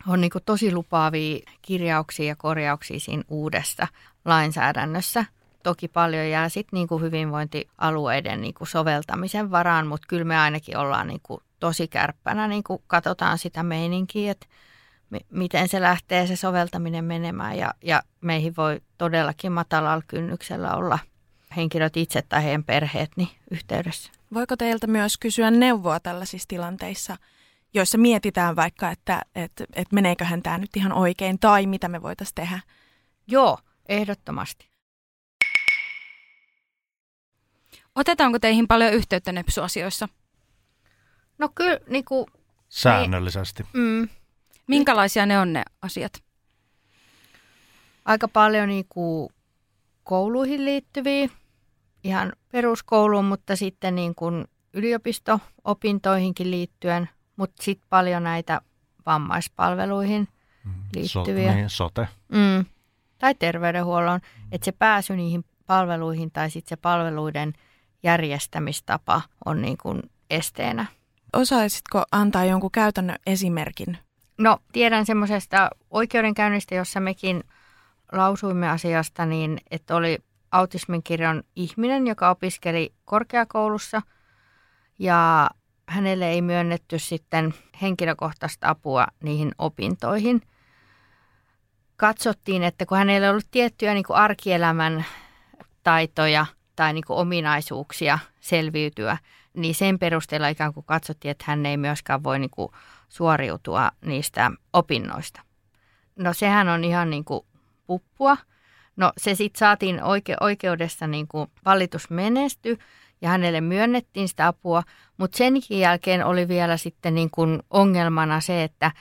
on 0.07 0.21
niin 0.21 0.31
tosi 0.45 0.73
lupaavia 0.73 1.39
kirjauksia 1.61 2.25
ja 2.25 2.35
korjauksia 2.35 2.99
siinä 2.99 3.23
uudessa 3.27 3.87
lainsäädännössä. 4.25 5.25
Toki 5.63 5.87
paljon 5.87 6.29
jää 6.29 6.49
sitten 6.49 6.77
niin 6.77 7.01
hyvinvointialueiden 7.01 8.41
niin 8.41 8.53
soveltamisen 8.63 9.51
varaan, 9.51 9.87
mutta 9.87 10.07
kyllä 10.07 10.23
me 10.23 10.39
ainakin 10.39 10.77
ollaan 10.77 11.07
niin 11.07 11.21
tosi 11.59 11.87
kärppänä, 11.87 12.47
niin 12.47 12.63
katsotaan 12.87 13.37
sitä 13.37 13.63
meininkiä, 13.63 14.31
että 14.31 14.47
miten 15.31 15.67
se 15.67 15.81
lähtee 15.81 16.27
se 16.27 16.35
soveltaminen 16.35 17.05
menemään 17.05 17.57
ja, 17.57 17.73
ja 17.81 18.03
meihin 18.21 18.53
voi 18.57 18.81
todellakin 18.97 19.51
matalalla 19.51 20.03
kynnyksellä 20.07 20.75
olla 20.75 20.99
henkilöt 21.55 21.97
itse 21.97 22.21
tai 22.21 22.43
heidän 22.43 22.63
perheet 22.63 23.11
niin 23.15 23.29
yhteydessä. 23.51 24.11
Voiko 24.33 24.57
teiltä 24.57 24.87
myös 24.87 25.17
kysyä 25.17 25.51
neuvoa 25.51 25.99
tällaisissa 25.99 26.47
tilanteissa, 26.47 27.17
joissa 27.73 27.97
mietitään 27.97 28.55
vaikka, 28.55 28.91
että, 28.91 29.21
että, 29.35 29.63
että 29.73 29.95
meneeköhän 29.95 30.41
tämä 30.43 30.57
nyt 30.57 30.77
ihan 30.77 30.93
oikein 30.93 31.39
tai 31.39 31.65
mitä 31.65 31.87
me 31.87 32.01
voitaisiin 32.01 32.35
tehdä? 32.35 32.59
Joo, 33.27 33.57
ehdottomasti. 33.89 34.69
Otetaanko 37.95 38.39
teihin 38.39 38.67
paljon 38.67 38.93
yhteyttä 38.93 39.31
nepsuasioissa? 39.31 40.09
No 41.37 41.49
kyllä, 41.55 41.79
niin 41.87 42.05
kuin, 42.05 42.25
Säännöllisesti. 42.69 43.65
Mm, 43.73 44.09
Minkälaisia 44.67 45.25
ne 45.25 45.39
on 45.39 45.53
ne 45.53 45.63
asiat? 45.81 46.25
aika 48.05 48.27
paljon 48.27 48.69
niin 48.69 48.85
kuin 48.89 49.29
kouluihin 50.03 50.65
liittyviä, 50.65 51.29
ihan 52.05 52.33
peruskouluun, 52.51 53.25
mutta 53.25 53.55
sitten 53.55 53.95
niin 53.95 54.15
kuin 54.15 54.45
yliopisto-opintoihinkin 54.73 56.51
liittyen, 56.51 57.09
mutta 57.35 57.63
sitten 57.63 57.87
paljon 57.89 58.23
näitä 58.23 58.61
vammaispalveluihin 59.05 60.27
liittyviä. 60.95 61.51
So, 61.51 61.55
niin, 61.55 61.69
sote. 61.69 62.07
Mm, 62.31 62.65
tai 63.17 63.35
terveydenhuollon, 63.35 64.19
että 64.51 64.65
se 64.65 64.71
pääsy 64.71 65.15
niihin 65.15 65.45
palveluihin 65.65 66.31
tai 66.31 66.49
sitten 66.49 66.69
se 66.69 66.75
palveluiden 66.75 67.53
järjestämistapa 68.03 69.21
on 69.45 69.61
niin 69.61 69.77
kuin 69.77 70.01
esteenä. 70.29 70.85
Osaisitko 71.33 72.03
antaa 72.11 72.45
jonkun 72.45 72.71
käytännön 72.71 73.19
esimerkin? 73.25 73.97
No 74.37 74.57
tiedän 74.71 75.05
semmoisesta 75.05 75.69
oikeudenkäynnistä, 75.91 76.75
jossa 76.75 76.99
mekin 76.99 77.43
lausuimme 78.11 78.69
asiasta, 78.69 79.25
niin 79.25 79.57
että 79.71 79.95
oli 79.95 80.17
autismin 80.55 81.03
kirjon 81.03 81.43
ihminen, 81.55 82.07
joka 82.07 82.29
opiskeli 82.29 82.93
korkeakoulussa 83.05 84.01
ja 84.99 85.49
hänelle 85.87 86.29
ei 86.29 86.41
myönnetty 86.41 86.99
sitten 86.99 87.53
henkilökohtaista 87.81 88.69
apua 88.69 89.07
niihin 89.23 89.51
opintoihin. 89.57 90.41
Katsottiin, 91.97 92.63
että 92.63 92.85
kun 92.85 92.97
hänellä 92.97 93.27
ei 93.27 93.31
ollut 93.31 93.51
tiettyjä 93.51 93.93
niin 93.93 94.03
kuin 94.03 94.17
arkielämän 94.17 95.05
taitoja 95.83 96.45
tai 96.75 96.93
niin 96.93 97.03
kuin 97.07 97.17
ominaisuuksia 97.17 98.19
selviytyä, 98.39 99.17
niin 99.53 99.75
sen 99.75 99.99
perusteella 99.99 100.47
ikään 100.47 100.73
kuin 100.73 100.85
katsottiin, 100.85 101.31
että 101.31 101.45
hän 101.47 101.65
ei 101.65 101.77
myöskään 101.77 102.23
voi 102.23 102.39
niin 102.39 102.49
kuin 102.49 102.69
suoriutua 103.09 103.91
niistä 104.05 104.51
opinnoista. 104.73 105.41
No 106.15 106.33
sehän 106.33 106.69
on 106.69 106.83
ihan 106.83 107.09
niin 107.09 107.25
kuin 107.25 107.45
puppua. 107.87 108.37
No 108.95 109.11
se 109.17 109.35
sitten 109.35 109.59
saatiin 109.59 109.99
oike- 109.99 110.37
oikeudessa 110.41 111.07
niin 111.07 111.27
kuin 111.27 111.51
valitus 111.65 112.09
menesty 112.09 112.77
ja 113.21 113.29
hänelle 113.29 113.61
myönnettiin 113.61 114.27
sitä 114.27 114.47
apua, 114.47 114.83
mutta 115.17 115.37
sen 115.37 115.53
jälkeen 115.69 116.25
oli 116.25 116.47
vielä 116.47 116.77
sitten 116.77 117.15
niin 117.15 117.31
kuin 117.31 117.59
ongelmana 117.69 118.41
se, 118.41 118.63
että, 118.63 118.91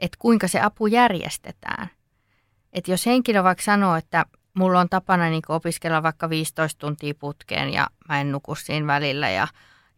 että 0.00 0.16
kuinka 0.18 0.48
se 0.48 0.60
apu 0.60 0.86
järjestetään. 0.86 1.88
Että 2.72 2.90
jos 2.90 3.06
henkilö 3.06 3.42
vaikka 3.44 3.64
sanoo, 3.64 3.96
että 3.96 4.26
mulla 4.54 4.80
on 4.80 4.88
tapana 4.88 5.30
niin 5.30 5.42
opiskella 5.48 6.02
vaikka 6.02 6.30
15 6.30 6.78
tuntia 6.78 7.14
putkeen 7.14 7.72
ja 7.72 7.86
mä 8.08 8.20
en 8.20 8.32
nuku 8.32 8.54
siinä 8.54 8.86
välillä, 8.86 9.30
ja, 9.30 9.48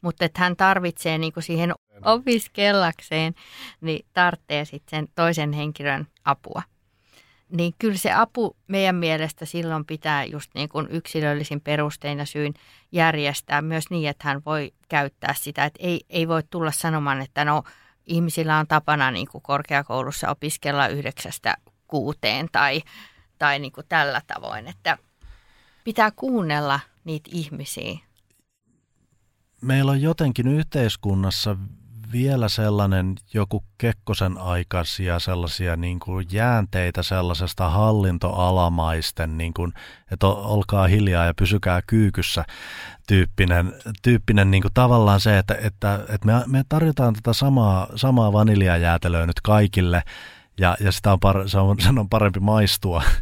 mutta 0.00 0.24
että 0.24 0.40
hän 0.40 0.56
tarvitsee 0.56 1.18
niin 1.18 1.32
kuin 1.32 1.44
siihen 1.44 1.72
opiskellakseen, 2.04 3.34
niin 3.80 4.06
tarvitsee 4.12 4.64
sitten 4.64 4.98
sen 4.98 5.08
toisen 5.14 5.52
henkilön 5.52 6.06
apua 6.24 6.62
niin 7.52 7.74
kyllä 7.78 7.96
se 7.96 8.12
apu 8.12 8.56
meidän 8.68 8.94
mielestä 8.94 9.46
silloin 9.46 9.84
pitää 9.84 10.24
just 10.24 10.50
niin 10.54 10.68
kuin 10.68 10.86
yksilöllisin 10.90 11.60
perustein 11.60 12.18
ja 12.18 12.26
syyn 12.26 12.54
järjestää 12.92 13.62
myös 13.62 13.84
niin, 13.90 14.08
että 14.08 14.28
hän 14.28 14.42
voi 14.46 14.72
käyttää 14.88 15.34
sitä. 15.38 15.64
Että 15.64 15.78
ei, 15.82 16.00
ei 16.08 16.28
voi 16.28 16.42
tulla 16.50 16.72
sanomaan, 16.72 17.22
että 17.22 17.44
no 17.44 17.62
ihmisillä 18.06 18.58
on 18.58 18.66
tapana 18.66 19.10
niin 19.10 19.28
kuin 19.28 19.42
korkeakoulussa 19.42 20.30
opiskella 20.30 20.88
yhdeksästä 20.88 21.56
kuuteen 21.86 22.48
tai, 22.52 22.82
tai 23.38 23.58
niin 23.58 23.72
kuin 23.72 23.86
tällä 23.88 24.20
tavoin, 24.26 24.68
että 24.68 24.98
pitää 25.84 26.10
kuunnella 26.10 26.80
niitä 27.04 27.30
ihmisiä. 27.32 27.98
Meillä 29.60 29.90
on 29.90 30.02
jotenkin 30.02 30.48
yhteiskunnassa 30.48 31.56
vielä 32.12 32.48
sellainen 32.48 33.14
joku 33.34 33.64
Kekkosen 33.78 34.38
aikaisia 34.38 35.18
sellaisia 35.18 35.76
niin 35.76 36.00
kuin 36.00 36.26
jäänteitä 36.32 37.02
sellaisesta 37.02 37.70
hallintoalamaisten, 37.70 39.38
niin 39.38 39.54
kuin, 39.54 39.72
että 40.10 40.26
olkaa 40.26 40.86
hiljaa 40.86 41.26
ja 41.26 41.34
pysykää 41.34 41.82
kyykyssä 41.86 42.44
tyyppinen, 43.06 43.72
tyyppinen 44.02 44.50
niin 44.50 44.62
kuin 44.62 44.74
tavallaan 44.74 45.20
se, 45.20 45.38
että, 45.38 45.54
että, 45.54 45.94
että 46.08 46.26
me, 46.26 46.32
me 46.46 46.64
tarjotaan 46.68 47.14
tätä 47.14 47.32
samaa, 47.32 47.86
samaa 47.96 48.32
vaniljajäätelöä 48.32 49.26
nyt 49.26 49.40
kaikille, 49.42 50.02
ja, 50.62 50.76
ja 50.80 50.92
sitä 50.92 51.12
on, 51.12 51.20
par, 51.20 51.48
se 51.48 51.58
on, 51.58 51.80
sen 51.80 51.98
on 51.98 52.08
parempi 52.08 52.40
maistua. 52.40 53.02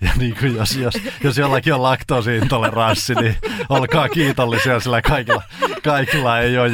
Ja 0.00 0.10
niin 0.16 0.36
kuin 0.40 0.56
jos, 0.56 0.76
jos, 0.76 0.94
jos 1.24 1.38
jollakin 1.38 1.74
on 1.74 1.82
laktoosiintoleranssi, 1.82 3.14
niin 3.14 3.36
olkaa 3.68 4.08
kiitollisia, 4.08 4.80
sillä 4.80 5.02
kaikilla, 5.02 5.42
kaikilla 5.84 6.38
ei 6.38 6.58
ole. 6.58 6.66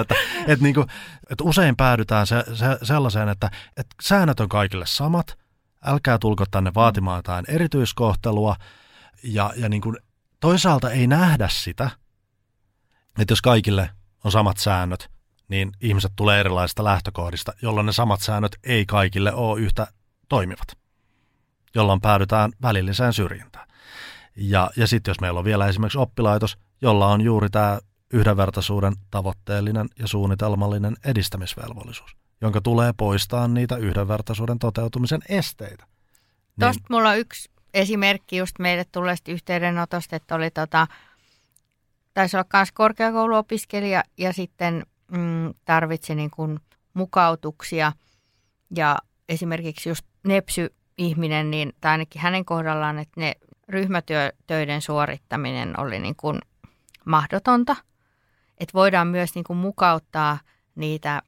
Että, 0.00 0.14
että, 0.46 0.62
niin 0.62 0.74
kuin, 0.74 0.86
että 1.30 1.44
usein 1.44 1.76
päädytään 1.76 2.26
se, 2.26 2.44
se, 2.54 2.66
sellaiseen, 2.82 3.28
että, 3.28 3.50
että 3.76 3.96
säännöt 4.02 4.40
on 4.40 4.48
kaikille 4.48 4.86
samat, 4.86 5.38
älkää 5.84 6.18
tulko 6.18 6.44
tänne 6.50 6.72
vaatimaan 6.74 7.18
jotain 7.18 7.44
erityiskohtelua, 7.48 8.56
ja, 9.22 9.52
ja 9.56 9.68
niin 9.68 9.82
kuin, 9.82 9.96
toisaalta 10.40 10.90
ei 10.90 11.06
nähdä 11.06 11.48
sitä, 11.52 11.90
että 13.18 13.32
jos 13.32 13.42
kaikille 13.42 13.90
on 14.24 14.32
samat 14.32 14.56
säännöt, 14.56 15.10
niin 15.50 15.72
ihmiset 15.80 16.12
tulee 16.16 16.40
erilaisista 16.40 16.84
lähtökohdista, 16.84 17.52
jolloin 17.62 17.86
ne 17.86 17.92
samat 17.92 18.20
säännöt 18.20 18.56
ei 18.64 18.86
kaikille 18.86 19.32
ole 19.32 19.60
yhtä 19.60 19.86
toimivat, 20.28 20.78
jolloin 21.74 22.00
päädytään 22.00 22.52
välilliseen 22.62 23.12
syrjintään. 23.12 23.68
Ja, 24.36 24.70
ja 24.76 24.86
sitten 24.86 25.10
jos 25.10 25.20
meillä 25.20 25.38
on 25.38 25.44
vielä 25.44 25.68
esimerkiksi 25.68 25.98
oppilaitos, 25.98 26.58
jolla 26.82 27.06
on 27.06 27.20
juuri 27.20 27.50
tämä 27.50 27.78
yhdenvertaisuuden 28.12 28.94
tavoitteellinen 29.10 29.88
ja 29.98 30.08
suunnitelmallinen 30.08 30.96
edistämisvelvollisuus, 31.04 32.16
jonka 32.40 32.60
tulee 32.60 32.92
poistaa 32.96 33.48
niitä 33.48 33.76
yhdenvertaisuuden 33.76 34.58
toteutumisen 34.58 35.20
esteitä. 35.28 35.84
Tuosta 36.60 36.80
niin, 36.80 36.96
mulla 36.96 37.08
on 37.08 37.18
yksi 37.18 37.50
esimerkki 37.74 38.36
just 38.36 38.58
meille 38.58 38.84
tulleesta 38.92 39.32
yhteydenotosta, 39.32 40.16
että 40.16 40.34
oli 40.34 40.50
tota, 40.50 40.86
taisi 42.14 42.36
olla 42.36 42.46
myös 42.52 42.72
korkeakouluopiskelija 42.72 44.02
ja 44.18 44.32
sitten 44.32 44.86
mm, 45.10 45.54
tarvitsi 45.64 46.14
niin 46.14 46.30
kuin 46.30 46.60
mukautuksia 46.94 47.92
ja 48.76 48.98
esimerkiksi 49.28 49.88
just 49.88 50.04
nepsy-ihminen, 50.26 51.50
niin, 51.50 51.72
tai 51.80 51.90
ainakin 51.92 52.22
hänen 52.22 52.44
kohdallaan, 52.44 52.98
että 52.98 53.20
ne 53.20 53.34
ryhmätöiden 53.68 54.82
suorittaminen 54.82 55.80
oli 55.80 55.98
niin 55.98 56.16
kuin 56.16 56.38
mahdotonta. 57.04 57.76
Että 58.58 58.74
voidaan 58.74 59.06
myös 59.06 59.34
niin 59.34 59.44
kuin 59.44 59.56
mukauttaa 59.56 60.38
niitä 60.74 61.22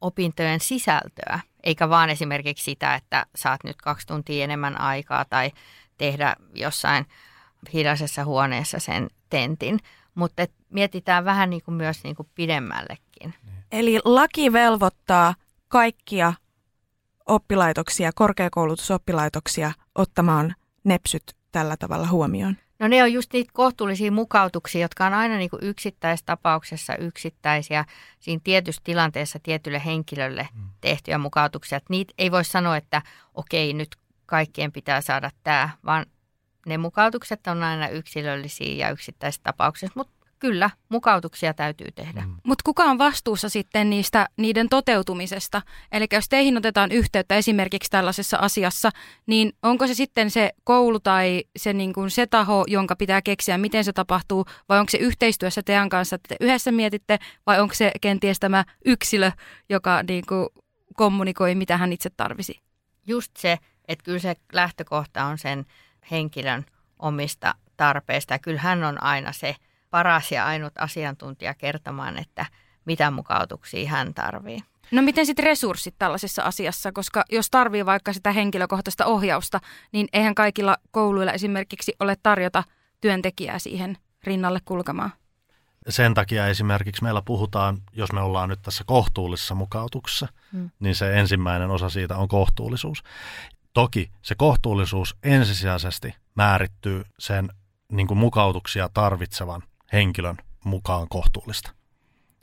opintojen 0.00 0.60
sisältöä, 0.60 1.40
eikä 1.64 1.88
vaan 1.88 2.10
esimerkiksi 2.10 2.64
sitä, 2.64 2.94
että 2.94 3.26
saat 3.36 3.64
nyt 3.64 3.76
kaksi 3.76 4.06
tuntia 4.06 4.44
enemmän 4.44 4.80
aikaa 4.80 5.24
tai 5.24 5.50
tehdä 5.98 6.36
jossain 6.54 7.06
hiljaisessa 7.72 8.24
huoneessa 8.24 8.78
sen 8.78 9.08
tentin, 9.30 9.78
mutta 10.14 10.42
et 10.42 10.52
mietitään 10.70 11.24
vähän 11.24 11.50
niin 11.50 11.62
kuin 11.62 11.74
myös 11.74 12.04
niin 12.04 12.16
kuin 12.16 12.28
pidemmällekin. 13.18 13.34
Eli 13.72 14.00
laki 14.04 14.52
velvoittaa 14.52 15.34
kaikkia 15.68 16.32
oppilaitoksia, 17.26 18.10
korkeakoulutusoppilaitoksia 18.14 19.72
ottamaan 19.94 20.54
nepsyt 20.84 21.22
tällä 21.52 21.76
tavalla 21.76 22.08
huomioon? 22.08 22.56
No 22.78 22.88
ne 22.88 23.02
on 23.02 23.12
just 23.12 23.32
niitä 23.32 23.50
kohtuullisia 23.54 24.12
mukautuksia, 24.12 24.80
jotka 24.80 25.06
on 25.06 25.14
aina 25.14 25.36
niin 25.36 25.50
kuin 25.50 25.64
yksittäistapauksessa 25.64 26.96
yksittäisiä 26.96 27.84
siinä 28.20 28.40
tietyssä 28.44 28.80
tilanteessa 28.84 29.38
tietylle 29.42 29.82
henkilölle 29.84 30.48
mm. 30.54 30.68
tehtyjä 30.80 31.18
mukautuksia. 31.18 31.76
Että 31.76 31.90
niitä 31.90 32.14
ei 32.18 32.30
voi 32.30 32.44
sanoa, 32.44 32.76
että 32.76 33.02
okei, 33.34 33.72
nyt 33.72 33.96
kaikkien 34.26 34.72
pitää 34.72 35.00
saada 35.00 35.30
tämä, 35.42 35.70
vaan 35.84 36.06
ne 36.66 36.78
mukautukset 36.78 37.46
on 37.46 37.62
aina 37.62 37.88
yksilöllisiä 37.88 38.86
ja 38.86 38.90
yksittäistapauksessa, 38.90 39.92
mutta 39.96 40.17
kyllä, 40.38 40.70
mukautuksia 40.88 41.54
täytyy 41.54 41.86
tehdä. 41.94 42.20
Mm. 42.20 42.36
Mutta 42.44 42.62
kuka 42.64 42.84
on 42.84 42.98
vastuussa 42.98 43.48
sitten 43.48 43.90
niistä, 43.90 44.28
niiden 44.36 44.68
toteutumisesta? 44.68 45.62
Eli 45.92 46.06
jos 46.12 46.28
teihin 46.28 46.56
otetaan 46.56 46.92
yhteyttä 46.92 47.36
esimerkiksi 47.36 47.90
tällaisessa 47.90 48.36
asiassa, 48.36 48.90
niin 49.26 49.52
onko 49.62 49.86
se 49.86 49.94
sitten 49.94 50.30
se 50.30 50.50
koulu 50.64 51.00
tai 51.00 51.44
se, 51.56 51.72
niin 51.72 51.92
kuin 51.92 52.10
se 52.10 52.26
taho, 52.26 52.64
jonka 52.66 52.96
pitää 52.96 53.22
keksiä, 53.22 53.58
miten 53.58 53.84
se 53.84 53.92
tapahtuu, 53.92 54.44
vai 54.68 54.78
onko 54.78 54.90
se 54.90 54.98
yhteistyössä 54.98 55.62
teidän 55.62 55.88
kanssa, 55.88 56.16
että 56.16 56.28
te 56.28 56.44
yhdessä 56.44 56.72
mietitte, 56.72 57.18
vai 57.46 57.60
onko 57.60 57.74
se 57.74 57.92
kenties 58.00 58.40
tämä 58.40 58.64
yksilö, 58.84 59.32
joka 59.68 60.02
niin 60.08 60.24
kuin 60.28 60.48
kommunikoi, 60.94 61.54
mitä 61.54 61.76
hän 61.76 61.92
itse 61.92 62.10
tarvisi? 62.10 62.60
Just 63.06 63.36
se, 63.36 63.58
että 63.88 64.04
kyllä 64.04 64.18
se 64.18 64.34
lähtökohta 64.52 65.24
on 65.24 65.38
sen 65.38 65.66
henkilön 66.10 66.64
omista 66.98 67.54
tarpeista. 67.76 68.34
Ja 68.34 68.38
kyllä 68.38 68.60
hän 68.60 68.84
on 68.84 69.02
aina 69.02 69.32
se 69.32 69.56
paras 69.90 70.32
ja 70.32 70.46
ainut 70.46 70.72
asiantuntija 70.78 71.54
kertomaan, 71.54 72.18
että 72.18 72.46
mitä 72.84 73.10
mukautuksia 73.10 73.88
hän 73.88 74.14
tarvii. 74.14 74.58
No 74.90 75.02
miten 75.02 75.26
sitten 75.26 75.44
resurssit 75.44 75.94
tällaisessa 75.98 76.42
asiassa, 76.42 76.92
koska 76.92 77.24
jos 77.32 77.50
tarvii 77.50 77.86
vaikka 77.86 78.12
sitä 78.12 78.32
henkilökohtaista 78.32 79.06
ohjausta, 79.06 79.60
niin 79.92 80.08
eihän 80.12 80.34
kaikilla 80.34 80.76
kouluilla 80.90 81.32
esimerkiksi 81.32 81.92
ole 82.00 82.16
tarjota 82.22 82.64
työntekijää 83.00 83.58
siihen 83.58 83.96
rinnalle 84.24 84.60
kulkemaan. 84.64 85.12
Sen 85.88 86.14
takia 86.14 86.46
esimerkiksi 86.46 87.02
meillä 87.02 87.22
puhutaan, 87.22 87.78
jos 87.92 88.12
me 88.12 88.20
ollaan 88.20 88.48
nyt 88.48 88.62
tässä 88.62 88.84
kohtuullisessa 88.86 89.54
mukautuksessa, 89.54 90.28
hmm. 90.52 90.70
niin 90.80 90.94
se 90.94 91.18
ensimmäinen 91.18 91.70
osa 91.70 91.90
siitä 91.90 92.16
on 92.16 92.28
kohtuullisuus. 92.28 93.02
Toki 93.74 94.10
se 94.22 94.34
kohtuullisuus 94.34 95.16
ensisijaisesti 95.22 96.14
määrittyy 96.34 97.04
sen 97.18 97.48
niin 97.92 98.06
kuin 98.06 98.18
mukautuksia 98.18 98.90
tarvitsevan 98.94 99.62
henkilön 99.92 100.36
mukaan 100.64 101.08
kohtuullista. 101.08 101.72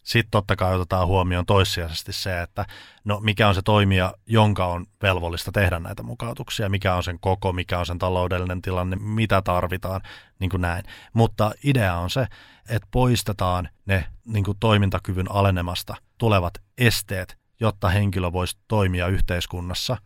Sitten 0.03 0.31
totta 0.31 0.55
kai 0.55 0.75
otetaan 0.75 1.07
huomioon 1.07 1.45
toissijaisesti 1.45 2.13
se, 2.13 2.41
että 2.41 2.65
no 3.03 3.19
mikä 3.19 3.47
on 3.47 3.55
se 3.55 3.61
toimija, 3.61 4.13
jonka 4.25 4.65
on 4.65 4.85
velvollista 5.01 5.51
tehdä 5.51 5.79
näitä 5.79 6.03
mukautuksia, 6.03 6.69
mikä 6.69 6.95
on 6.95 7.03
sen 7.03 7.19
koko, 7.19 7.53
mikä 7.53 7.79
on 7.79 7.85
sen 7.85 7.99
taloudellinen 7.99 8.61
tilanne, 8.61 8.95
mitä 8.95 9.41
tarvitaan, 9.41 10.01
niin 10.39 10.49
kuin 10.49 10.61
näin. 10.61 10.83
Mutta 11.13 11.51
idea 11.63 11.97
on 11.97 12.09
se, 12.09 12.27
että 12.69 12.87
poistetaan 12.91 13.69
ne 13.85 14.05
niin 14.25 14.43
kuin 14.43 14.57
toimintakyvyn 14.59 15.31
alenemasta 15.31 15.95
tulevat 16.17 16.53
esteet, 16.77 17.37
jotta 17.59 17.89
henkilö 17.89 18.31
voisi 18.31 18.57
toimia 18.67 19.07
yhteiskunnassa 19.07 19.97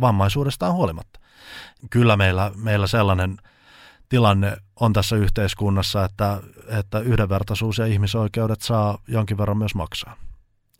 vammaisuudestaan 0.00 0.72
huolimatta. 0.72 1.20
Kyllä 1.90 2.16
meillä, 2.16 2.52
meillä 2.54 2.86
sellainen 2.86 3.36
tilanne 4.14 4.56
on 4.80 4.92
tässä 4.92 5.16
yhteiskunnassa, 5.16 6.04
että, 6.04 6.40
että 6.78 6.98
yhdenvertaisuus 6.98 7.78
ja 7.78 7.86
ihmisoikeudet 7.86 8.60
saa 8.60 8.98
jonkin 9.08 9.38
verran 9.38 9.58
myös 9.58 9.74
maksaa. 9.74 10.16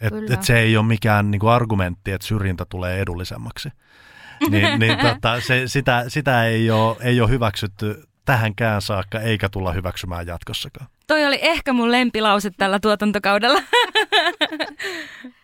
Et, 0.00 0.30
et 0.30 0.42
se 0.42 0.58
ei 0.58 0.76
ole 0.76 0.86
mikään 0.86 1.30
niin 1.30 1.40
kuin 1.40 1.52
argumentti, 1.52 2.12
että 2.12 2.26
syrjintä 2.26 2.64
tulee 2.68 3.00
edullisemmaksi. 3.00 3.68
niin, 4.50 4.78
niin 4.78 4.98
tota, 4.98 5.40
se, 5.40 5.62
sitä, 5.66 6.04
sitä 6.08 6.44
ei, 6.44 6.70
ole, 6.70 6.96
ei 7.00 7.20
ole 7.20 7.30
hyväksytty 7.30 8.04
tähänkään 8.24 8.82
saakka, 8.82 9.20
eikä 9.20 9.48
tulla 9.48 9.72
hyväksymään 9.72 10.26
jatkossakaan. 10.26 10.86
Toi 11.06 11.26
oli 11.26 11.38
ehkä 11.40 11.72
mun 11.72 11.92
lempilause 11.92 12.50
tällä 12.50 12.80
tuotantokaudella. 12.80 13.62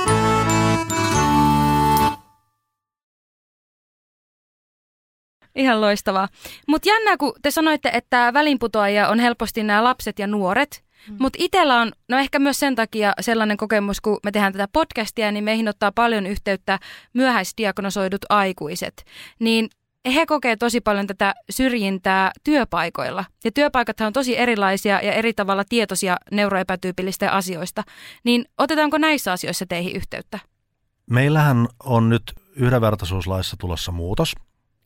Ihan 5.55 5.81
loistavaa. 5.81 6.27
Mutta 6.67 6.89
jännää, 6.89 7.17
kun 7.17 7.33
te 7.41 7.51
sanoitte, 7.51 7.89
että 7.93 8.33
välinputoajia 8.33 9.09
on 9.09 9.19
helposti 9.19 9.63
nämä 9.63 9.83
lapset 9.83 10.19
ja 10.19 10.27
nuoret. 10.27 10.83
Mm. 11.07 11.15
Mutta 11.19 11.37
itsellä 11.41 11.81
on, 11.81 11.91
no 12.09 12.17
ehkä 12.17 12.39
myös 12.39 12.59
sen 12.59 12.75
takia 12.75 13.13
sellainen 13.21 13.57
kokemus, 13.57 14.01
kun 14.01 14.19
me 14.23 14.31
tehdään 14.31 14.53
tätä 14.53 14.67
podcastia, 14.73 15.31
niin 15.31 15.43
meihin 15.43 15.67
ottaa 15.67 15.91
paljon 15.91 16.25
yhteyttä 16.25 16.79
myöhäisdiagnosoidut 17.13 18.21
aikuiset. 18.29 19.05
Niin 19.39 19.69
he 20.05 20.25
kokee 20.25 20.55
tosi 20.55 20.81
paljon 20.81 21.07
tätä 21.07 21.33
syrjintää 21.49 22.31
työpaikoilla. 22.43 23.25
Ja 23.43 23.51
työpaikathan 23.51 24.07
on 24.07 24.13
tosi 24.13 24.37
erilaisia 24.37 25.01
ja 25.01 25.13
eri 25.13 25.33
tavalla 25.33 25.63
tietoisia 25.69 26.17
neuroepätyypillistä 26.31 27.31
asioista. 27.31 27.83
Niin 28.23 28.45
otetaanko 28.57 28.97
näissä 28.97 29.31
asioissa 29.31 29.65
teihin 29.65 29.95
yhteyttä? 29.95 30.39
Meillähän 31.09 31.67
on 31.83 32.09
nyt 32.09 32.23
yhdenvertaisuuslaissa 32.55 33.57
tulossa 33.59 33.91
muutos, 33.91 34.33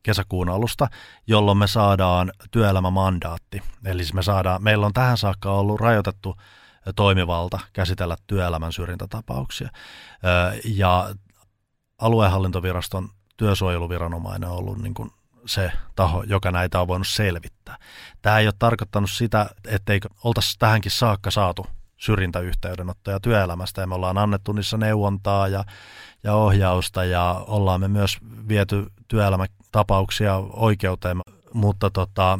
kesäkuun 0.05 0.49
alusta, 0.49 0.87
jolloin 1.27 1.57
me 1.57 1.67
saadaan 1.67 2.31
työelämämandaatti. 2.51 3.61
Eli 3.85 4.03
me 4.13 4.23
saadaan, 4.23 4.63
meillä 4.63 4.85
on 4.85 4.93
tähän 4.93 5.17
saakka 5.17 5.51
ollut 5.51 5.79
rajoitettu 5.79 6.35
toimivalta 6.95 7.59
käsitellä 7.73 8.15
työelämän 8.27 8.73
syrjintätapauksia. 8.73 9.69
Ja 10.65 11.09
aluehallintoviraston 12.01 13.09
työsuojeluviranomainen 13.37 14.49
on 14.49 14.57
ollut 14.57 14.81
niin 14.81 14.93
kuin 14.93 15.11
se 15.45 15.71
taho, 15.95 16.23
joka 16.23 16.51
näitä 16.51 16.81
on 16.81 16.87
voinut 16.87 17.07
selvittää. 17.07 17.77
Tämä 18.21 18.39
ei 18.39 18.47
ole 18.47 18.53
tarkoittanut 18.59 19.11
sitä, 19.11 19.49
etteikö 19.67 20.09
oltaisi 20.23 20.59
tähänkin 20.59 20.91
saakka 20.91 21.31
saatu 21.31 21.67
syrjintäyhteydenottoja 21.97 23.19
työelämästä 23.19 23.81
ja 23.81 23.87
me 23.87 23.95
ollaan 23.95 24.17
annettu 24.17 24.51
niissä 24.51 24.77
neuvontaa 24.77 25.47
ja, 25.47 25.63
ja 26.23 26.33
ohjausta 26.33 27.05
ja 27.05 27.43
ollaan 27.47 27.79
me 27.79 27.87
myös 27.87 28.17
viety 28.47 28.85
työelämätapauksia 29.75 30.35
oikeuteen, 30.53 31.17
mutta 31.53 31.89
tota, 31.89 32.39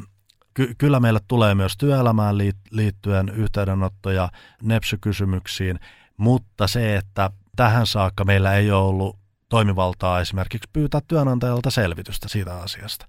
ky- 0.53 0.75
kyllä 0.77 0.99
meille 0.99 1.19
tulee 1.27 1.55
myös 1.55 1.77
työelämään 1.77 2.37
liittyen 2.71 3.29
yhteydenottoja 3.29 4.29
nepsykysymyksiin, 4.61 5.79
mutta 6.17 6.67
se, 6.67 6.95
että 6.95 7.29
tähän 7.55 7.87
saakka 7.87 8.23
meillä 8.25 8.53
ei 8.53 8.71
ole 8.71 8.83
ollut 8.87 9.17
toimivaltaa 9.49 10.21
esimerkiksi 10.21 10.69
pyytää 10.73 11.01
työnantajalta 11.07 11.71
selvitystä 11.71 12.27
siitä 12.27 12.57
asiasta, 12.57 13.05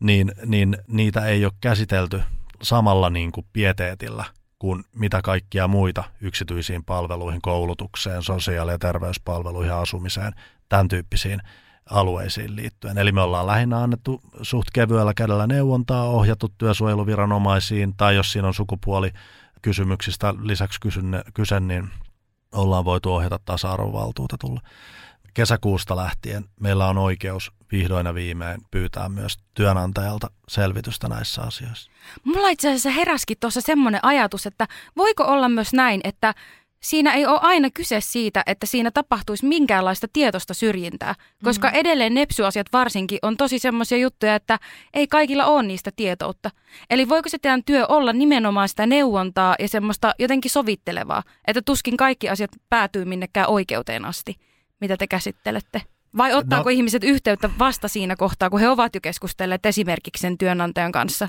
niin, 0.00 0.32
niin 0.46 0.76
niitä 0.88 1.26
ei 1.26 1.44
ole 1.44 1.52
käsitelty 1.60 2.22
samalla 2.62 3.10
niin 3.10 3.32
kuin 3.32 3.46
pieteetillä 3.52 4.24
kuin 4.58 4.84
mitä 4.94 5.20
kaikkia 5.22 5.68
muita 5.68 6.04
yksityisiin 6.20 6.84
palveluihin, 6.84 7.42
koulutukseen, 7.42 8.22
sosiaali- 8.22 8.72
ja 8.72 8.78
terveyspalveluihin, 8.78 9.74
asumiseen, 9.74 10.32
tämän 10.68 10.88
tyyppisiin 10.88 11.40
alueisiin 11.90 12.56
liittyen. 12.56 12.98
Eli 12.98 13.12
me 13.12 13.20
ollaan 13.20 13.46
lähinnä 13.46 13.82
annettu 13.82 14.20
suht 14.42 14.68
kevyellä 14.72 15.14
kädellä 15.14 15.46
neuvontaa, 15.46 16.08
ohjattu 16.08 16.48
työsuojeluviranomaisiin, 16.58 17.96
tai 17.96 18.16
jos 18.16 18.32
siinä 18.32 18.48
on 18.48 18.54
sukupuoli 18.54 19.10
kysymyksistä 19.62 20.34
lisäksi 20.42 20.80
kyse, 21.34 21.60
niin 21.60 21.90
ollaan 22.52 22.84
voitu 22.84 23.12
ohjata 23.12 23.38
tasa-arvovaltuutetulle. 23.44 24.60
Kesäkuusta 25.34 25.96
lähtien 25.96 26.44
meillä 26.60 26.86
on 26.86 26.98
oikeus 26.98 27.52
vihdoin 27.72 28.06
ja 28.06 28.14
viimein 28.14 28.60
pyytää 28.70 29.08
myös 29.08 29.38
työnantajalta 29.54 30.30
selvitystä 30.48 31.08
näissä 31.08 31.42
asioissa. 31.42 31.90
Mulla 32.24 32.48
itse 32.48 32.68
asiassa 32.68 32.90
heräskin 32.90 33.36
tuossa 33.40 33.60
semmoinen 33.60 34.00
ajatus, 34.02 34.46
että 34.46 34.68
voiko 34.96 35.24
olla 35.24 35.48
myös 35.48 35.72
näin, 35.72 36.00
että 36.04 36.34
siinä 36.84 37.12
ei 37.14 37.26
ole 37.26 37.38
aina 37.42 37.70
kyse 37.70 38.00
siitä, 38.00 38.42
että 38.46 38.66
siinä 38.66 38.90
tapahtuisi 38.90 39.46
minkäänlaista 39.46 40.06
tietoista 40.12 40.54
syrjintää, 40.54 41.14
koska 41.44 41.68
mm-hmm. 41.68 41.80
edelleen 41.80 42.14
nepsyasiat 42.14 42.66
varsinkin 42.72 43.18
on 43.22 43.36
tosi 43.36 43.58
semmoisia 43.58 43.98
juttuja, 43.98 44.34
että 44.34 44.58
ei 44.94 45.06
kaikilla 45.06 45.46
ole 45.46 45.62
niistä 45.62 45.90
tietoutta. 45.96 46.50
Eli 46.90 47.08
voiko 47.08 47.28
se 47.28 47.38
teidän 47.38 47.64
työ 47.64 47.86
olla 47.86 48.12
nimenomaan 48.12 48.68
sitä 48.68 48.86
neuvontaa 48.86 49.54
ja 49.58 49.68
semmoista 49.68 50.14
jotenkin 50.18 50.50
sovittelevaa, 50.50 51.22
että 51.46 51.62
tuskin 51.62 51.96
kaikki 51.96 52.28
asiat 52.28 52.50
päätyy 52.70 53.04
minnekään 53.04 53.48
oikeuteen 53.48 54.04
asti, 54.04 54.36
mitä 54.80 54.96
te 54.96 55.06
käsittelette? 55.06 55.82
Vai 56.16 56.32
ottaako 56.32 56.70
no, 56.70 56.74
ihmiset 56.74 57.04
yhteyttä 57.04 57.50
vasta 57.58 57.88
siinä 57.88 58.16
kohtaa, 58.16 58.50
kun 58.50 58.60
he 58.60 58.68
ovat 58.68 58.94
jo 58.94 59.00
keskustelleet 59.00 59.66
esimerkiksi 59.66 60.20
sen 60.20 60.38
työnantajan 60.38 60.92
kanssa? 60.92 61.28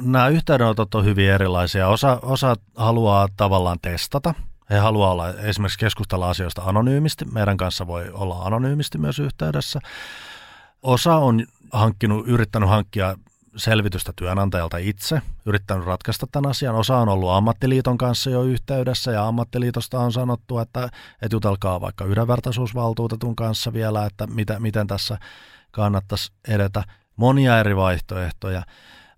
Nämä 0.00 0.28
yhteydenotot 0.28 0.94
on 0.94 1.04
hyvin 1.04 1.30
erilaisia. 1.30 1.88
Osa, 1.88 2.18
osa 2.22 2.56
haluaa 2.76 3.28
tavallaan 3.36 3.78
testata. 3.82 4.34
He 4.70 4.78
haluaa 4.78 5.10
olla, 5.10 5.30
esimerkiksi 5.30 5.78
keskustella 5.78 6.30
asioista 6.30 6.62
anonyymisti. 6.62 7.24
Meidän 7.24 7.56
kanssa 7.56 7.86
voi 7.86 8.10
olla 8.10 8.42
anonyymisti 8.42 8.98
myös 8.98 9.18
yhteydessä. 9.18 9.80
Osa 10.82 11.16
on 11.16 11.46
hankkinut, 11.72 12.28
yrittänyt 12.28 12.68
hankkia 12.68 13.14
selvitystä 13.56 14.12
työnantajalta 14.16 14.76
itse, 14.78 15.22
yrittänyt 15.46 15.86
ratkaista 15.86 16.26
tämän 16.32 16.50
asian. 16.50 16.74
Osa 16.74 16.96
on 16.96 17.08
ollut 17.08 17.30
ammattiliiton 17.30 17.98
kanssa 17.98 18.30
jo 18.30 18.42
yhteydessä 18.42 19.12
ja 19.12 19.26
ammattiliitosta 19.26 20.00
on 20.00 20.12
sanottu, 20.12 20.58
että, 20.58 20.84
että 21.22 21.36
jutelkaa 21.36 21.80
vaikka 21.80 22.04
yhdenvertaisuusvaltuutetun 22.04 23.36
kanssa 23.36 23.72
vielä, 23.72 24.06
että 24.06 24.26
mitä, 24.26 24.60
miten 24.60 24.86
tässä 24.86 25.18
kannattaisi 25.70 26.32
edetä. 26.48 26.84
Monia 27.16 27.60
eri 27.60 27.76
vaihtoehtoja. 27.76 28.62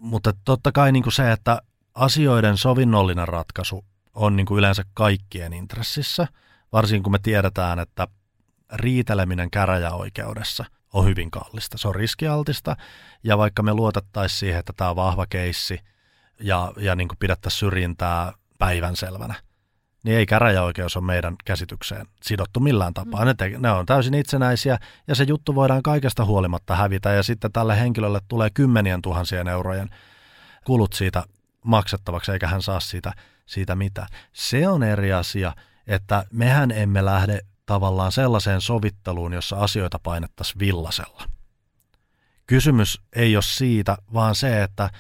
Mutta 0.01 0.33
totta 0.45 0.73
kai 0.73 0.93
niin 0.93 1.03
kuin 1.03 1.13
se, 1.13 1.33
että 1.33 1.63
asioiden 1.95 2.57
sovinnollinen 2.57 3.29
ratkaisu 3.29 3.85
on 4.15 4.37
niin 4.37 4.47
kuin 4.47 4.59
yleensä 4.59 4.85
kaikkien 4.95 5.53
intressissä, 5.53 6.27
varsinkin 6.73 7.03
kun 7.03 7.13
me 7.13 7.19
tiedetään, 7.19 7.79
että 7.79 8.09
riiteleminen 8.73 9.51
käräjäoikeudessa 9.51 10.65
on 10.93 11.05
hyvin 11.05 11.31
kallista. 11.31 11.79
Se 11.79 11.89
on 11.89 11.95
riskialtista, 11.95 12.77
ja 13.25 13.39
vaikka 13.39 13.63
me 13.63 13.75
luotettaisiin 13.75 14.39
siihen, 14.39 14.61
että 14.61 14.73
tämä 14.77 14.91
on 14.91 14.97
vahva 14.97 15.27
keissi 15.27 15.81
ja, 16.41 16.73
ja 16.77 16.95
niin 16.95 17.09
kuin 17.09 17.19
pidettäisiin 17.19 17.59
syrjintää 17.59 18.33
päivänselvänä, 18.59 19.35
niin 20.03 20.17
ei 20.17 20.27
käräjäoikeus 20.27 20.97
ole 20.97 21.05
meidän 21.05 21.35
käsitykseen 21.45 22.07
sidottu 22.23 22.61
millään 22.61 22.95
tapaa. 22.95 23.21
Mm. 23.21 23.27
Ne, 23.27 23.35
te, 23.35 23.53
ne 23.59 23.71
on 23.71 23.87
täysin 23.87 24.15
itsenäisiä 24.15 24.79
ja 25.09 25.15
se 25.15 25.25
juttu 25.25 25.55
voidaan 25.55 25.83
kaikesta 25.83 26.25
huolimatta 26.25 26.77
hävitä 26.77 27.13
ja 27.13 27.23
sitten 27.23 27.53
tälle 27.53 27.81
henkilölle 27.81 28.21
tulee 28.29 28.51
kymmenien 28.51 29.03
tuhansien 29.03 29.49
eurojen 29.49 29.91
kulut 30.65 30.93
siitä 30.93 31.25
maksettavaksi 31.65 32.33
eikä 32.33 32.49
hän 32.49 32.63
saa 32.63 32.81
siitä, 32.81 33.13
siitä 33.47 33.75
mitään. 33.75 34.09
Se 34.33 34.69
on 34.69 34.83
eri 34.83 35.13
asia, 35.13 35.53
että 35.87 36.25
mehän 36.33 36.71
emme 36.71 37.05
lähde 37.05 37.41
tavallaan 37.67 38.13
sellaiseen 38.13 38.61
sovitteluun, 38.61 39.33
jossa 39.33 39.57
asioita 39.57 39.99
painettaisiin 40.03 40.59
villasella. 40.59 41.23
Kysymys 42.47 43.01
ei 43.17 43.37
ole 43.37 43.43
siitä, 43.43 43.97
vaan 44.15 44.35
se, 44.35 44.63
että 44.63 44.91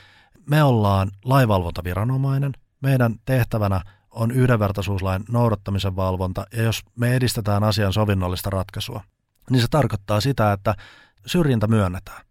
me 0.51 0.63
ollaan 0.63 1.11
laivalvontaviranomainen. 1.25 2.53
Meidän 2.81 3.15
tehtävänä 3.25 3.81
on 4.11 4.31
yhdenvertaisuuslain 4.31 5.25
noudattamisen 5.29 5.97
valvonta, 5.97 6.47
ja 6.57 6.63
jos 6.63 6.81
me 6.97 7.15
edistetään 7.17 7.65
asian 7.65 7.93
sovinnollista 7.93 8.51
ratkaisua, 8.51 9.05
niin 9.51 9.63
se 9.63 9.67
tarkoittaa 9.71 10.21
sitä, 10.21 10.53
että 10.53 10.75
syrjintä 11.27 11.67
myönnetään. 11.67 12.25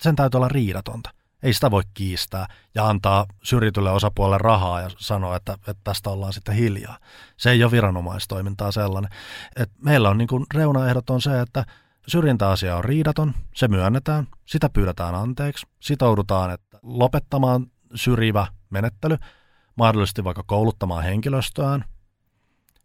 Sen 0.00 0.16
täytyy 0.16 0.38
olla 0.38 0.48
riidatonta. 0.48 1.10
Ei 1.42 1.52
sitä 1.52 1.70
voi 1.70 1.82
kiistää 1.94 2.46
ja 2.74 2.88
antaa 2.88 3.26
syrjitylle 3.42 3.90
osapuolelle 3.90 4.38
rahaa 4.38 4.80
ja 4.80 4.90
sanoa, 4.98 5.36
että, 5.36 5.52
että 5.52 5.80
tästä 5.84 6.10
ollaan 6.10 6.32
sitten 6.32 6.54
hiljaa. 6.54 6.98
Se 7.36 7.50
ei 7.50 7.64
ole 7.64 7.70
viranomaistoimintaa 7.72 8.72
sellainen. 8.72 9.10
Et 9.56 9.70
meillä 9.84 10.10
on 10.10 10.18
niin 10.18 10.28
kuin 10.28 10.46
reunaehdot 10.54 11.10
on 11.10 11.22
se, 11.22 11.40
että 11.40 11.64
syrjintäasia 12.08 12.76
on 12.76 12.84
riidaton, 12.84 13.34
se 13.54 13.68
myönnetään, 13.68 14.26
sitä 14.46 14.68
pyydetään 14.68 15.14
anteeksi, 15.14 15.66
sitoudutaan 15.80 16.50
että 16.50 16.78
lopettamaan 16.82 17.66
syrjivä 17.94 18.46
menettely– 18.70 19.16
mahdollisesti 19.76 20.24
vaikka 20.24 20.44
kouluttamaan 20.46 21.04
henkilöstöään, 21.04 21.84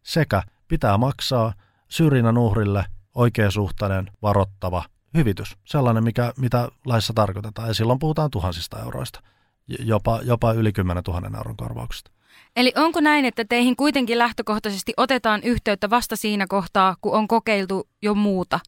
sekä 0.04 0.43
pitää 0.67 0.97
maksaa 0.97 1.54
syrjinnän 1.88 2.38
uhrille 2.38 2.86
oikeasuhtainen, 3.15 4.12
varottava 4.21 4.84
hyvitys, 5.13 5.58
sellainen, 5.65 6.04
mikä, 6.04 6.34
mitä 6.38 6.69
laissa 6.86 7.13
tarkoitetaan. 7.13 7.67
Ja 7.67 7.73
silloin 7.73 7.99
puhutaan 7.99 8.32
tuhansista 8.32 8.80
euroista, 8.80 9.21
jopa, 9.67 10.19
jopa 10.23 10.54
yli 10.54 10.73
10 10.73 11.04
000 11.08 11.38
euron 11.38 11.58
korvauksista. 11.58 12.12
Eli 12.56 12.73
onko 12.75 13.01
näin, 13.01 13.25
että 13.25 13.45
teihin 13.45 13.75
kuitenkin 13.75 14.17
lähtökohtaisesti 14.17 14.93
otetaan 14.97 15.43
yhteyttä 15.43 15.89
vasta 15.89 16.15
siinä 16.15 16.45
kohtaa, 16.49 16.95
kun 17.01 17.13
on 17.13 17.27
kokeiltu 17.27 17.88
jo 18.01 18.13
muuta, 18.13 18.60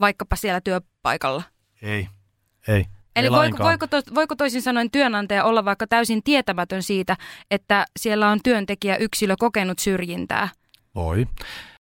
vaikkapa 0.00 0.36
siellä 0.36 0.60
työpaikalla? 0.60 1.42
Ei, 1.82 2.08
ei. 2.68 2.86
Eli 3.18 3.30
voiko, 3.30 3.64
voiko, 3.64 3.86
to, 3.86 4.00
voiko 4.14 4.36
toisin 4.36 4.62
sanoen 4.62 4.90
työnantaja 4.90 5.44
olla 5.44 5.64
vaikka 5.64 5.86
täysin 5.86 6.22
tietämätön 6.22 6.82
siitä, 6.82 7.16
että 7.50 7.86
siellä 7.98 8.28
on 8.28 8.40
työntekijä 8.42 8.96
yksilö 8.96 9.34
kokenut 9.38 9.78
syrjintää? 9.78 10.48
Voi. 10.94 11.26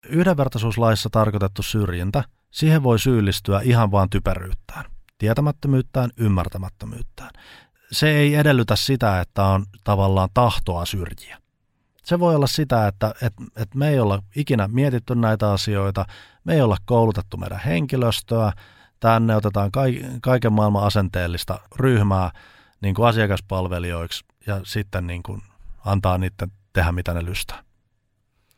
Yhdenvertaisuuslaissa 0.09 1.09
tarkoitettu 1.09 1.63
syrjintä, 1.63 2.23
siihen 2.51 2.83
voi 2.83 2.99
syyllistyä 2.99 3.61
ihan 3.63 3.91
vain 3.91 4.09
typeryyttään, 4.09 4.85
tietämättömyyttään, 5.17 6.09
ymmärtämättömyyttään. 6.17 7.29
Se 7.91 8.09
ei 8.09 8.35
edellytä 8.35 8.75
sitä, 8.75 9.21
että 9.21 9.43
on 9.43 9.65
tavallaan 9.83 10.29
tahtoa 10.33 10.85
syrjiä. 10.85 11.37
Se 12.03 12.19
voi 12.19 12.35
olla 12.35 12.47
sitä, 12.47 12.87
että, 12.87 13.13
että, 13.21 13.43
että 13.55 13.77
me 13.77 13.89
ei 13.89 13.99
olla 13.99 14.23
ikinä 14.35 14.67
mietitty 14.67 15.15
näitä 15.15 15.51
asioita, 15.51 16.05
me 16.43 16.53
ei 16.53 16.61
olla 16.61 16.77
koulutettu 16.85 17.37
meidän 17.37 17.59
henkilöstöä, 17.59 18.51
tänne 18.99 19.35
otetaan 19.35 19.71
kaiken 20.21 20.53
maailman 20.53 20.83
asenteellista 20.83 21.59
ryhmää 21.75 22.31
niin 22.81 22.95
kuin 22.95 23.07
asiakaspalvelijoiksi 23.07 24.25
ja 24.47 24.61
sitten 24.63 25.07
niin 25.07 25.23
kuin 25.23 25.41
antaa 25.85 26.17
niiden 26.17 26.51
tehdä 26.73 26.91
mitä 26.91 27.13
ne 27.13 27.25
lystää. 27.25 27.63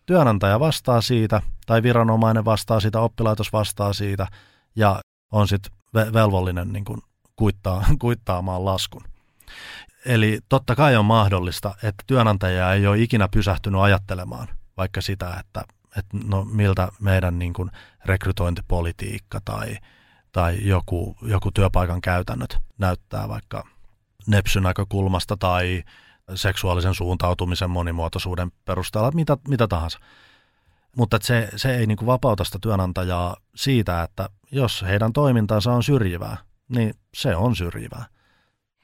Työnantaja 0.06 0.60
vastaa 0.60 1.02
siitä 1.02 1.42
tai 1.66 1.84
viranomainen 1.84 2.46
vastaa 2.46 2.80
siitä, 2.80 3.00
oppilaitos 3.00 3.54
vastaa 3.54 3.94
siitä 3.94 4.28
ja 4.76 5.02
on 5.32 5.48
sitten 5.48 5.72
velvollinen 5.94 6.74
niin 6.74 6.86
kuin 6.86 7.02
kuittaa, 7.36 7.86
kuittaamaan 8.02 8.66
laskun. 8.66 9.04
Eli 10.06 10.40
totta 10.50 10.76
kai 10.76 10.96
on 10.96 11.06
mahdollista, 11.06 11.76
että 11.84 12.04
työnantaja 12.08 12.74
ei 12.74 12.88
ole 12.88 13.00
ikinä 13.00 13.28
pysähtynyt 13.28 13.82
ajattelemaan 13.82 14.48
vaikka 14.78 15.02
sitä, 15.02 15.38
että, 15.40 15.64
että 15.98 16.18
no 16.26 16.46
miltä 16.46 16.88
meidän 17.00 17.40
niin 17.40 17.54
kuin 17.54 17.72
rekrytointipolitiikka 18.06 19.42
tai– 19.46 19.78
tai 20.32 20.58
joku, 20.62 21.16
joku 21.22 21.52
työpaikan 21.52 22.02
käytännöt 22.02 22.58
näyttää 22.78 23.30
vaikka 23.30 23.68
nepsyn 24.28 24.64
näkökulmasta 24.64 25.38
tai 25.38 25.84
seksuaalisen 26.36 26.96
suuntautumisen 26.96 27.70
monimuotoisuuden 27.70 28.52
perusteella, 28.66 29.12
mitä, 29.12 29.38
mitä 29.48 29.68
tahansa. 29.68 30.00
Mutta 30.98 31.18
se, 31.22 31.50
se 31.56 31.78
ei 31.78 31.88
niin 31.88 31.98
kuin 31.98 32.08
vapauta 32.08 32.44
sitä 32.44 32.58
työnantajaa 32.62 33.38
siitä, 33.56 34.04
että 34.04 34.30
jos 34.52 34.82
heidän 34.88 35.14
toimintansa 35.14 35.72
on 35.72 35.84
syrjivää, 35.84 36.38
niin 36.70 36.94
se 37.14 37.36
on 37.36 37.56
syrjivää. 37.56 38.06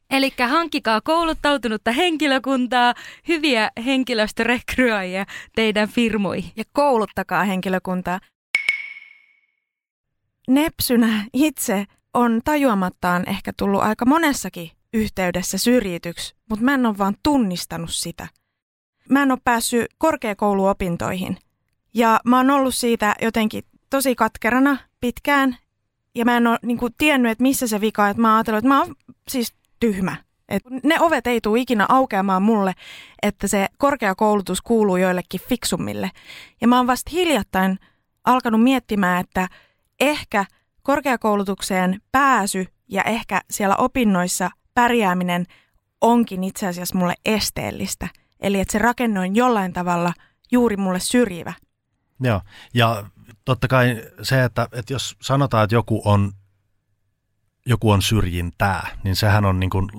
Eli 0.10 0.34
hankkikaa 0.49 1.01
kouluttautunutta 1.01 1.91
henkilökuntaa, 1.91 2.93
hyviä 3.27 3.71
henkilöstörekryajia 3.86 5.25
teidän 5.55 5.89
firmoihin. 5.89 6.51
Ja 6.55 6.63
kouluttakaa 6.73 7.43
henkilökuntaa 7.43 8.19
nepsynä 10.47 11.25
itse 11.34 11.86
on 12.13 12.41
tajuamattaan 12.45 13.29
ehkä 13.29 13.53
tullut 13.58 13.81
aika 13.81 14.05
monessakin 14.05 14.71
yhteydessä 14.93 15.58
syrjityksi, 15.58 16.36
mutta 16.49 16.65
mä 16.65 16.73
en 16.73 16.86
ole 16.86 16.97
vaan 16.97 17.15
tunnistanut 17.23 17.89
sitä. 17.93 18.27
Mä 19.10 19.23
en 19.23 19.31
ole 19.31 19.39
päässyt 19.43 19.86
korkeakouluopintoihin 19.97 21.38
ja 21.93 22.19
mä 22.25 22.38
oon 22.38 22.51
ollut 22.51 22.75
siitä 22.75 23.15
jotenkin 23.21 23.63
tosi 23.89 24.15
katkerana 24.15 24.77
pitkään 24.99 25.58
ja 26.15 26.25
mä 26.25 26.38
en 26.38 26.47
ole 26.47 26.60
niin 26.62 26.77
kuin, 26.77 26.93
tiennyt, 26.97 27.31
että 27.31 27.41
missä 27.41 27.67
se 27.67 27.81
vika, 27.81 28.10
että 28.10 28.21
mä 28.21 28.27
oon 28.27 28.36
ajatellut, 28.36 28.58
että 28.58 28.69
mä 28.69 28.81
oon 28.81 28.95
siis 29.27 29.53
tyhmä. 29.79 30.15
Et 30.49 30.63
ne 30.84 30.99
ovet 30.99 31.27
ei 31.27 31.41
tule 31.41 31.60
ikinä 31.60 31.86
aukeamaan 31.89 32.41
mulle, 32.41 32.73
että 33.21 33.47
se 33.47 33.67
korkeakoulutus 33.77 34.62
kuuluu 34.62 34.97
joillekin 34.97 35.41
fiksummille. 35.49 36.12
Ja 36.62 36.67
mä 36.67 36.77
oon 36.77 36.88
vasta 36.88 37.12
hiljattain 37.13 37.79
alkanut 38.25 38.63
miettimään, 38.63 39.19
että– 39.19 39.47
ehkä 39.99 40.45
korkeakoulutukseen 40.81 42.01
pääsy 42.12 42.65
ja 42.89 43.03
ehkä 43.03 43.41
siellä 43.51 43.75
opinnoissa 43.75 44.50
pärjääminen 44.73 45.46
onkin 46.02 46.43
itse 46.43 46.67
asiassa 46.67 46.98
mulle 46.98 47.13
esteellistä. 47.25 48.08
Eli 48.39 48.60
että 48.60 48.71
se 48.71 48.79
rakenne 48.79 49.19
on 49.19 49.35
jollain 49.35 49.73
tavalla 49.73 50.13
juuri 50.52 50.77
mulle 50.77 51.00
syrjivä. 51.00 51.54
Joo, 52.19 52.41
ja 52.73 53.06
totta 53.46 53.67
kai 53.67 54.04
se, 54.21 54.43
että, 54.43 54.67
että 54.71 54.93
jos 54.93 55.15
sanotaan, 55.21 55.63
että 55.63 55.75
joku 55.75 56.02
on, 56.06 56.31
joku 57.65 57.91
on 57.91 58.02
syrjintää, 58.02 58.87
niin 59.04 59.15
sehän 59.15 59.46
on 59.46 59.60
niin 59.60 59.69
kuin, 59.69 59.89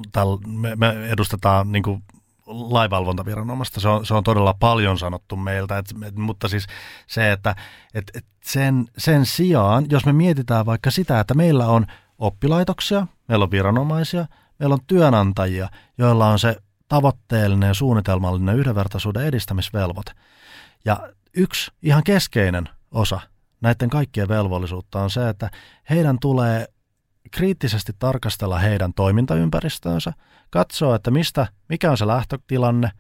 me, 0.47 0.77
me 0.77 1.09
edustetaan 1.09 1.73
niin 1.73 1.83
kuin 1.83 2.03
laivalvontaviranomaista. 2.47 3.81
Se 3.81 3.89
on, 3.89 4.07
se 4.07 4.15
on 4.15 4.25
todella 4.25 4.55
paljon 4.55 4.99
sanottu 4.99 5.37
meiltä, 5.37 5.79
et, 5.79 5.87
et, 6.07 6.17
mutta 6.17 6.49
siis 6.49 6.67
se, 7.07 7.33
että 7.33 7.57
et, 7.95 8.05
et 8.15 8.25
sen, 8.45 8.85
sen 8.99 9.27
sijaan, 9.27 9.87
jos 9.91 10.07
me 10.07 10.13
mietitään 10.13 10.67
vaikka 10.67 10.91
sitä, 10.91 11.21
että 11.21 11.35
meillä 11.35 11.67
on 11.67 11.87
oppilaitoksia, 12.19 13.07
meillä 13.29 13.43
on 13.43 13.51
viranomaisia, 13.51 14.27
meillä 14.59 14.73
on 14.73 14.87
työnantajia, 14.87 15.69
joilla 15.99 16.29
on 16.29 16.39
se 16.39 16.57
tavoitteellinen 16.89 17.67
ja 17.67 17.75
suunnitelmallinen 17.75 18.57
yhdenvertaisuuden 18.57 19.27
edistämisvelvoite. 19.27 20.13
Ja 20.85 21.09
yksi 21.37 21.71
ihan 21.83 22.05
keskeinen 22.05 22.69
osa 22.91 23.21
näiden 23.61 23.91
kaikkien 23.91 24.29
velvollisuutta 24.29 25.01
on 25.01 25.11
se, 25.11 25.29
että 25.29 25.51
heidän 25.91 26.19
tulee 26.21 26.67
kriittisesti 27.37 27.93
tarkastella 27.99 28.59
heidän 28.59 28.95
toimintaympäristöönsä, 28.95 30.13
katsoa, 30.51 30.97
että 30.97 31.11
mistä, 31.11 31.47
mikä 31.69 31.91
on 31.91 31.97
se 31.97 32.07
lähtötilanne, 32.07 32.91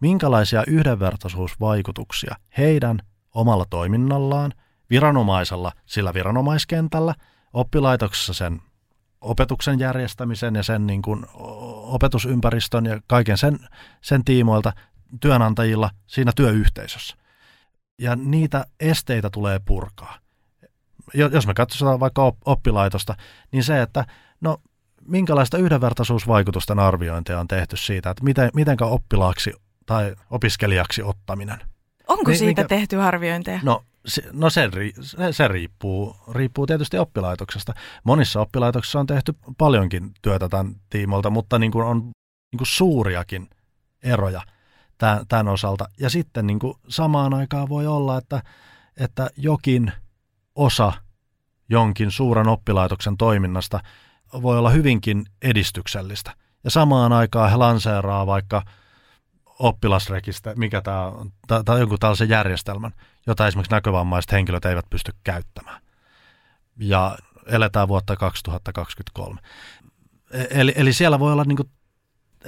minkälaisia 0.00 0.64
yhdenvertaisuusvaikutuksia 0.66 2.36
heidän 2.58 2.98
omalla 3.34 3.64
toiminnallaan, 3.70 4.52
viranomaisella 4.90 5.72
sillä 5.86 6.14
viranomaiskentällä, 6.14 7.14
oppilaitoksessa 7.52 8.34
sen 8.34 8.62
opetuksen 9.20 9.78
järjestämisen 9.78 10.54
ja 10.54 10.62
sen 10.62 10.86
niin 10.86 11.02
kuin 11.02 11.26
opetusympäristön 11.82 12.86
ja 12.86 13.00
kaiken 13.06 13.38
sen, 13.38 13.58
sen 14.00 14.24
tiimoilta 14.24 14.72
työnantajilla 15.20 15.90
siinä 16.06 16.32
työyhteisössä. 16.36 17.16
Ja 17.98 18.16
niitä 18.16 18.66
esteitä 18.80 19.30
tulee 19.30 19.58
purkaa. 19.58 20.25
Jos 21.14 21.46
me 21.46 21.54
katsotaan 21.54 22.00
vaikka 22.00 22.32
oppilaitosta, 22.44 23.14
niin 23.52 23.64
se, 23.64 23.82
että 23.82 24.04
no 24.40 24.58
minkälaista 25.08 25.58
yhdenvertaisuusvaikutusten 25.58 26.78
arviointia 26.78 27.40
on 27.40 27.48
tehty 27.48 27.76
siitä, 27.76 28.10
että 28.10 28.24
miten, 28.24 28.50
mitenkä 28.54 28.84
oppilaaksi 28.84 29.52
tai 29.86 30.14
opiskelijaksi 30.30 31.02
ottaminen. 31.02 31.58
Onko 32.08 32.30
niin, 32.30 32.38
siitä 32.38 32.62
minkä, 32.62 32.68
tehty 32.68 33.00
arviointeja? 33.00 33.60
No, 33.62 33.82
se, 34.06 34.22
no 34.32 34.50
se, 34.50 34.70
se, 35.00 35.32
se 35.32 35.48
riippuu, 35.48 36.16
riippuu 36.32 36.66
tietysti 36.66 36.98
oppilaitoksesta. 36.98 37.74
Monissa 38.04 38.40
oppilaitoksissa 38.40 39.00
on 39.00 39.06
tehty 39.06 39.34
paljonkin 39.58 40.10
työtä 40.22 40.48
tämän 40.48 40.74
tiimolta, 40.90 41.30
mutta 41.30 41.58
niin 41.58 41.72
kuin 41.72 41.84
on 41.84 42.00
niin 42.52 42.58
kuin 42.58 42.66
suuriakin 42.66 43.50
eroja 44.02 44.42
tämän, 44.98 45.26
tämän 45.28 45.48
osalta. 45.48 45.88
Ja 46.00 46.10
sitten 46.10 46.46
niin 46.46 46.58
kuin 46.58 46.74
samaan 46.88 47.34
aikaan 47.34 47.68
voi 47.68 47.86
olla, 47.86 48.18
että, 48.18 48.42
että 48.96 49.30
jokin 49.36 49.92
osa 50.56 50.92
jonkin 51.68 52.10
suuren 52.10 52.48
oppilaitoksen 52.48 53.16
toiminnasta– 53.16 53.80
voi 54.32 54.58
olla 54.58 54.70
hyvinkin 54.70 55.26
edistyksellistä. 55.42 56.34
Ja 56.64 56.70
samaan 56.70 57.12
aikaan 57.12 57.50
he 57.50 57.56
lanseeraa 57.56 58.26
vaikka 58.26 58.62
oppilasrekistä, 59.58 60.54
mikä 60.56 60.80
tämä 60.82 61.06
on, 61.06 61.32
tai 61.64 61.80
jonkun 61.80 61.98
tällaisen 61.98 62.28
järjestelmän, 62.28 62.92
jota 63.26 63.46
esimerkiksi 63.46 63.74
näkövammaiset 63.74 64.32
henkilöt 64.32 64.64
eivät 64.64 64.84
pysty 64.90 65.12
käyttämään. 65.24 65.82
Ja 66.76 67.18
eletään 67.46 67.88
vuotta 67.88 68.16
2023. 68.16 69.40
E-, 70.30 70.46
eli, 70.50 70.72
eli 70.76 70.92
siellä 70.92 71.18
voi 71.18 71.32
olla 71.32 71.44
niin 71.44 71.56
kuin, 71.56 71.70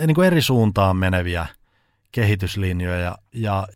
niin 0.06 0.14
kuin 0.14 0.26
eri 0.26 0.42
suuntaan 0.42 0.96
meneviä 0.96 1.46
kehityslinjoja. 2.12 3.18
Ja 3.34 3.68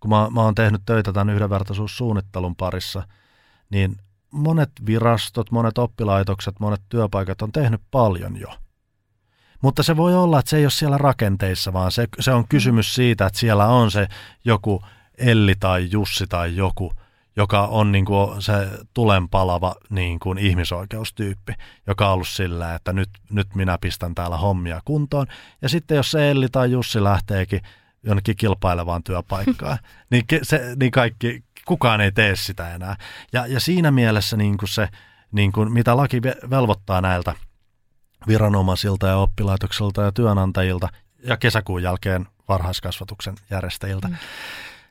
kun 0.00 0.10
mä, 0.10 0.28
mä 0.30 0.40
oon 0.40 0.54
tehnyt 0.54 0.82
töitä 0.86 1.12
tämän 1.12 1.34
yhdenvertaisuussuunnittelun 1.34 2.56
parissa, 2.56 3.02
niin 3.72 3.96
monet 4.30 4.70
virastot, 4.86 5.50
monet 5.50 5.78
oppilaitokset, 5.78 6.60
monet 6.60 6.82
työpaikat 6.88 7.42
on 7.42 7.52
tehnyt 7.52 7.80
paljon 7.90 8.36
jo. 8.36 8.48
Mutta 9.62 9.82
se 9.82 9.96
voi 9.96 10.14
olla, 10.14 10.38
että 10.38 10.50
se 10.50 10.56
ei 10.56 10.64
ole 10.64 10.70
siellä 10.70 10.98
rakenteissa, 10.98 11.72
vaan 11.72 11.92
se, 11.92 12.08
se 12.20 12.32
on 12.32 12.48
kysymys 12.48 12.94
siitä, 12.94 13.26
että 13.26 13.38
siellä 13.38 13.66
on 13.66 13.90
se 13.90 14.08
joku 14.44 14.82
Elli 15.18 15.54
tai 15.60 15.88
Jussi 15.90 16.26
tai 16.26 16.56
joku, 16.56 16.92
joka 17.36 17.66
on 17.66 17.92
niin 17.92 18.04
kuin 18.04 18.42
se 18.42 18.52
tulenpalava 18.94 19.74
niin 19.90 20.18
kuin 20.18 20.38
ihmisoikeustyyppi, 20.38 21.52
joka 21.86 22.06
on 22.06 22.14
ollut 22.14 22.28
sillä, 22.28 22.74
että 22.74 22.92
nyt, 22.92 23.10
nyt 23.30 23.54
minä 23.54 23.78
pistän 23.80 24.14
täällä 24.14 24.36
hommia 24.36 24.80
kuntoon. 24.84 25.26
Ja 25.62 25.68
sitten 25.68 25.96
jos 25.96 26.10
se 26.10 26.30
Elli 26.30 26.48
tai 26.48 26.70
Jussi 26.70 27.04
lähteekin 27.04 27.60
jonnekin 28.02 28.36
kilpailevaan 28.36 29.02
työpaikkaan, 29.02 29.78
niin, 30.10 30.24
se, 30.42 30.74
niin 30.80 30.90
kaikki, 30.90 31.44
kukaan 31.66 32.00
ei 32.00 32.12
tee 32.12 32.36
sitä 32.36 32.74
enää. 32.74 32.96
Ja, 33.32 33.46
ja 33.46 33.60
siinä 33.60 33.90
mielessä 33.90 34.36
niin 34.36 34.58
kuin 34.58 34.68
se, 34.68 34.88
niin 35.32 35.52
kuin 35.52 35.72
mitä 35.72 35.96
laki 35.96 36.22
velvoittaa 36.50 37.00
näiltä 37.00 37.34
viranomaisilta 38.28 39.06
ja 39.06 39.16
oppilaitoksilta 39.16 40.02
ja 40.02 40.12
työnantajilta 40.12 40.88
ja 41.24 41.36
kesäkuun 41.36 41.82
jälkeen 41.82 42.28
varhaiskasvatuksen 42.48 43.34
järjestäjiltä, 43.50 44.08
mm. 44.08 44.16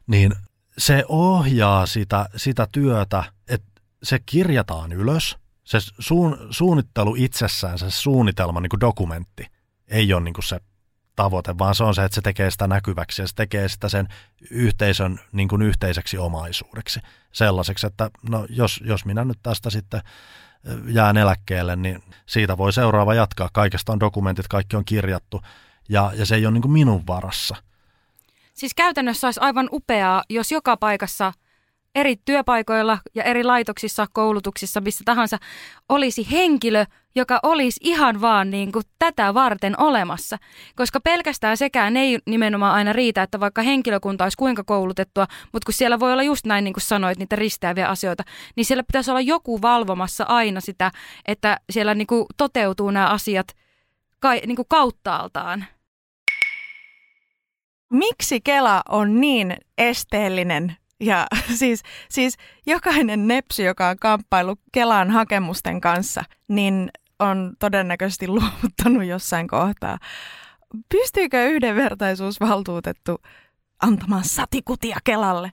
niin 0.08 0.34
se 0.78 1.06
ohjaa 1.08 1.86
sitä, 1.86 2.30
sitä 2.36 2.68
työtä, 2.72 3.24
että 3.48 3.82
se 4.04 4.20
kirjataan 4.26 4.92
ylös. 4.92 5.38
Se 5.64 5.78
suun, 6.00 6.38
suunnittelu 6.50 7.16
itsessään, 7.18 7.80
se 7.80 7.90
suunnitelma, 7.90 8.62
niin 8.62 8.70
kuin 8.70 8.80
dokumentti, 8.80 9.48
ei 9.88 10.14
ole 10.14 10.24
niin 10.24 10.34
kuin 10.34 10.46
se 10.46 10.60
tavoite, 11.16 11.58
vaan 11.58 11.76
se 11.76 11.84
on 11.84 11.96
se, 11.96 12.04
että 12.04 12.16
se 12.16 12.22
tekee 12.22 12.52
sitä 12.52 12.68
näkyväksi 12.68 13.22
ja 13.22 13.28
se 13.28 13.36
tekee 13.36 13.70
sitä 13.70 13.90
sen 13.90 14.08
yhteisön 14.52 15.20
niin 15.32 15.48
kuin 15.48 15.62
yhteiseksi 15.62 16.18
omaisuudeksi. 16.18 17.00
Sellaiseksi, 17.32 17.88
että 17.88 18.10
no, 18.30 18.46
jos, 18.50 18.82
jos 18.86 19.06
minä 19.06 19.26
nyt 19.26 19.40
tästä 19.44 19.70
sitten 19.70 20.02
jään 20.88 21.18
eläkkeelle, 21.18 21.76
niin 21.76 22.04
siitä 22.26 22.58
voi 22.58 22.74
seuraava 22.74 23.14
jatkaa. 23.14 23.50
Kaikesta 23.54 23.92
on 23.92 24.00
dokumentit, 24.00 24.48
kaikki 24.48 24.76
on 24.76 24.86
kirjattu 24.86 25.42
ja, 25.90 26.12
ja 26.16 26.26
se 26.26 26.36
ei 26.36 26.46
ole 26.46 26.54
niin 26.54 26.62
kuin 26.62 26.72
minun 26.72 27.08
varassa. 27.08 27.56
Siis 28.54 28.74
käytännössä 28.74 29.28
olisi 29.28 29.40
aivan 29.40 29.70
upeaa, 29.72 30.24
jos 30.30 30.52
joka 30.52 30.78
paikassa 30.78 31.34
eri 31.96 32.16
työpaikoilla 32.26 32.98
ja 33.16 33.24
eri 33.24 33.44
laitoksissa, 33.44 34.08
koulutuksissa, 34.14 34.82
missä 34.82 35.04
tahansa, 35.06 35.38
olisi 35.90 36.32
henkilö, 36.32 36.86
joka 37.16 37.40
olisi 37.44 37.80
ihan 37.84 38.22
vaan 38.22 38.52
niin 38.52 38.72
kuin 38.72 38.86
tätä 39.00 39.34
varten 39.34 39.80
olemassa. 39.80 40.38
Koska 40.76 41.00
pelkästään 41.00 41.58
sekään 41.58 41.98
ei 41.98 42.20
nimenomaan 42.26 42.74
aina 42.74 42.94
riitä, 42.94 43.24
että 43.24 43.40
vaikka 43.40 43.62
henkilökunta 43.62 44.24
olisi 44.24 44.38
kuinka 44.38 44.64
koulutettua, 44.64 45.28
mutta 45.54 45.66
kun 45.66 45.74
siellä 45.74 46.00
voi 46.00 46.14
olla 46.14 46.24
just 46.24 46.46
näin 46.46 46.64
niin 46.64 46.74
kuin 46.74 46.84
sanoit, 46.84 47.20
niitä 47.20 47.36
risteäviä 47.36 47.88
asioita, 47.88 48.24
niin 48.56 48.66
siellä 48.66 48.84
pitäisi 48.84 49.12
olla 49.12 49.22
joku 49.22 49.62
valvomassa 49.62 50.24
aina 50.24 50.62
sitä, 50.62 50.92
että 51.28 51.60
siellä 51.70 51.94
niin 51.94 52.08
kuin 52.08 52.26
toteutuu 52.38 52.92
nämä 52.92 53.08
asiat 53.08 53.48
niin 54.46 54.56
kuin 54.56 54.68
kauttaaltaan. 54.70 55.66
Miksi 57.94 58.42
Kela 58.42 58.82
on 58.90 59.22
niin 59.22 59.58
esteellinen 59.78 60.76
ja 61.02 61.28
siis, 61.60 61.84
siis 62.10 62.38
jokainen 62.66 63.28
nepsy, 63.28 63.64
joka 63.64 63.90
on 63.90 63.98
kamppailu 64.00 64.56
Kelan 64.72 65.12
hakemusten 65.12 65.82
kanssa, 65.82 66.24
niin 66.48 66.92
on 67.20 67.54
todennäköisesti 67.60 68.28
luovuttanut 68.38 69.06
jossain 69.06 69.48
kohtaa. 69.48 69.98
Pystyykö 70.90 71.50
yhdenvertaisuusvaltuutettu 71.50 73.22
antamaan 73.82 74.24
satikutia 74.24 74.98
Kelalle? 75.04 75.52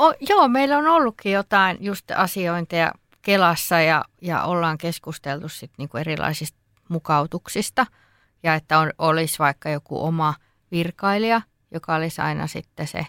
O, 0.00 0.12
joo, 0.20 0.48
meillä 0.48 0.78
on 0.78 0.86
ollutkin 0.86 1.32
jotain 1.32 1.76
just 1.80 2.10
asiointeja 2.10 2.92
Kelassa 3.22 3.80
ja, 3.80 4.04
ja 4.22 4.42
ollaan 4.42 4.78
keskusteltu 4.78 5.48
sit 5.48 5.70
niinku 5.78 5.96
erilaisista 5.96 6.58
mukautuksista. 6.88 7.86
Ja 8.42 8.54
että 8.54 8.78
on, 8.78 8.92
olisi 8.98 9.38
vaikka 9.38 9.70
joku 9.70 10.04
oma 10.04 10.34
virkailija, 10.70 11.42
joka 11.70 11.94
olisi 11.94 12.20
aina 12.20 12.46
sitten 12.46 12.86
se 12.86 13.06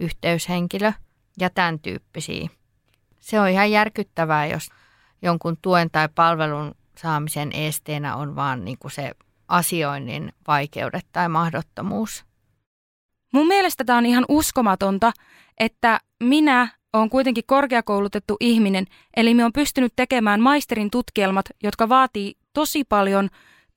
yhteyshenkilö 0.00 0.92
ja 1.40 1.50
tämän 1.50 1.78
tyyppisiä. 1.78 2.48
Se 3.20 3.40
on 3.40 3.48
ihan 3.48 3.70
järkyttävää, 3.70 4.46
jos 4.46 4.68
jonkun 5.22 5.56
tuen 5.62 5.90
tai 5.90 6.08
palvelun 6.14 6.74
saamisen 6.98 7.52
esteenä 7.52 8.16
on 8.16 8.36
vaan 8.36 8.64
niin 8.64 8.78
kuin 8.78 8.92
se 8.92 9.12
asioinnin 9.48 10.32
vaikeudet 10.46 11.06
tai 11.12 11.28
mahdottomuus. 11.28 12.24
Mun 13.32 13.46
mielestä 13.46 13.84
tämä 13.84 13.98
on 13.98 14.06
ihan 14.06 14.24
uskomatonta, 14.28 15.12
että 15.60 16.00
minä 16.22 16.68
olen 16.92 17.10
kuitenkin 17.10 17.44
korkeakoulutettu 17.46 18.36
ihminen, 18.40 18.86
eli 19.16 19.34
me 19.34 19.44
on 19.44 19.52
pystynyt 19.52 19.92
tekemään 19.96 20.40
maisterin 20.40 20.90
tutkielmat, 20.90 21.46
jotka 21.62 21.88
vaatii 21.88 22.34
tosi 22.52 22.84
paljon 22.84 23.28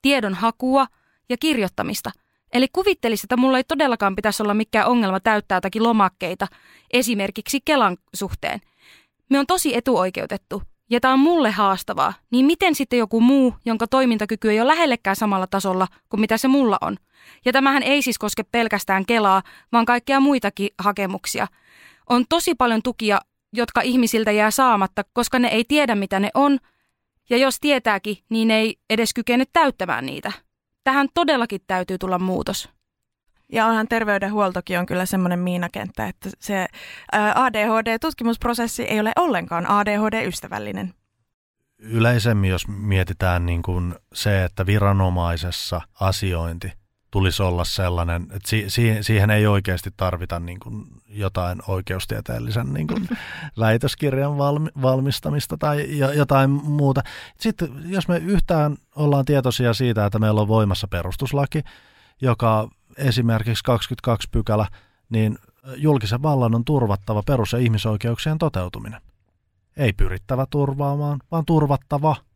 tiedon 0.02 0.34
hakua 0.34 0.88
ja 1.30 1.38
kirjoittamista. 1.38 2.12
Eli 2.54 2.68
kuvittelisi, 2.74 3.26
että 3.26 3.38
mulla 3.38 3.58
ei 3.58 3.64
todellakaan 3.64 4.16
pitäisi 4.16 4.44
olla 4.44 4.54
mikään 4.54 4.88
ongelma 4.88 5.20
täyttää 5.20 5.56
jotakin 5.56 5.84
lomakkeita, 5.84 6.48
esimerkiksi 6.94 7.60
Kelan 7.66 7.98
suhteen. 8.14 8.60
Me 9.30 9.40
on 9.40 9.48
tosi 9.48 9.76
etuoikeutettu, 9.76 10.64
ja 10.90 11.00
tämä 11.00 11.14
on 11.14 11.20
mulle 11.20 11.52
haastavaa, 11.52 12.14
niin 12.32 12.46
miten 12.46 12.76
sitten 12.76 13.00
joku 13.00 13.22
muu, 13.22 13.56
jonka 13.66 13.88
toimintakyky 13.88 14.52
ei 14.52 14.60
ole 14.60 14.68
lähellekään 14.68 15.16
samalla 15.16 15.48
tasolla 15.48 15.88
kuin 16.10 16.22
mitä 16.22 16.38
se 16.38 16.48
mulla 16.48 16.78
on? 16.82 16.98
Ja 17.46 17.52
tämähän 17.52 17.84
ei 17.84 18.02
siis 18.02 18.18
koske 18.18 18.44
pelkästään 18.44 19.06
Kelaa, 19.06 19.44
vaan 19.72 19.86
kaikkia 19.86 20.20
muitakin 20.20 20.70
hakemuksia. 20.80 21.48
On 22.10 22.26
tosi 22.30 22.56
paljon 22.56 22.82
tukia, 22.82 23.20
jotka 23.54 23.82
ihmisiltä 23.82 24.32
jää 24.32 24.52
saamatta, 24.52 25.04
koska 25.14 25.40
ne 25.40 25.48
ei 25.48 25.64
tiedä 25.64 25.96
mitä 25.96 26.20
ne 26.20 26.30
on, 26.34 26.60
ja 27.30 27.38
jos 27.38 27.60
tietääkin, 27.62 28.18
niin 28.30 28.52
ei 28.52 28.76
edes 28.90 29.14
kykene 29.14 29.44
täyttämään 29.54 30.06
niitä. 30.06 30.32
Tähän 30.84 31.08
todellakin 31.14 31.62
täytyy 31.68 31.98
tulla 31.98 32.20
muutos. 32.20 32.70
Ja 33.54 33.66
onhan 33.66 33.88
terveydenhuoltokin 33.88 34.80
on 34.80 34.86
kyllä 34.86 35.06
semmoinen 35.06 35.40
miinakenttä, 35.40 36.08
että 36.08 36.30
se 36.40 36.68
ADHD-tutkimusprosessi 37.36 38.84
ei 38.84 39.00
ole 39.00 39.12
ollenkaan 39.16 39.66
ADHD-ystävällinen. 39.70 40.94
Yleisemmin, 41.80 42.50
jos 42.50 42.68
mietitään 42.68 43.46
niin 43.46 43.62
kuin 43.62 43.96
se, 44.14 44.44
että 44.44 44.66
viranomaisessa 44.66 45.82
asiointi 46.00 46.72
tulisi 47.12 47.44
olla 47.44 47.64
sellainen, 47.64 48.24
että 48.24 48.50
si- 48.50 48.66
si- 48.68 48.98
siihen 49.02 49.30
ei 49.30 49.48
oikeasti 49.48 49.90
tarvita 49.98 50.40
niin 50.40 50.60
kuin 50.60 50.86
jotain 51.10 51.62
oikeustieteellisen 51.68 52.74
niin 52.74 52.88
kuin 52.88 53.10
väitöskirjan 53.60 54.38
valmi- 54.38 54.82
valmistamista 54.82 55.58
tai 55.58 55.98
jotain 56.16 56.50
muuta. 56.50 57.02
Sitten 57.40 57.70
jos 57.86 58.08
me 58.08 58.18
yhtään 58.18 58.78
ollaan 58.96 59.26
tietoisia 59.26 59.74
siitä, 59.74 60.06
että 60.06 60.20
meillä 60.20 60.42
on 60.42 60.48
voimassa 60.48 60.88
perustuslaki, 60.88 61.62
joka 62.22 62.70
esimerkiksi 62.98 63.64
22 63.64 64.28
pykälä, 64.32 64.68
niin 65.10 65.38
julkisen 65.76 66.22
vallan 66.24 66.56
on 66.56 66.66
turvattava 66.66 67.24
perus- 67.26 67.54
ja 67.54 67.60
ihmisoikeuksien 67.60 68.38
toteutuminen. 68.38 69.02
Ei 69.78 69.94
pyrittävä 69.94 70.46
turvaamaan, 70.50 71.20
vaan 71.32 71.46
turvattava– 71.46 72.16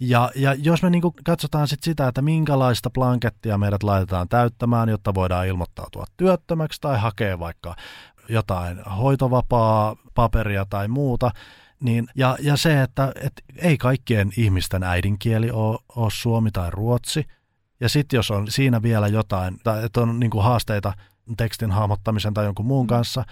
ja, 0.00 0.30
ja 0.34 0.54
jos 0.54 0.82
me 0.82 0.90
niin 0.90 1.02
katsotaan 1.24 1.68
sit 1.68 1.82
sitä, 1.82 2.08
että 2.08 2.22
minkälaista 2.22 2.90
blankettia 2.90 3.58
meidät 3.58 3.82
laitetaan 3.82 4.28
täyttämään, 4.28 4.88
jotta 4.88 5.14
voidaan 5.14 5.46
ilmoittautua 5.46 6.04
työttömäksi 6.16 6.80
tai 6.80 6.98
hakea 6.98 7.38
vaikka 7.38 7.76
jotain 8.28 8.84
hoitovapaa 8.84 9.96
paperia 10.14 10.66
tai 10.70 10.88
muuta, 10.88 11.30
niin, 11.80 12.06
ja, 12.14 12.36
ja 12.40 12.56
se, 12.56 12.82
että 12.82 13.12
et 13.22 13.32
ei 13.56 13.78
kaikkien 13.78 14.32
ihmisten 14.36 14.82
äidinkieli 14.82 15.50
ole, 15.50 15.78
ole 15.96 16.10
suomi 16.10 16.50
tai 16.50 16.70
ruotsi, 16.70 17.26
ja 17.80 17.88
sitten 17.88 18.16
jos 18.16 18.30
on 18.30 18.50
siinä 18.50 18.82
vielä 18.82 19.08
jotain, 19.08 19.58
tai 19.64 19.84
että 19.84 20.00
on 20.00 20.20
niin 20.20 20.30
haasteita 20.42 20.92
tekstin 21.36 21.70
hahmottamisen 21.70 22.34
tai 22.34 22.44
jonkun 22.44 22.66
muun 22.66 22.86
kanssa, 22.86 23.24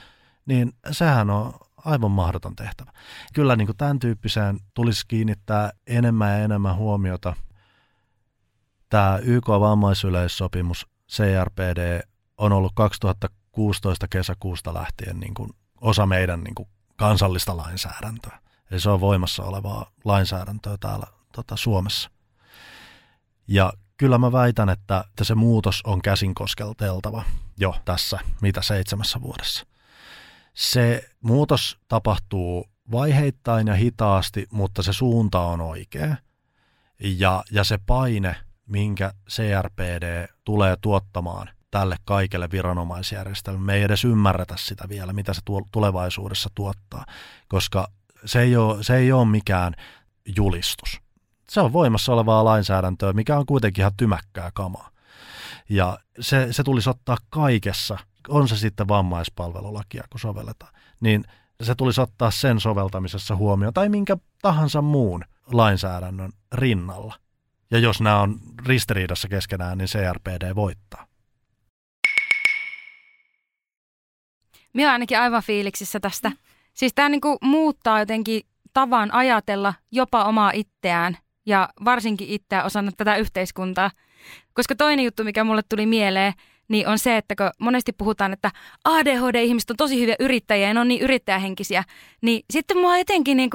niin 0.47 0.73
sehän 0.91 1.31
on 1.31 1.55
aivan 1.87 2.11
mahdoton 2.11 2.57
tehtävä. 2.57 2.93
Kyllä 3.34 3.57
niin 3.57 3.66
kuin 3.66 3.76
tämän 3.76 3.99
tyyppiseen 3.99 4.61
tulisi 4.74 5.05
kiinnittää 5.09 5.70
enemmän 5.87 6.30
ja 6.30 6.45
enemmän 6.45 6.76
huomiota. 6.76 7.37
Tämä 8.89 9.18
YK-vammaisyleissopimus 9.22 10.87
CRPD 11.12 12.01
on 12.39 12.53
ollut 12.53 12.72
2016 12.74 14.09
kesäkuusta 14.09 14.74
lähtien 14.74 15.20
niin 15.20 15.34
kuin 15.34 15.51
osa 15.80 16.07
meidän 16.07 16.45
niin 16.45 16.55
kuin 16.55 16.68
kansallista 16.97 17.57
lainsäädäntöä. 17.57 18.39
Eli 18.70 18.80
se 18.80 18.91
on 18.91 19.01
voimassa 19.01 19.43
olevaa 19.43 19.91
lainsäädäntöä 20.05 20.76
täällä 20.80 21.07
tota, 21.32 21.57
Suomessa. 21.57 22.11
Ja 23.49 23.72
kyllä 23.97 24.18
mä 24.18 24.32
väitän, 24.32 24.68
että, 24.68 25.05
että 25.09 25.24
se 25.24 25.34
muutos 25.34 25.82
on 25.84 26.03
käsin 26.03 26.34
koskelteltava 26.34 27.24
jo 27.59 27.74
tässä 27.84 28.18
mitä 28.41 28.62
seitsemässä 28.62 29.22
vuodessa. 29.22 29.66
Se 30.57 31.09
muutos 31.21 31.79
tapahtuu 31.89 32.67
vaiheittain 32.93 33.67
ja 33.67 33.75
hitaasti, 33.75 34.47
mutta 34.51 34.83
se 34.83 34.93
suunta 34.93 35.41
on 35.41 35.61
oikea. 35.61 36.17
Ja, 37.01 37.45
ja 37.51 37.65
se 37.65 37.79
paine, 37.87 38.37
minkä 38.67 39.13
CRPD 39.31 40.29
tulee 40.45 40.77
tuottamaan 40.81 41.51
tälle 41.71 41.97
kaikelle 42.05 42.49
viranomaisjärjestelmälle, 42.51 43.67
me 43.67 43.75
ei 43.75 43.83
edes 43.83 44.05
ymmärretä 44.05 44.55
sitä 44.59 44.89
vielä, 44.89 45.13
mitä 45.13 45.35
se 45.35 45.41
tulevaisuudessa 45.73 46.51
tuottaa, 46.55 47.07
koska 47.49 47.89
se 48.25 48.41
ei 48.41 48.57
ole, 48.57 48.83
se 48.83 48.97
ei 48.97 49.13
ole 49.13 49.25
mikään 49.25 49.75
julistus. 50.37 51.01
Se 51.49 51.61
on 51.61 51.73
voimassa 51.73 52.13
olevaa 52.13 52.45
lainsäädäntöä, 52.45 53.13
mikä 53.13 53.39
on 53.39 53.47
kuitenkin 53.47 53.83
ihan 53.83 53.97
tymäkkää 53.97 54.51
kamaa. 54.55 54.91
Ja 55.69 55.99
se, 56.21 56.49
se 56.51 56.62
tulisi 56.62 56.91
ottaa 56.91 57.17
kaikessa 57.31 57.99
on 58.29 58.49
se 58.49 58.57
sitten 58.57 58.89
vammaispalvelulakia, 58.89 60.05
kun 60.11 60.21
sovelletaan, 60.21 60.73
niin 61.01 61.25
se 61.62 61.75
tulisi 61.75 62.01
ottaa 62.01 62.31
sen 62.31 62.61
soveltamisessa 62.61 63.37
huomioon 63.37 63.75
tai 63.75 63.89
minkä 63.89 64.17
tahansa 64.43 64.83
muun 64.83 65.25
lainsäädännön 65.53 66.33
rinnalla. 66.53 67.14
Ja 67.71 67.79
jos 67.79 68.01
nämä 68.01 68.21
on 68.21 68.41
ristiriidassa 68.67 69.29
keskenään, 69.29 69.79
niin 69.79 69.89
CRPD 69.89 70.55
voittaa. 70.55 71.07
Minä 74.73 74.93
ainakin 74.93 75.19
aivan 75.19 75.43
fiiliksissä 75.43 76.01
tästä. 76.01 76.33
Siis 76.75 76.95
tämä 76.95 77.09
niinku 77.09 77.39
muuttaa 77.43 77.99
jotenkin 77.99 78.43
tavan 78.73 79.14
ajatella 79.14 79.75
jopa 79.91 80.25
omaa 80.25 80.51
itseään 80.51 81.17
ja 81.47 81.69
varsinkin 81.85 82.29
itseä 82.29 82.64
osana 82.64 82.91
tätä 82.97 83.17
yhteiskuntaa. 83.17 83.91
Koska 84.55 84.74
toinen 84.74 85.05
juttu, 85.05 85.24
mikä 85.24 85.45
mulle 85.45 85.62
tuli 85.68 85.87
mieleen, 85.87 86.33
niin 86.68 86.89
on 86.89 86.99
se, 86.99 87.16
että 87.16 87.37
kun 87.37 87.51
monesti 87.59 87.93
puhutaan, 87.93 88.33
että 88.33 88.51
ADHD-ihmiset 88.85 89.70
on 89.70 89.77
tosi 89.77 90.01
hyviä 90.01 90.16
yrittäjiä 90.20 90.68
ja 90.68 90.74
ne 90.74 90.81
on 90.81 90.89
niin 90.89 91.03
yrittäjähenkisiä, 91.03 91.85
niin 92.22 92.43
sitten 92.51 92.79
mua 92.79 92.99
jotenkin 92.99 93.37
niin 93.37 93.51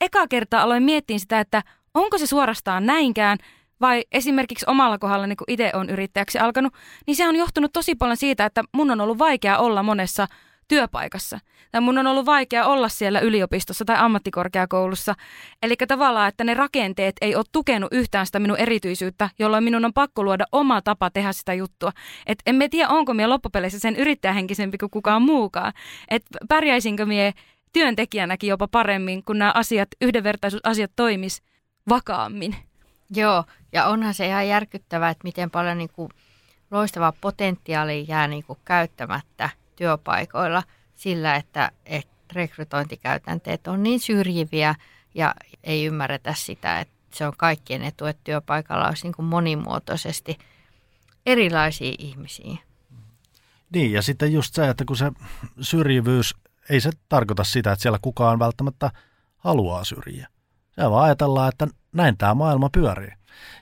eka 0.00 0.28
kertaa 0.28 0.62
aloin 0.62 0.82
miettiä 0.82 1.18
sitä, 1.18 1.40
että 1.40 1.62
onko 1.94 2.18
se 2.18 2.26
suorastaan 2.26 2.86
näinkään, 2.86 3.38
vai 3.80 4.04
esimerkiksi 4.12 4.64
omalla 4.68 4.98
kohdalla, 4.98 5.26
niin 5.26 5.36
kun 5.36 5.44
itse 5.48 5.70
on 5.74 5.90
yrittäjäksi 5.90 6.38
alkanut, 6.38 6.74
niin 7.06 7.16
se 7.16 7.28
on 7.28 7.36
johtunut 7.36 7.72
tosi 7.72 7.94
paljon 7.94 8.16
siitä, 8.16 8.46
että 8.46 8.64
mun 8.72 8.90
on 8.90 9.00
ollut 9.00 9.18
vaikea 9.18 9.58
olla 9.58 9.82
monessa 9.82 10.26
työpaikassa. 10.68 11.38
Tai 11.72 11.80
mun 11.80 11.98
on 11.98 12.06
ollut 12.06 12.26
vaikea 12.26 12.66
olla 12.66 12.88
siellä 12.88 13.20
yliopistossa 13.20 13.84
tai 13.84 13.96
ammattikorkeakoulussa. 13.98 15.14
Eli 15.62 15.74
tavallaan, 15.88 16.28
että 16.28 16.44
ne 16.44 16.54
rakenteet 16.54 17.16
ei 17.20 17.34
ole 17.34 17.44
tukenut 17.52 17.92
yhtään 17.92 18.26
sitä 18.26 18.38
minun 18.38 18.56
erityisyyttä, 18.56 19.30
jolloin 19.38 19.64
minun 19.64 19.84
on 19.84 19.92
pakko 19.92 20.24
luoda 20.24 20.44
oma 20.52 20.82
tapa 20.82 21.10
tehdä 21.10 21.32
sitä 21.32 21.54
juttua. 21.54 21.92
Et 22.26 22.38
en 22.46 22.70
tiedä, 22.70 22.88
onko 22.88 23.14
minä 23.14 23.28
loppupeleissä 23.28 23.78
sen 23.78 23.96
yrittäjähenkisempi 23.96 24.78
kuin 24.78 24.90
kukaan 24.90 25.22
muukaan. 25.22 25.72
Että 26.08 26.38
pärjäisinkö 26.48 27.06
minä 27.06 27.32
työntekijänäkin 27.72 28.50
jopa 28.50 28.68
paremmin, 28.68 29.24
kun 29.24 29.38
nämä 29.38 29.52
asiat, 29.54 29.88
yhdenvertaisuusasiat 30.00 30.90
toimis 30.96 31.42
vakaammin. 31.88 32.56
Joo, 33.16 33.44
ja 33.72 33.86
onhan 33.86 34.14
se 34.14 34.26
ihan 34.26 34.48
järkyttävää, 34.48 35.10
että 35.10 35.24
miten 35.24 35.50
paljon 35.50 35.78
niin 35.78 35.90
kuin 35.92 36.08
loistavaa 36.70 37.12
potentiaalia 37.20 38.04
jää 38.08 38.28
niin 38.28 38.44
kuin 38.44 38.58
käyttämättä– 38.64 39.50
työpaikoilla 39.76 40.62
sillä, 40.94 41.36
että, 41.36 41.70
että 41.86 42.16
rekrytointikäytänteet 42.32 43.66
on 43.66 43.82
niin 43.82 44.00
syrjiviä 44.00 44.74
ja 45.14 45.34
ei 45.64 45.84
ymmärretä 45.84 46.34
sitä, 46.36 46.80
että 46.80 46.94
se 47.14 47.26
on 47.26 47.32
kaikkien 47.36 47.82
etu, 47.82 48.06
että 48.06 48.20
työpaikalla 48.24 48.88
olisi 48.88 49.02
niin 49.02 49.14
kuin 49.14 49.26
monimuotoisesti 49.26 50.38
erilaisia 51.26 51.94
ihmisiä. 51.98 52.56
Niin, 53.74 53.92
ja 53.92 54.02
sitten 54.02 54.32
just 54.32 54.54
se, 54.54 54.68
että 54.68 54.84
kun 54.84 54.96
se 54.96 55.12
syrjivyys, 55.60 56.34
ei 56.70 56.80
se 56.80 56.90
tarkoita 57.08 57.44
sitä, 57.44 57.72
että 57.72 57.82
siellä 57.82 57.98
kukaan 58.02 58.38
välttämättä 58.38 58.90
haluaa 59.36 59.84
syrjiä. 59.84 60.28
Se 60.70 60.90
vaan 60.90 61.04
ajatellaan, 61.04 61.48
että 61.48 61.66
näin 61.92 62.16
tämä 62.16 62.34
maailma 62.34 62.70
pyörii. 62.72 63.12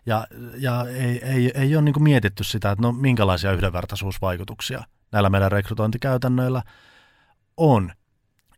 Ja, 0.06 0.26
ja 0.56 0.86
ei, 0.88 1.24
ei, 1.24 1.52
ei 1.54 1.76
ole 1.76 1.82
niin 1.82 2.02
mietitty 2.02 2.44
sitä, 2.44 2.70
että 2.70 2.82
no 2.82 2.92
minkälaisia 2.92 3.52
yhdenvertaisuusvaikutuksia 3.52 4.84
näillä 5.14 5.30
meidän 5.30 5.52
rekrytointikäytännöillä 5.52 6.62
on 7.56 7.92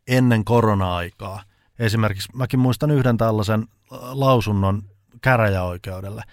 ennen 0.07 0.45
korona-aikaa. 0.45 1.43
Esimerkiksi 1.79 2.29
mäkin 2.33 2.59
muistan 2.59 2.91
yhden 2.91 3.17
tällaisen 3.17 3.67
lausunnon 3.91 4.83
käräjäoikeudelle, 5.21 6.23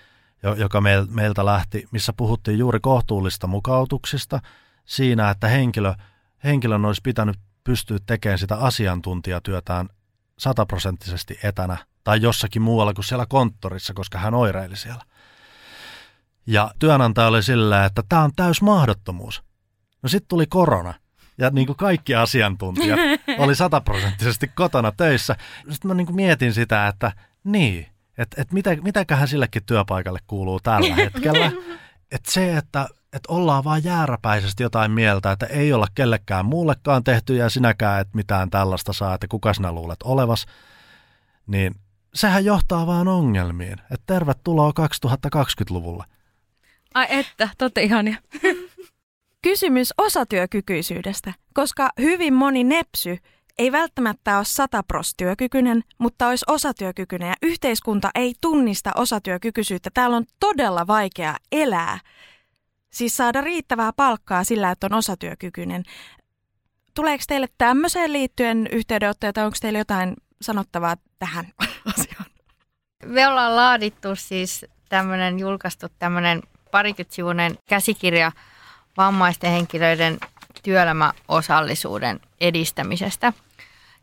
joka 0.56 0.80
meiltä 1.08 1.44
lähti, 1.44 1.88
missä 1.90 2.12
puhuttiin 2.16 2.58
juuri 2.58 2.80
kohtuullista 2.80 3.46
mukautuksista 3.46 4.40
siinä, 4.84 5.30
että 5.30 5.48
henkilö, 5.48 5.94
henkilön 6.44 6.84
olisi 6.84 7.00
pitänyt 7.04 7.36
pystyä 7.64 7.98
tekemään 8.06 8.38
sitä 8.38 8.56
asiantuntijatyötään 8.56 9.88
sataprosenttisesti 10.38 11.38
etänä 11.42 11.76
tai 12.04 12.22
jossakin 12.22 12.62
muualla 12.62 12.94
kuin 12.94 13.04
siellä 13.04 13.26
konttorissa, 13.26 13.94
koska 13.94 14.18
hän 14.18 14.34
oireili 14.34 14.76
siellä. 14.76 15.02
Ja 16.46 16.70
työnantaja 16.78 17.28
oli 17.28 17.42
sillä, 17.42 17.84
että 17.84 18.02
tämä 18.08 18.22
on 18.22 18.30
täys 18.36 18.62
mahdottomuus. 18.62 19.42
No 20.04 20.08
sitten 20.08 20.28
tuli 20.28 20.46
korona. 20.46 20.94
Ja 21.38 21.50
niin 21.50 21.66
kuin 21.66 21.76
kaikki 21.76 22.14
asiantuntijat 22.14 22.98
oli 23.38 23.54
sataprosenttisesti 23.54 24.48
kotona 24.48 24.92
töissä. 24.92 25.36
Sitten 25.70 25.88
mä 25.88 25.94
niin 25.94 26.06
kuin 26.06 26.16
mietin 26.16 26.54
sitä, 26.54 26.88
että 26.88 27.12
niin, 27.44 27.86
että 28.18 28.42
et 28.42 28.52
mitä, 28.52 28.76
mitäköhän 28.82 29.28
sillekin 29.28 29.64
työpaikalle 29.66 30.18
kuuluu 30.26 30.60
tällä 30.60 30.94
hetkellä. 31.04 31.52
Että 32.10 32.30
se, 32.32 32.56
että 32.56 32.88
että 33.12 33.32
ollaan 33.32 33.64
vaan 33.64 33.84
jääräpäisesti 33.84 34.62
jotain 34.62 34.90
mieltä, 34.90 35.32
että 35.32 35.46
ei 35.46 35.72
olla 35.72 35.86
kellekään 35.94 36.46
muullekaan 36.46 37.04
tehty 37.04 37.36
ja 37.36 37.50
sinäkään 37.50 38.00
et 38.00 38.14
mitään 38.14 38.50
tällaista 38.50 38.92
saa, 38.92 39.14
että 39.14 39.26
kuka 39.28 39.54
sinä 39.54 39.72
luulet 39.72 40.02
olevas, 40.02 40.46
niin 41.46 41.74
sehän 42.14 42.44
johtaa 42.44 42.86
vaan 42.86 43.08
ongelmiin. 43.08 43.78
Että 43.90 44.04
tervetuloa 44.06 44.72
2020-luvulle. 44.80 46.04
Ai 46.94 47.06
että, 47.10 47.48
totta 47.58 47.80
ihania. 47.80 48.16
Kysymys 49.44 49.94
osatyökykyisyydestä, 49.98 51.32
koska 51.54 51.90
hyvin 52.00 52.34
moni 52.34 52.64
nepsy 52.64 53.18
ei 53.58 53.72
välttämättä 53.72 54.36
ole 54.36 54.44
sataprostyökykyinen, 54.44 55.84
mutta 55.98 56.28
olisi 56.28 56.44
osatyökykyinen 56.48 57.28
ja 57.28 57.34
yhteiskunta 57.42 58.10
ei 58.14 58.34
tunnista 58.40 58.90
osatyökykyisyyttä. 58.96 59.90
Täällä 59.94 60.16
on 60.16 60.24
todella 60.40 60.86
vaikea 60.86 61.36
elää 61.52 61.98
Siis 62.94 63.16
saada 63.16 63.40
riittävää 63.40 63.92
palkkaa 63.92 64.44
sillä, 64.44 64.70
että 64.70 64.86
on 64.86 64.94
osatyökykyinen. 64.94 65.82
Tuleeko 66.94 67.24
teille 67.28 67.48
tämmöiseen 67.58 68.12
liittyen 68.12 68.68
yhteydenottoja 68.72 69.32
tai 69.32 69.44
onko 69.44 69.56
teillä 69.60 69.78
jotain 69.78 70.14
sanottavaa 70.42 70.96
tähän 71.18 71.46
asiaan? 71.98 72.30
Me 73.04 73.28
ollaan 73.28 73.56
laadittu 73.56 74.16
siis 74.16 74.64
tämmöinen, 74.88 75.38
julkaistu 75.38 75.86
tämmöinen 75.98 76.42
parikymmentä 76.70 77.62
käsikirja 77.68 78.32
vammaisten 78.96 79.50
henkilöiden 79.50 80.18
työelämäosallisuuden 80.62 82.20
edistämisestä. 82.40 83.32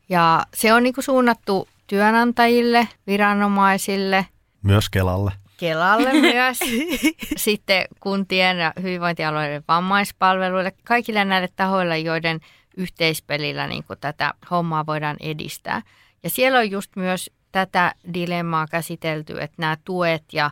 Ja 0.09 0.45
se 0.53 0.73
on 0.73 0.83
niin 0.83 0.93
kuin 0.93 1.03
suunnattu 1.03 1.67
työnantajille, 1.87 2.87
viranomaisille. 3.07 4.25
Myös 4.63 4.89
Kelalle. 4.89 5.31
Kelalle 5.57 6.13
myös, 6.33 6.59
sitten 7.37 7.85
kuntien 7.99 8.57
ja 8.59 8.73
hyvinvointialueiden 8.81 9.63
vammaispalveluille, 9.67 10.73
kaikille 10.83 11.25
näille 11.25 11.49
tahoille, 11.55 11.99
joiden 11.99 12.39
yhteispelillä 12.77 13.67
niin 13.67 13.83
kuin 13.83 13.99
tätä 13.99 14.33
hommaa 14.51 14.85
voidaan 14.85 15.17
edistää. 15.19 15.81
Ja 16.23 16.29
siellä 16.29 16.59
on 16.59 16.71
just 16.71 16.95
myös 16.95 17.31
tätä 17.51 17.95
dilemmaa 18.13 18.67
käsitelty, 18.67 19.41
että 19.41 19.55
nämä 19.57 19.77
tuet 19.85 20.23
ja 20.33 20.51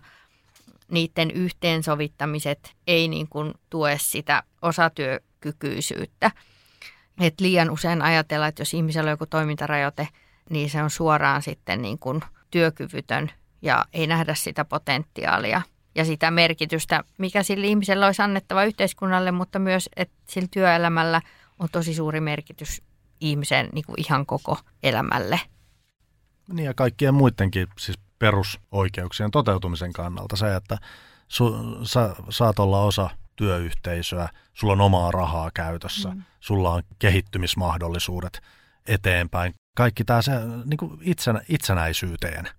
niiden 0.91 1.31
yhteensovittamiset 1.31 2.75
ei 2.87 3.07
niin 3.07 3.27
kuin 3.27 3.53
tue 3.69 3.97
sitä 4.01 4.43
osatyökykyisyyttä. 4.61 6.31
Et 7.19 7.41
liian 7.41 7.69
usein 7.69 8.01
ajatellaan, 8.01 8.49
että 8.49 8.61
jos 8.61 8.73
ihmisellä 8.73 9.07
on 9.07 9.13
joku 9.13 9.25
toimintarajoite, 9.25 10.07
niin 10.49 10.69
se 10.69 10.83
on 10.83 10.89
suoraan 10.89 11.41
sitten 11.41 11.81
niin 11.81 11.99
kuin 11.99 12.21
työkyvytön 12.51 13.31
ja 13.61 13.85
ei 13.93 14.07
nähdä 14.07 14.35
sitä 14.35 14.65
potentiaalia 14.65 15.61
ja 15.95 16.05
sitä 16.05 16.31
merkitystä, 16.31 17.03
mikä 17.17 17.43
sillä 17.43 17.65
ihmisellä 17.65 18.05
olisi 18.05 18.21
annettava 18.21 18.63
yhteiskunnalle, 18.63 19.31
mutta 19.31 19.59
myös, 19.59 19.89
että 19.95 20.15
sillä 20.27 20.47
työelämällä 20.51 21.21
on 21.59 21.67
tosi 21.71 21.93
suuri 21.93 22.21
merkitys 22.21 22.81
ihmisen 23.21 23.69
niin 23.73 23.85
kuin 23.85 23.99
ihan 23.99 24.25
koko 24.25 24.57
elämälle. 24.83 25.39
Niin 26.53 26.65
ja 26.65 26.73
kaikkien 26.73 27.13
muidenkin 27.13 27.67
siis 27.79 27.99
perusoikeuksien 28.19 29.31
toteutumisen 29.31 29.93
kannalta 29.93 30.35
se, 30.35 30.55
että 30.55 30.77
su, 31.27 31.55
sä 31.83 32.15
saat 32.29 32.59
olla 32.59 32.83
osa 32.83 33.09
työyhteisöä, 33.35 34.29
sulla 34.53 34.73
on 34.73 34.81
omaa 34.81 35.11
rahaa 35.11 35.51
käytössä, 35.53 36.09
mm. 36.09 36.23
sulla 36.39 36.73
on 36.73 36.83
kehittymismahdollisuudet 36.99 38.41
eteenpäin. 38.87 39.53
Kaikki 39.77 40.03
tämä 40.03 40.21
se 40.21 40.31
niin 40.65 40.77
kuin 40.77 40.97
itsenä, 41.01 41.41
itsenäisyyteen. 41.49 42.49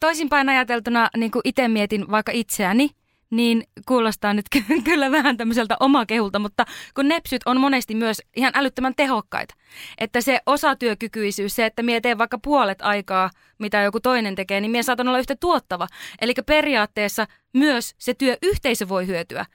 Toisinpäin 0.00 0.48
ajateltuna, 0.48 1.08
niin 1.16 1.30
kuin 1.30 1.42
itse 1.44 1.68
mietin 1.68 2.10
vaikka 2.10 2.32
itseäni, 2.32 2.90
niin 3.30 3.64
kuulostaa 3.86 4.34
nyt 4.34 4.46
kyllä 4.84 5.10
vähän 5.10 5.36
tämmöiseltä 5.36 5.76
omakehulta, 5.80 6.38
mutta 6.38 6.64
kun 6.94 7.08
nepsyt 7.08 7.42
on 7.46 7.60
monesti 7.60 7.94
myös 7.94 8.22
ihan 8.36 8.52
älyttömän 8.54 8.94
tehokkaita. 8.96 9.54
Että 9.98 10.20
se 10.20 10.40
osatyökykyisyys, 10.46 11.56
se, 11.56 11.66
että 11.66 11.82
mie 11.82 12.00
teen 12.00 12.18
vaikka 12.18 12.38
puolet 12.38 12.82
aikaa, 12.82 13.30
mitä 13.58 13.80
joku 13.80 14.00
toinen 14.00 14.34
tekee, 14.34 14.60
niin 14.60 14.70
mie 14.70 14.82
saatan 14.82 15.08
olla 15.08 15.18
yhtä 15.18 15.36
tuottava. 15.36 15.86
Eli 16.20 16.34
periaatteessa 16.46 17.26
myös 17.52 17.94
se 17.98 18.14
työyhteisö 18.14 18.88
voi 18.88 19.06
hyötyä 19.06 19.46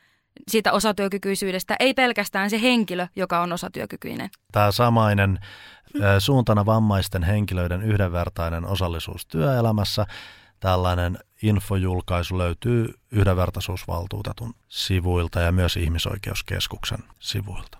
siitä 0.47 0.71
osatyökykyisyydestä, 0.71 1.75
ei 1.79 1.93
pelkästään 1.93 2.49
se 2.49 2.61
henkilö, 2.61 3.07
joka 3.15 3.41
on 3.41 3.53
osatyökykyinen. 3.53 4.29
Tämä 4.51 4.71
samainen 4.71 5.39
suuntana 6.19 6.65
vammaisten 6.65 7.23
henkilöiden 7.23 7.81
yhdenvertainen 7.81 8.65
osallisuus 8.65 9.25
työelämässä, 9.25 10.05
tällainen 10.61 11.19
infojulkaisu 11.41 12.37
löytyy 12.37 12.93
yhdenvertaisuusvaltuutetun 13.11 14.53
sivuilta 14.67 15.39
ja 15.39 15.51
myös 15.51 15.77
ihmisoikeuskeskuksen 15.77 16.99
sivuilta. 17.19 17.77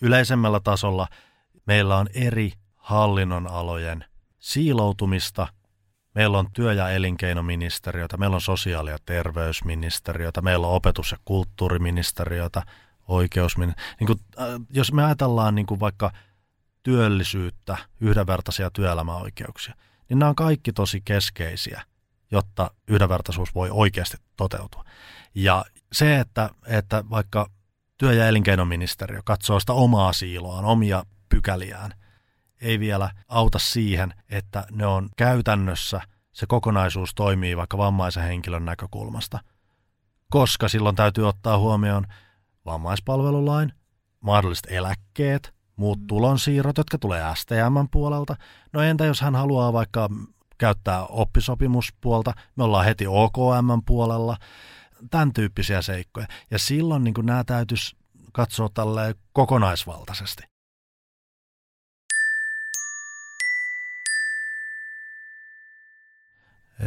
Yleisemmällä 0.00 0.60
tasolla 0.60 1.08
meillä 1.66 1.96
on 1.96 2.06
eri 2.14 2.52
hallinnonalojen 2.76 4.04
siiloutumista. 4.38 5.48
Meillä 6.14 6.38
on 6.38 6.48
työ- 6.52 6.72
ja 6.72 6.90
elinkeinoministeriötä, 6.90 8.16
meillä 8.16 8.34
on 8.34 8.40
sosiaali- 8.40 8.90
ja 8.90 8.98
terveysministeriötä, 9.06 10.40
meillä 10.40 10.66
on 10.66 10.74
opetus- 10.74 11.12
ja 11.12 11.18
kulttuuriministeriötä, 11.24 12.62
oikeusministeriötä. 13.08 13.96
Niin 14.00 14.18
äh, 14.40 14.60
jos 14.70 14.92
me 14.92 15.04
ajatellaan 15.04 15.54
niin 15.54 15.66
kuin 15.66 15.80
vaikka 15.80 16.12
työllisyyttä, 16.82 17.76
yhdenvertaisia 18.00 18.70
työelämäoikeuksia, 18.70 19.74
niin 20.08 20.18
nämä 20.18 20.28
on 20.28 20.34
kaikki 20.34 20.72
tosi 20.72 21.00
keskeisiä– 21.04 21.82
jotta 22.32 22.70
yhdenvertaisuus 22.88 23.54
voi 23.54 23.70
oikeasti 23.70 24.16
toteutua. 24.36 24.84
Ja 25.34 25.64
se, 25.92 26.20
että, 26.20 26.50
että 26.66 27.04
vaikka 27.10 27.50
työ- 27.98 28.12
ja 28.12 28.28
elinkeinoministeriö 28.28 29.20
katsoo 29.24 29.60
sitä 29.60 29.72
omaa 29.72 30.12
siiloaan, 30.12 30.64
omia 30.64 31.04
pykäliään, 31.28 31.90
ei 32.60 32.80
vielä 32.80 33.10
auta 33.28 33.58
siihen, 33.58 34.14
että 34.30 34.66
ne 34.70 34.86
on 34.86 35.08
käytännössä, 35.16 36.00
se 36.32 36.46
kokonaisuus 36.46 37.14
toimii 37.14 37.56
vaikka 37.56 37.78
vammaisen 37.78 38.22
henkilön 38.22 38.64
näkökulmasta. 38.64 39.38
Koska 40.30 40.68
silloin 40.68 40.96
täytyy 40.96 41.28
ottaa 41.28 41.58
huomioon 41.58 42.06
vammaispalvelulain, 42.64 43.72
mahdolliset 44.20 44.66
eläkkeet, 44.70 45.54
muut 45.76 46.00
mm. 46.00 46.06
tulonsiirrot, 46.06 46.78
jotka 46.78 46.98
tulee 46.98 47.22
STM 47.34 47.88
puolelta. 47.90 48.36
No 48.72 48.80
entä 48.80 49.04
jos 49.04 49.20
hän 49.20 49.34
haluaa 49.34 49.72
vaikka 49.72 50.08
käyttää 50.58 51.06
oppisopimuspuolta, 51.06 52.32
me 52.56 52.64
ollaan 52.64 52.84
heti 52.84 53.06
OKM 53.06 53.82
puolella, 53.86 54.36
tämän 55.10 55.32
tyyppisiä 55.32 55.82
seikkoja. 55.82 56.26
Ja 56.50 56.58
silloin 56.58 57.04
niin 57.04 57.14
nämä 57.22 57.44
täytyisi 57.44 57.96
katsoa 58.32 58.68
tälle 58.74 59.14
kokonaisvaltaisesti. 59.32 60.42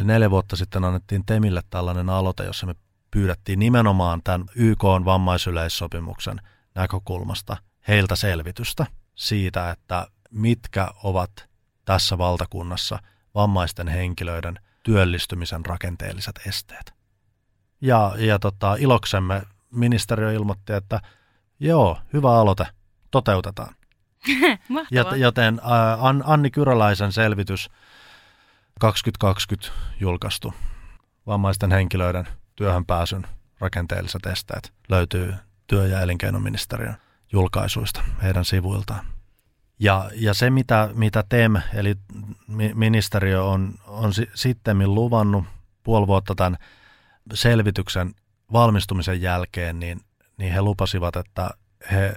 Neljä 0.03 0.31
vuotta 0.31 0.55
sitten 0.55 0.83
annettiin 0.83 1.25
Temille 1.25 1.61
tällainen 1.69 2.09
aloite, 2.09 2.43
jossa 2.43 2.65
me 2.65 2.75
pyydettiin 3.11 3.59
nimenomaan 3.59 4.21
tämän 4.23 4.45
YK 4.55 4.83
vammaisyleissopimuksen 4.83 6.41
näkökulmasta 6.75 7.57
heiltä 7.87 8.15
selvitystä 8.15 8.85
siitä, 9.15 9.71
että 9.71 10.07
mitkä 10.31 10.87
ovat 11.03 11.31
tässä 11.85 12.17
valtakunnassa– 12.17 12.99
vammaisten 13.35 13.87
henkilöiden 13.87 14.59
työllistymisen 14.83 15.65
rakenteelliset 15.65 16.39
esteet. 16.47 16.93
Ja, 17.81 18.13
ja 18.17 18.39
tota, 18.39 18.75
iloksemme 18.79 19.41
ministeriö 19.71 20.33
ilmoitti, 20.33 20.73
että 20.73 21.01
joo, 21.59 21.99
hyvä 22.13 22.39
aloite, 22.39 22.67
toteutetaan. 23.11 23.75
Joten 25.15 25.61
ä, 25.63 25.97
Anni 26.23 26.51
Kyräläisen 26.51 27.11
selvitys 27.11 27.69
2020 28.79 29.71
julkaistu 29.99 30.53
vammaisten 31.27 31.71
henkilöiden 31.71 32.27
työhön 32.55 32.85
pääsyn 32.85 33.27
rakenteelliset 33.59 34.25
esteet 34.25 34.73
löytyy 34.89 35.33
työ- 35.67 35.87
ja 35.87 36.01
elinkeinoministeriön 36.01 36.95
julkaisuista 37.31 38.01
heidän 38.23 38.45
sivuiltaan. 38.45 39.14
Ja, 39.79 40.09
ja 40.13 40.33
se, 40.33 40.49
mitä, 40.49 40.89
mitä 40.93 41.23
TEM, 41.29 41.55
eli 41.73 41.95
ministeriö 42.73 43.43
on, 43.43 43.73
on 43.87 44.11
sitten 44.33 44.95
luvannut 44.95 45.45
puoli 45.83 46.07
vuotta 46.07 46.35
tämän 46.35 46.57
selvityksen 47.33 48.13
valmistumisen 48.53 49.21
jälkeen, 49.21 49.79
niin, 49.79 50.01
niin 50.37 50.53
he 50.53 50.61
lupasivat, 50.61 51.15
että 51.15 51.49
he 51.91 52.15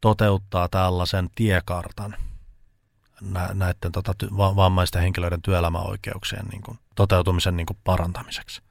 toteuttaa 0.00 0.68
tällaisen 0.68 1.28
tiekartan 1.34 2.16
näiden 3.54 3.92
tota, 3.92 4.14
vammaisten 4.36 5.02
henkilöiden 5.02 5.42
työelämäoikeuksien 5.42 6.46
niin 6.46 6.62
kuin, 6.62 6.78
toteutumisen 6.94 7.56
niin 7.56 7.66
kuin, 7.66 7.78
parantamiseksi. 7.84 8.62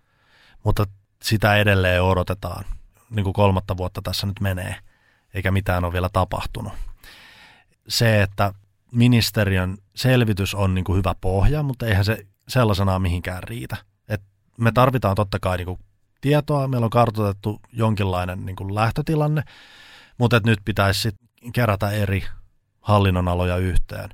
Mutta 0.64 0.86
sitä 1.24 1.56
edelleen 1.56 2.04
odotetaan. 2.04 2.66
Niin 3.10 3.24
kuin 3.24 3.34
kolmatta 3.34 3.78
vuotta 3.78 4.02
tässä 4.02 4.28
nyt 4.28 4.40
menee, 4.40 4.76
eikä 5.34 5.52
mitään 5.52 5.86
ole 5.86 5.94
vielä 5.94 6.10
tapahtunut 6.14 6.74
se, 7.88 8.22
että 8.22 8.54
ministeriön 8.92 9.78
selvitys 9.96 10.56
on 10.56 10.74
niin 10.74 10.86
kuin 10.86 10.98
hyvä 10.98 11.16
pohja, 11.22 11.64
mutta 11.64 11.86
eihän 11.86 12.06
se 12.06 12.26
sellaisenaan 12.48 13.02
mihinkään 13.02 13.44
riitä. 13.44 13.78
Et 14.08 14.22
me 14.58 14.72
tarvitaan 14.72 15.16
totta 15.16 15.40
kai 15.40 15.58
niin 15.58 15.66
kuin 15.66 15.80
tietoa, 16.22 16.68
meillä 16.68 16.86
on 16.86 16.90
kartoitettu 16.90 17.62
jonkinlainen 17.74 18.46
niin 18.46 18.56
kuin 18.56 18.76
lähtötilanne, 18.76 19.44
mutta 20.18 20.38
et 20.38 20.46
nyt 20.46 20.60
pitäisi 20.66 21.02
sit 21.02 21.16
kerätä 21.54 21.90
eri 21.90 22.24
hallinnonaloja 22.82 23.58
yhteen 23.58 24.10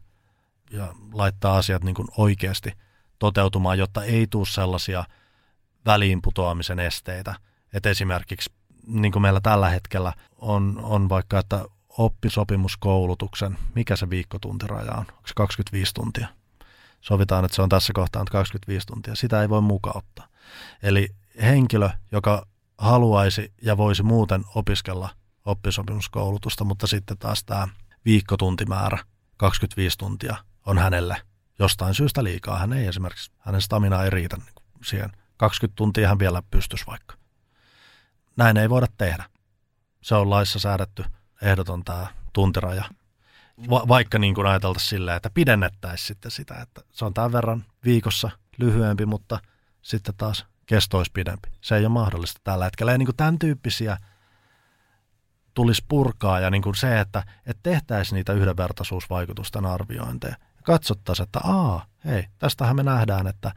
ja 0.72 0.94
laittaa 1.14 1.58
asiat 1.58 1.84
niin 1.84 1.96
kuin 1.96 2.08
oikeasti 2.18 2.72
toteutumaan, 3.20 3.78
jotta 3.78 4.04
ei 4.04 4.28
tule 4.30 4.46
sellaisia 4.46 5.04
väliinputoamisen 5.86 6.80
esteitä. 6.80 7.36
Et 7.74 7.86
esimerkiksi 7.86 8.52
niin 8.88 9.12
kuin 9.12 9.22
meillä 9.22 9.42
tällä 9.42 9.70
hetkellä 9.70 10.14
on, 10.38 10.80
on 10.84 11.10
vaikka, 11.10 11.40
että 11.40 11.66
oppisopimuskoulutuksen, 11.98 13.58
mikä 13.76 13.96
se 13.96 14.10
viikkotuntiraja 14.10 14.92
on? 14.92 15.00
Onko 15.00 15.28
se 15.28 15.34
25 15.36 15.94
tuntia? 15.94 16.28
Sovitaan, 17.02 17.46
että 17.46 17.56
se 17.56 17.62
on 17.62 17.70
tässä 17.70 17.94
kohtaa 17.94 18.26
25 18.32 18.88
tuntia. 18.88 19.16
Sitä 19.16 19.42
ei 19.42 19.50
voi 19.50 19.62
mukauttaa. 19.62 20.28
Eli 20.84 21.10
henkilö, 21.42 21.90
joka 22.12 22.48
haluaisi 22.78 23.54
ja 23.62 23.78
voisi 23.78 24.04
muuten 24.04 24.44
opiskella 24.56 25.10
oppisopimuskoulutusta, 25.46 26.64
mutta 26.64 26.88
sitten 26.88 27.18
taas 27.18 27.44
tämä 27.44 27.68
viikkotuntimäärä, 28.06 28.98
25 29.38 29.98
tuntia, 29.98 30.36
on 30.66 30.78
hänelle 30.78 31.22
jostain 31.60 31.94
syystä 31.94 32.24
liikaa. 32.24 32.60
Hän 32.60 32.74
ei 32.74 32.86
esimerkiksi, 32.86 33.32
hänen 33.38 33.62
stamina 33.62 34.04
ei 34.04 34.10
riitä 34.10 34.38
niin 34.38 34.54
siihen. 34.84 35.12
20 35.38 35.76
tuntia 35.76 36.08
hän 36.08 36.20
vielä 36.20 36.44
pystyisi 36.52 36.86
vaikka. 36.88 37.16
Näin 38.36 38.58
ei 38.58 38.70
voida 38.70 38.88
tehdä. 38.98 39.24
Se 40.02 40.16
on 40.16 40.30
laissa 40.30 40.60
säädetty 40.60 41.06
ehdoton 41.42 41.84
tämä 41.84 42.08
tuntiraja. 42.34 42.84
Va- 43.70 43.88
vaikka 43.88 44.20
niin 44.20 44.36
kuin 44.36 44.48
ajateltaisiin 44.48 44.90
silleen, 44.90 45.18
että 45.18 45.30
pidennettäisiin 45.30 46.08
sitten 46.08 46.32
sitä, 46.32 46.56
että 46.62 46.82
se 46.92 47.06
on 47.06 47.14
tämän 47.14 47.32
verran 47.32 47.66
viikossa 47.86 48.30
lyhyempi, 48.58 49.06
mutta 49.06 49.40
sitten 49.82 50.14
taas 50.18 50.46
kesto 50.66 50.98
olisi 50.98 51.12
pidempi. 51.14 51.50
Se 51.62 51.76
ei 51.76 51.86
ole 51.86 51.94
mahdollista 51.94 52.42
tällä 52.44 52.66
hetkellä. 52.66 52.92
Ja 52.92 52.98
niin 52.98 53.06
kuin 53.08 53.16
tämän 53.16 53.40
tyyppisiä 53.40 53.98
tulisi 55.54 55.86
purkaa 55.88 56.40
ja 56.40 56.50
niin 56.50 56.62
kuin 56.62 56.76
se, 56.76 57.00
että, 57.00 57.24
että 57.46 57.64
tehtäisiin 57.64 58.16
niitä 58.16 58.34
yhdenvertaisuusvaikutusten 58.34 59.66
arviointeja. 59.66 60.36
Katsottaisiin, 60.64 61.24
että 61.24 61.40
aa, 61.44 61.86
hei, 62.06 62.28
tästähän 62.40 62.76
me 62.76 62.84
nähdään, 62.84 63.28
että, 63.28 63.52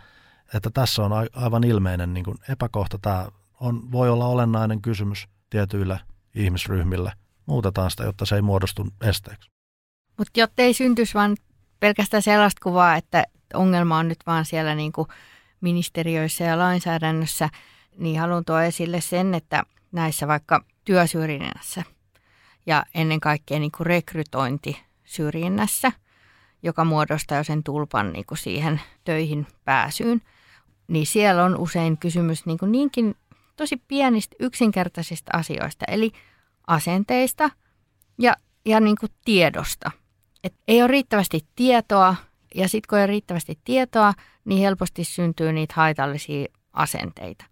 että 0.54 0.70
tässä 0.70 1.02
on 1.02 1.12
aivan 1.32 1.64
ilmeinen 1.64 2.14
niin 2.14 2.24
kuin 2.24 2.38
epäkohta. 2.48 2.98
Tämä 3.02 3.28
on, 3.60 3.92
voi 3.92 4.10
olla 4.10 4.26
olennainen 4.26 4.82
kysymys 4.82 5.28
tietyille 5.50 6.00
ihmisryhmille. 6.34 7.12
Muutetaan 7.50 7.90
sitä, 7.90 8.04
jotta 8.04 8.26
se 8.26 8.34
ei 8.34 8.42
muodostu 8.42 8.86
esteeksi. 9.02 9.50
Mutta 10.18 10.40
jotta 10.40 10.62
ei 10.62 10.74
syntyisi 10.74 11.14
vain 11.14 11.36
pelkästään 11.80 12.22
sellaista 12.22 12.60
kuvaa, 12.62 12.96
että 12.96 13.24
ongelma 13.54 13.98
on 13.98 14.08
nyt 14.08 14.18
vaan 14.26 14.44
siellä 14.44 14.74
niin 14.74 14.92
kuin 14.92 15.08
ministeriöissä 15.60 16.44
ja 16.44 16.58
lainsäädännössä, 16.58 17.48
niin 17.98 18.20
haluan 18.20 18.44
tuoda 18.44 18.64
esille 18.64 19.00
sen, 19.00 19.34
että 19.34 19.62
näissä 19.92 20.28
vaikka 20.28 20.64
työsyrjinnässä 20.84 21.82
ja 22.66 22.84
ennen 22.94 23.20
kaikkea 23.20 23.58
niin 23.58 23.72
kuin 23.76 23.86
rekrytointisyrjinnässä, 23.86 25.92
joka 26.62 26.84
muodostaa 26.84 27.38
jo 27.38 27.44
sen 27.44 27.62
tulpan 27.62 28.12
niin 28.12 28.26
kuin 28.26 28.38
siihen 28.38 28.80
töihin 29.04 29.46
pääsyyn, 29.64 30.22
niin 30.88 31.06
siellä 31.06 31.44
on 31.44 31.58
usein 31.58 31.98
kysymys 31.98 32.46
niin 32.46 32.58
kuin 32.58 32.72
niinkin 32.72 33.14
tosi 33.56 33.82
pienistä 33.88 34.36
yksinkertaisista 34.40 35.30
asioista, 35.36 35.84
eli 35.88 36.12
asenteista 36.70 37.50
ja, 38.18 38.36
ja 38.66 38.80
niin 38.80 38.96
kuin 39.00 39.12
tiedosta. 39.24 39.90
Et 40.44 40.54
ei 40.68 40.82
ole 40.82 40.88
riittävästi 40.88 41.46
tietoa, 41.56 42.16
ja 42.54 42.68
sitten 42.68 42.88
kun 42.88 42.98
ei 42.98 43.02
ole 43.02 43.06
riittävästi 43.06 43.58
tietoa, 43.64 44.14
niin 44.44 44.60
helposti 44.60 45.04
syntyy 45.04 45.52
niitä 45.52 45.74
haitallisia 45.76 46.46
asenteita. 46.72 47.44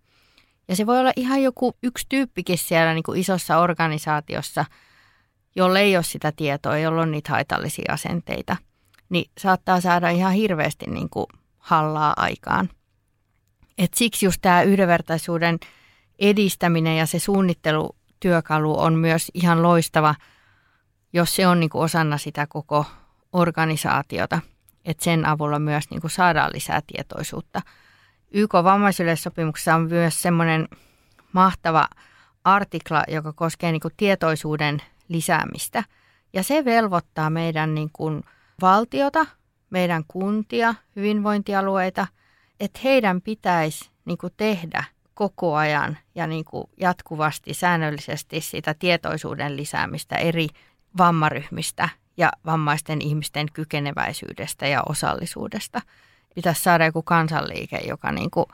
Ja 0.69 0.77
se 0.77 0.87
voi 0.87 0.99
olla 0.99 1.13
ihan 1.17 1.43
joku 1.43 1.77
yksi 1.83 2.07
tyyppikin 2.09 2.59
siellä 2.59 2.95
niin 2.95 3.03
kuin 3.03 3.21
isossa 3.21 3.59
organisaatiossa, 3.59 4.65
jolle 5.57 5.81
ei 5.81 5.97
ole 5.97 6.05
sitä 6.05 6.33
tietoa, 6.37 6.79
jolla 6.79 7.03
on 7.03 7.11
niitä 7.11 7.31
haitallisia 7.31 7.93
asenteita, 7.93 8.57
niin 9.09 9.31
saattaa 9.39 9.81
saada 9.81 10.11
ihan 10.11 10.33
hirveästi 10.33 10.87
niin 10.87 11.11
kuin 11.11 11.27
hallaa 11.59 12.15
aikaan. 12.17 12.69
Et 13.79 13.95
siksi 13.95 14.27
just 14.27 14.39
tämä 14.43 14.63
yhdenvertaisuuden 14.63 15.59
edistäminen 16.19 16.97
ja 16.97 17.07
se 17.07 17.19
suunnittelutyökalu 18.23 18.81
on 18.81 18.95
myös 18.95 19.31
ihan 19.35 19.63
loistava, 19.63 20.15
jos 21.13 21.37
se 21.37 21.47
on 21.47 21.61
niin 21.61 21.71
kuin 21.71 21.83
osana 21.83 22.19
sitä 22.19 22.47
koko 22.47 22.85
organisaatiota, 23.33 24.41
että 24.85 25.05
sen 25.05 25.27
avulla 25.27 25.59
myös 25.59 25.91
niin 25.91 26.01
kuin 26.01 26.11
saadaan 26.11 26.51
lisää 26.53 26.81
tietoisuutta– 26.87 27.63
YK 28.31 28.53
vammaisyleissopimuksessa 28.53 29.75
on 29.75 29.89
myös 29.89 30.23
semmoinen 30.23 30.69
mahtava 31.33 31.89
artikla, 32.45 33.05
joka 33.09 33.33
koskee 33.33 33.73
niin 33.73 33.81
kuin 33.81 33.95
tietoisuuden 33.97 34.83
lisäämistä. 35.09 35.85
Ja 36.33 36.43
se 36.43 36.65
velvoittaa 36.65 37.31
meidän 37.31 37.75
niin 37.75 37.91
kuin 37.93 38.23
valtiota, 38.61 39.27
meidän 39.71 40.05
kuntia, 40.09 40.75
hyvinvointialueita, 40.97 42.07
että 42.61 42.81
heidän 42.85 43.21
pitäisi 43.21 43.91
niin 44.05 44.19
kuin 44.19 44.33
tehdä 44.37 44.85
koko 45.19 45.57
ajan 45.57 45.99
ja 46.15 46.27
niin 46.27 46.45
kuin 46.45 46.65
jatkuvasti, 46.81 47.55
säännöllisesti 47.55 48.41
sitä 48.41 48.75
tietoisuuden 48.75 49.57
lisäämistä 49.57 50.17
eri 50.17 50.49
vammaryhmistä 50.99 51.89
ja 52.17 52.33
vammaisten 52.47 53.03
ihmisten 53.03 53.47
kykeneväisyydestä 53.53 54.67
ja 54.67 54.83
osallisuudesta– 54.89 55.83
pitäisi 56.39 56.63
saada 56.63 56.85
joku 56.85 57.03
kansanliike, 57.03 57.77
joka 57.77 58.13
niin 58.13 58.31
kuin 58.31 58.47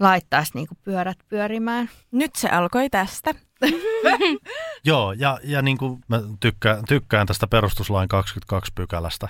laittaisi 0.00 0.52
niin 0.54 0.66
kuin 0.68 0.78
pyörät 0.84 1.18
pyörimään. 1.28 1.90
Nyt 2.12 2.36
se 2.36 2.48
alkoi 2.48 2.90
tästä. 2.90 3.34
Joo, 4.84 5.12
ja, 5.12 5.38
ja 5.44 5.62
niin 5.62 5.78
kuin 5.78 6.00
mä 6.08 6.20
tykkään, 6.40 6.84
tykkään 6.88 7.26
tästä 7.26 7.46
perustuslain 7.46 8.08
22 8.08 8.72
pykälästä, 8.74 9.28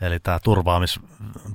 eli 0.00 0.20
tämä 0.20 0.38
turvaamis, 0.44 1.00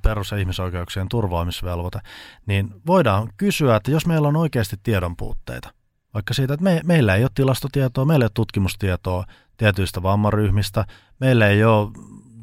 perus- 0.03 0.31
ja 0.31 0.37
ihmisoikeuksien 0.37 1.09
turvaamisvelvoite, 1.09 1.99
niin 2.45 2.69
voidaan 2.87 3.29
kysyä, 3.37 3.75
että 3.75 3.91
jos 3.91 4.05
meillä 4.05 4.27
on 4.27 4.35
oikeasti 4.35 4.75
tiedon 4.83 5.15
puutteita, 5.17 5.73
vaikka 6.13 6.33
siitä, 6.33 6.53
että 6.53 6.63
me, 6.63 6.81
meillä 6.83 7.15
ei 7.15 7.23
ole 7.23 7.31
tilastotietoa, 7.35 8.05
meillä 8.05 8.23
ei 8.23 8.27
ole 8.27 8.31
tutkimustietoa 8.33 9.25
tietyistä 9.57 10.03
vammaryhmistä, 10.03 10.85
meillä 11.19 11.47
ei 11.47 11.63
ole 11.63 11.89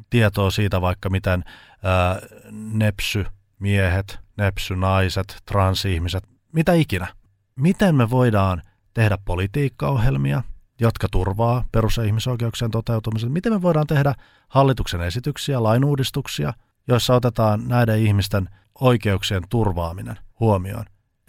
tietoa 0.09 0.51
siitä 0.51 0.81
vaikka 0.81 1.09
miten 1.09 1.43
ää, 1.83 2.19
nepsy-miehet, 2.51 4.19
nepsy-naiset, 4.37 5.37
transihmiset, 5.45 6.23
mitä 6.51 6.73
ikinä. 6.73 7.07
Miten 7.55 7.95
me 7.95 8.09
voidaan 8.09 8.61
tehdä 8.97 9.17
politiikkaohjelmia, 9.25 10.43
jotka 10.81 11.07
turvaa 11.11 11.63
perus- 11.71 11.97
ja 11.97 12.03
ihmisoikeuksien 12.03 12.71
toteutumisen? 12.71 13.31
Miten 13.31 13.53
me 13.53 13.61
voidaan 13.61 13.87
tehdä 13.87 14.13
hallituksen 14.47 15.01
esityksiä, 15.01 15.63
lainuudistuksia, 15.63 16.53
joissa 16.87 17.15
otetaan 17.15 17.67
näiden 17.67 17.99
ihmisten 17.99 18.49
oikeuksien 18.81 19.43
turvaaminen 19.49 20.17
huomioon, 20.39 20.85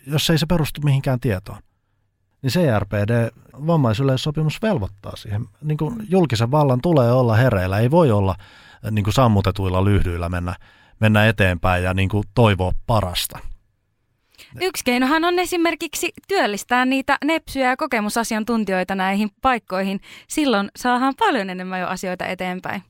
jos 0.07 0.31
ei 0.31 0.39
se 0.39 0.47
perustu 0.47 0.81
mihinkään 0.85 1.21
tietoon? 1.21 1.59
Niin 2.43 2.51
CRPD, 2.51 3.31
vammaisyleissopimus, 3.67 4.63
velvoittaa 4.63 5.17
siihen. 5.17 5.47
Niin 5.63 5.79
kuin 5.79 6.07
julkisen 6.09 6.51
vallan 6.51 6.81
tulee 6.81 7.13
olla 7.13 7.37
hereillä, 7.37 7.79
ei 7.79 7.91
voi 7.91 8.11
olla 8.11 8.35
niin 8.91 9.05
kuin 9.05 9.15
sammutetuilla 9.15 9.85
lyhdyillä 9.85 10.29
mennä, 10.29 10.55
mennä 11.01 11.27
eteenpäin 11.27 11.85
ja 11.85 11.95
niin 11.95 12.09
kuin 12.09 12.25
toivoa 12.35 12.73
parasta. 12.87 13.39
Yksi 14.61 14.85
keinohan 14.85 15.25
on 15.25 15.39
esimerkiksi 15.39 16.13
työllistää 16.29 16.85
niitä 16.85 17.19
nepsyjä 17.25 17.69
ja 17.69 17.77
kokemusasiantuntijoita 17.77 18.95
näihin 18.95 19.31
paikkoihin. 19.43 20.01
Silloin 20.29 20.71
saadaan 20.77 21.15
paljon 21.19 21.51
enemmän 21.51 21.81
jo 21.81 21.87
asioita 21.87 22.27
eteenpäin. 22.27 22.83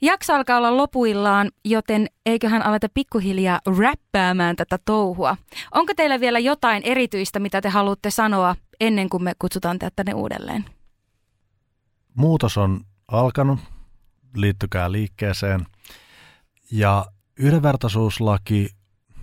Jakso 0.00 0.34
alkaa 0.34 0.56
olla 0.56 0.76
lopuillaan, 0.76 1.50
joten 1.64 2.06
eiköhän 2.26 2.62
aleta 2.62 2.88
pikkuhiljaa 2.94 3.60
räppäämään 3.78 4.56
tätä 4.56 4.78
touhua. 4.84 5.36
Onko 5.74 5.92
teillä 5.96 6.20
vielä 6.20 6.38
jotain 6.38 6.82
erityistä, 6.82 7.38
mitä 7.38 7.60
te 7.60 7.68
haluatte 7.68 8.10
sanoa 8.10 8.56
ennen 8.80 9.08
kuin 9.08 9.22
me 9.22 9.32
kutsutaan 9.38 9.78
teidät 9.78 9.96
tänne 9.96 10.14
uudelleen? 10.14 10.64
Muutos 12.14 12.56
on 12.56 12.80
alkanut, 13.08 13.60
liittykää 14.40 14.92
liikkeeseen. 14.92 15.66
Ja 16.70 17.06
yhdenvertaisuuslaki, 17.36 18.68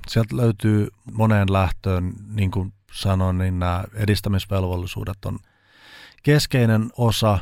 sieltä 0.07 0.37
löytyy 0.37 0.87
moneen 1.11 1.53
lähtöön, 1.53 2.13
niin 2.27 2.51
kuin 2.51 2.73
sanoin, 2.93 3.37
niin 3.37 3.59
nämä 3.59 3.83
edistämisvelvollisuudet 3.93 5.25
on 5.25 5.39
keskeinen 6.23 6.89
osa. 6.97 7.39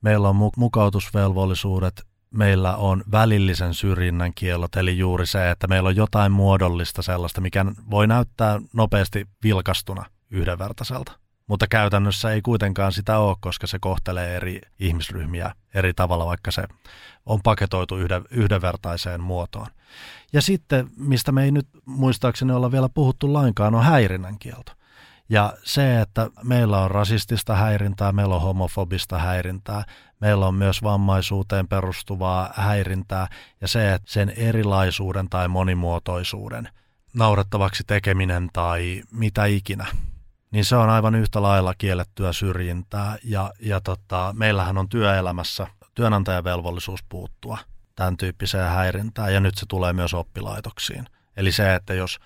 Meillä 0.00 0.28
on 0.28 0.50
mukautusvelvollisuudet, 0.56 2.06
meillä 2.30 2.76
on 2.76 3.04
välillisen 3.10 3.74
syrjinnän 3.74 4.34
kiellot, 4.34 4.76
eli 4.76 4.98
juuri 4.98 5.26
se, 5.26 5.50
että 5.50 5.66
meillä 5.66 5.88
on 5.88 5.96
jotain 5.96 6.32
muodollista 6.32 7.02
sellaista, 7.02 7.40
mikä 7.40 7.64
voi 7.90 8.06
näyttää 8.06 8.60
nopeasti 8.72 9.26
vilkastuna 9.42 10.04
yhdenvertaiselta. 10.30 11.25
Mutta 11.46 11.66
käytännössä 11.66 12.30
ei 12.30 12.42
kuitenkaan 12.42 12.92
sitä 12.92 13.18
ole, 13.18 13.36
koska 13.40 13.66
se 13.66 13.78
kohtelee 13.78 14.36
eri 14.36 14.60
ihmisryhmiä 14.78 15.54
eri 15.74 15.94
tavalla, 15.94 16.26
vaikka 16.26 16.50
se 16.50 16.64
on 17.26 17.42
paketoitu 17.42 17.96
yhden, 17.96 18.24
yhdenvertaiseen 18.30 19.20
muotoon. 19.20 19.66
Ja 20.32 20.42
sitten, 20.42 20.90
mistä 20.96 21.32
me 21.32 21.44
ei 21.44 21.50
nyt 21.50 21.68
muistaakseni 21.84 22.52
olla 22.52 22.72
vielä 22.72 22.88
puhuttu 22.88 23.32
lainkaan, 23.32 23.74
on 23.74 23.84
häirinnän 23.84 24.38
kielto. 24.38 24.72
Ja 25.28 25.52
se, 25.64 26.00
että 26.00 26.30
meillä 26.42 26.78
on 26.78 26.90
rasistista 26.90 27.56
häirintää, 27.56 28.12
meillä 28.12 28.34
on 28.34 28.42
homofobista 28.42 29.18
häirintää, 29.18 29.84
meillä 30.20 30.46
on 30.46 30.54
myös 30.54 30.82
vammaisuuteen 30.82 31.68
perustuvaa 31.68 32.52
häirintää 32.56 33.28
ja 33.60 33.68
se, 33.68 33.94
että 33.94 34.12
sen 34.12 34.32
erilaisuuden 34.36 35.28
tai 35.28 35.48
monimuotoisuuden 35.48 36.68
naurettavaksi 37.14 37.84
tekeminen 37.86 38.48
tai 38.52 39.02
mitä 39.12 39.44
ikinä, 39.44 39.86
niin 40.56 40.64
se 40.64 40.76
on 40.76 40.90
aivan 40.90 41.14
yhtä 41.14 41.42
lailla 41.42 41.74
kiellettyä 41.78 42.32
syrjintää 42.32 43.16
ja, 43.24 43.52
ja 43.60 43.80
tota, 43.80 44.34
meillähän 44.36 44.78
on 44.78 44.88
työelämässä 44.88 45.66
työnantajavelvollisuus 45.94 47.00
puuttua 47.08 47.58
tämän 47.96 48.16
tyyppiseen 48.16 48.70
häirintään 48.70 49.34
ja 49.34 49.40
nyt 49.40 49.56
se 49.56 49.66
tulee 49.66 49.92
myös 49.92 50.14
oppilaitoksiin. 50.14 51.06
Eli 51.36 51.52
se, 51.52 51.74
että 51.74 51.94
jos, 51.94 52.18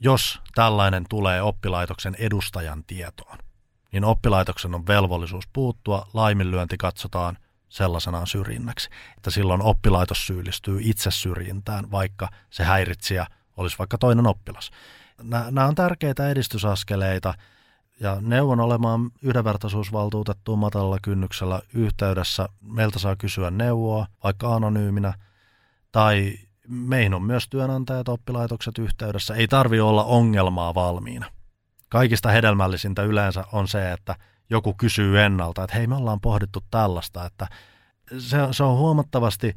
jos 0.00 0.40
tällainen 0.54 1.04
tulee 1.08 1.42
oppilaitoksen 1.42 2.14
edustajan 2.18 2.84
tietoon, 2.84 3.38
niin 3.92 4.04
oppilaitoksen 4.04 4.74
on 4.74 4.86
velvollisuus 4.86 5.44
puuttua, 5.52 6.08
laiminlyönti 6.14 6.76
katsotaan 6.76 7.38
sellaisenaan 7.68 8.26
syrjinnäksi, 8.26 8.88
että 9.16 9.30
silloin 9.30 9.62
oppilaitos 9.62 10.26
syyllistyy 10.26 10.78
itse 10.82 11.10
syrjintään, 11.10 11.90
vaikka 11.90 12.28
se 12.50 12.64
häiritsijä 12.64 13.26
olisi 13.56 13.78
vaikka 13.78 13.98
toinen 13.98 14.26
oppilas. 14.26 14.70
Nämä 15.22 15.66
on 15.66 15.74
tärkeitä 15.74 16.28
edistysaskeleita 16.28 17.34
ja 18.00 18.16
neuvon 18.20 18.60
olemaan 18.60 19.10
yhdenvertaisuusvaltuutettuun 19.22 20.58
matalalla 20.58 20.98
kynnyksellä 21.02 21.60
yhteydessä. 21.74 22.48
Meiltä 22.62 22.98
saa 22.98 23.16
kysyä 23.16 23.50
neuvoa, 23.50 24.06
vaikka 24.24 24.54
anonyyminä, 24.54 25.14
tai 25.92 26.34
meihin 26.68 27.14
on 27.14 27.22
myös 27.22 27.48
työnantajat, 27.48 28.08
oppilaitokset 28.08 28.78
yhteydessä. 28.78 29.34
Ei 29.34 29.48
tarvi 29.48 29.80
olla 29.80 30.04
ongelmaa 30.04 30.74
valmiina. 30.74 31.26
Kaikista 31.88 32.28
hedelmällisintä 32.28 33.02
yleensä 33.02 33.44
on 33.52 33.68
se, 33.68 33.92
että 33.92 34.16
joku 34.50 34.74
kysyy 34.74 35.20
ennalta, 35.20 35.64
että 35.64 35.76
hei 35.76 35.86
me 35.86 35.96
ollaan 35.96 36.20
pohdittu 36.20 36.64
tällaista, 36.70 37.26
että 37.26 37.48
se, 38.18 38.38
se 38.50 38.62
on 38.62 38.78
huomattavasti 38.78 39.54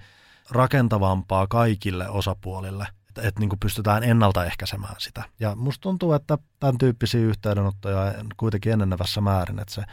rakentavampaa 0.50 1.48
kaikille 1.48 2.10
osapuolille– 2.10 2.88
että, 3.20 3.28
että 3.28 3.40
niin 3.40 3.50
kuin 3.50 3.60
pystytään 3.60 4.04
ennaltaehkäisemään 4.04 4.96
sitä. 4.98 5.24
Ja 5.40 5.56
musta 5.56 5.82
tuntuu, 5.82 6.14
että 6.14 6.38
tämän 6.60 6.78
tyyppisiä 6.78 7.22
yhteydenottoja 7.22 8.14
kuitenkin 8.38 8.74
enenevässä 8.74 9.22
määrin, 9.22 9.60
että 9.60 9.74
se 9.74 9.84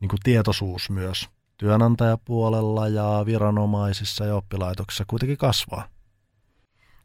niin 0.00 0.08
kuin 0.08 0.20
tietoisuus 0.22 0.90
myös 0.90 1.28
työnantajapuolella 1.56 2.88
ja 2.88 3.22
viranomaisissa 3.26 4.24
ja 4.24 4.36
oppilaitoksissa 4.36 5.04
kuitenkin 5.06 5.38
kasvaa. 5.38 5.88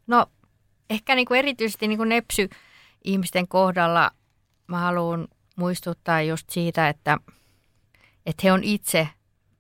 No 0.08 0.26
ehkä 0.90 1.16
niin 1.16 1.26
kuin 1.26 1.40
erityisesti 1.40 1.88
niin 1.88 1.98
kuin 1.98 2.10
nepsy-ihmisten 2.10 3.48
kohdalla 3.48 4.12
mä 4.68 4.80
haluan 4.80 5.28
muistuttaa 5.56 6.22
just 6.22 6.50
siitä, 6.50 6.90
että, 6.90 7.18
että 8.26 8.42
he 8.44 8.52
on 8.52 8.64
itse 8.64 9.08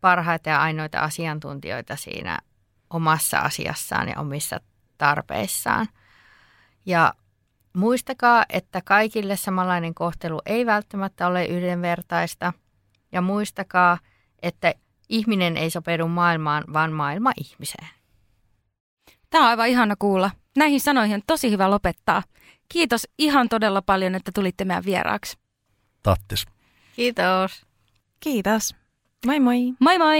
parhaita 0.01 0.49
ja 0.49 0.61
ainoita 0.61 0.99
asiantuntijoita 0.99 1.95
siinä 1.95 2.39
omassa 2.89 3.37
asiassaan 3.39 4.09
ja 4.09 4.19
omissa 4.19 4.59
tarpeissaan. 4.97 5.87
Ja 6.85 7.13
muistakaa, 7.73 8.45
että 8.49 8.81
kaikille 8.81 9.35
samanlainen 9.35 9.93
kohtelu 9.93 10.41
ei 10.45 10.65
välttämättä 10.65 11.27
ole 11.27 11.45
yhdenvertaista. 11.45 12.53
Ja 13.11 13.21
muistakaa, 13.21 13.97
että 14.41 14.73
ihminen 15.09 15.57
ei 15.57 15.69
sopeudu 15.69 16.07
maailmaan, 16.07 16.63
vaan 16.73 16.91
maailma 16.91 17.31
ihmiseen. 17.37 17.87
Tämä 19.29 19.43
on 19.43 19.49
aivan 19.49 19.67
ihana 19.67 19.95
kuulla. 19.99 20.31
Näihin 20.57 20.81
sanoihin 20.81 21.15
on 21.15 21.21
tosi 21.27 21.51
hyvä 21.51 21.69
lopettaa. 21.69 22.23
Kiitos 22.69 23.07
ihan 23.17 23.49
todella 23.49 23.81
paljon, 23.81 24.15
että 24.15 24.31
tulitte 24.35 24.65
meidän 24.65 24.85
vieraaksi. 24.85 25.37
Tattis. 26.03 26.45
Kiitos. 26.95 27.65
Kiitos. 28.19 28.75
Moi 29.25 29.39
moi. 29.39 29.73
Moi 29.79 29.97
moi. 29.97 30.19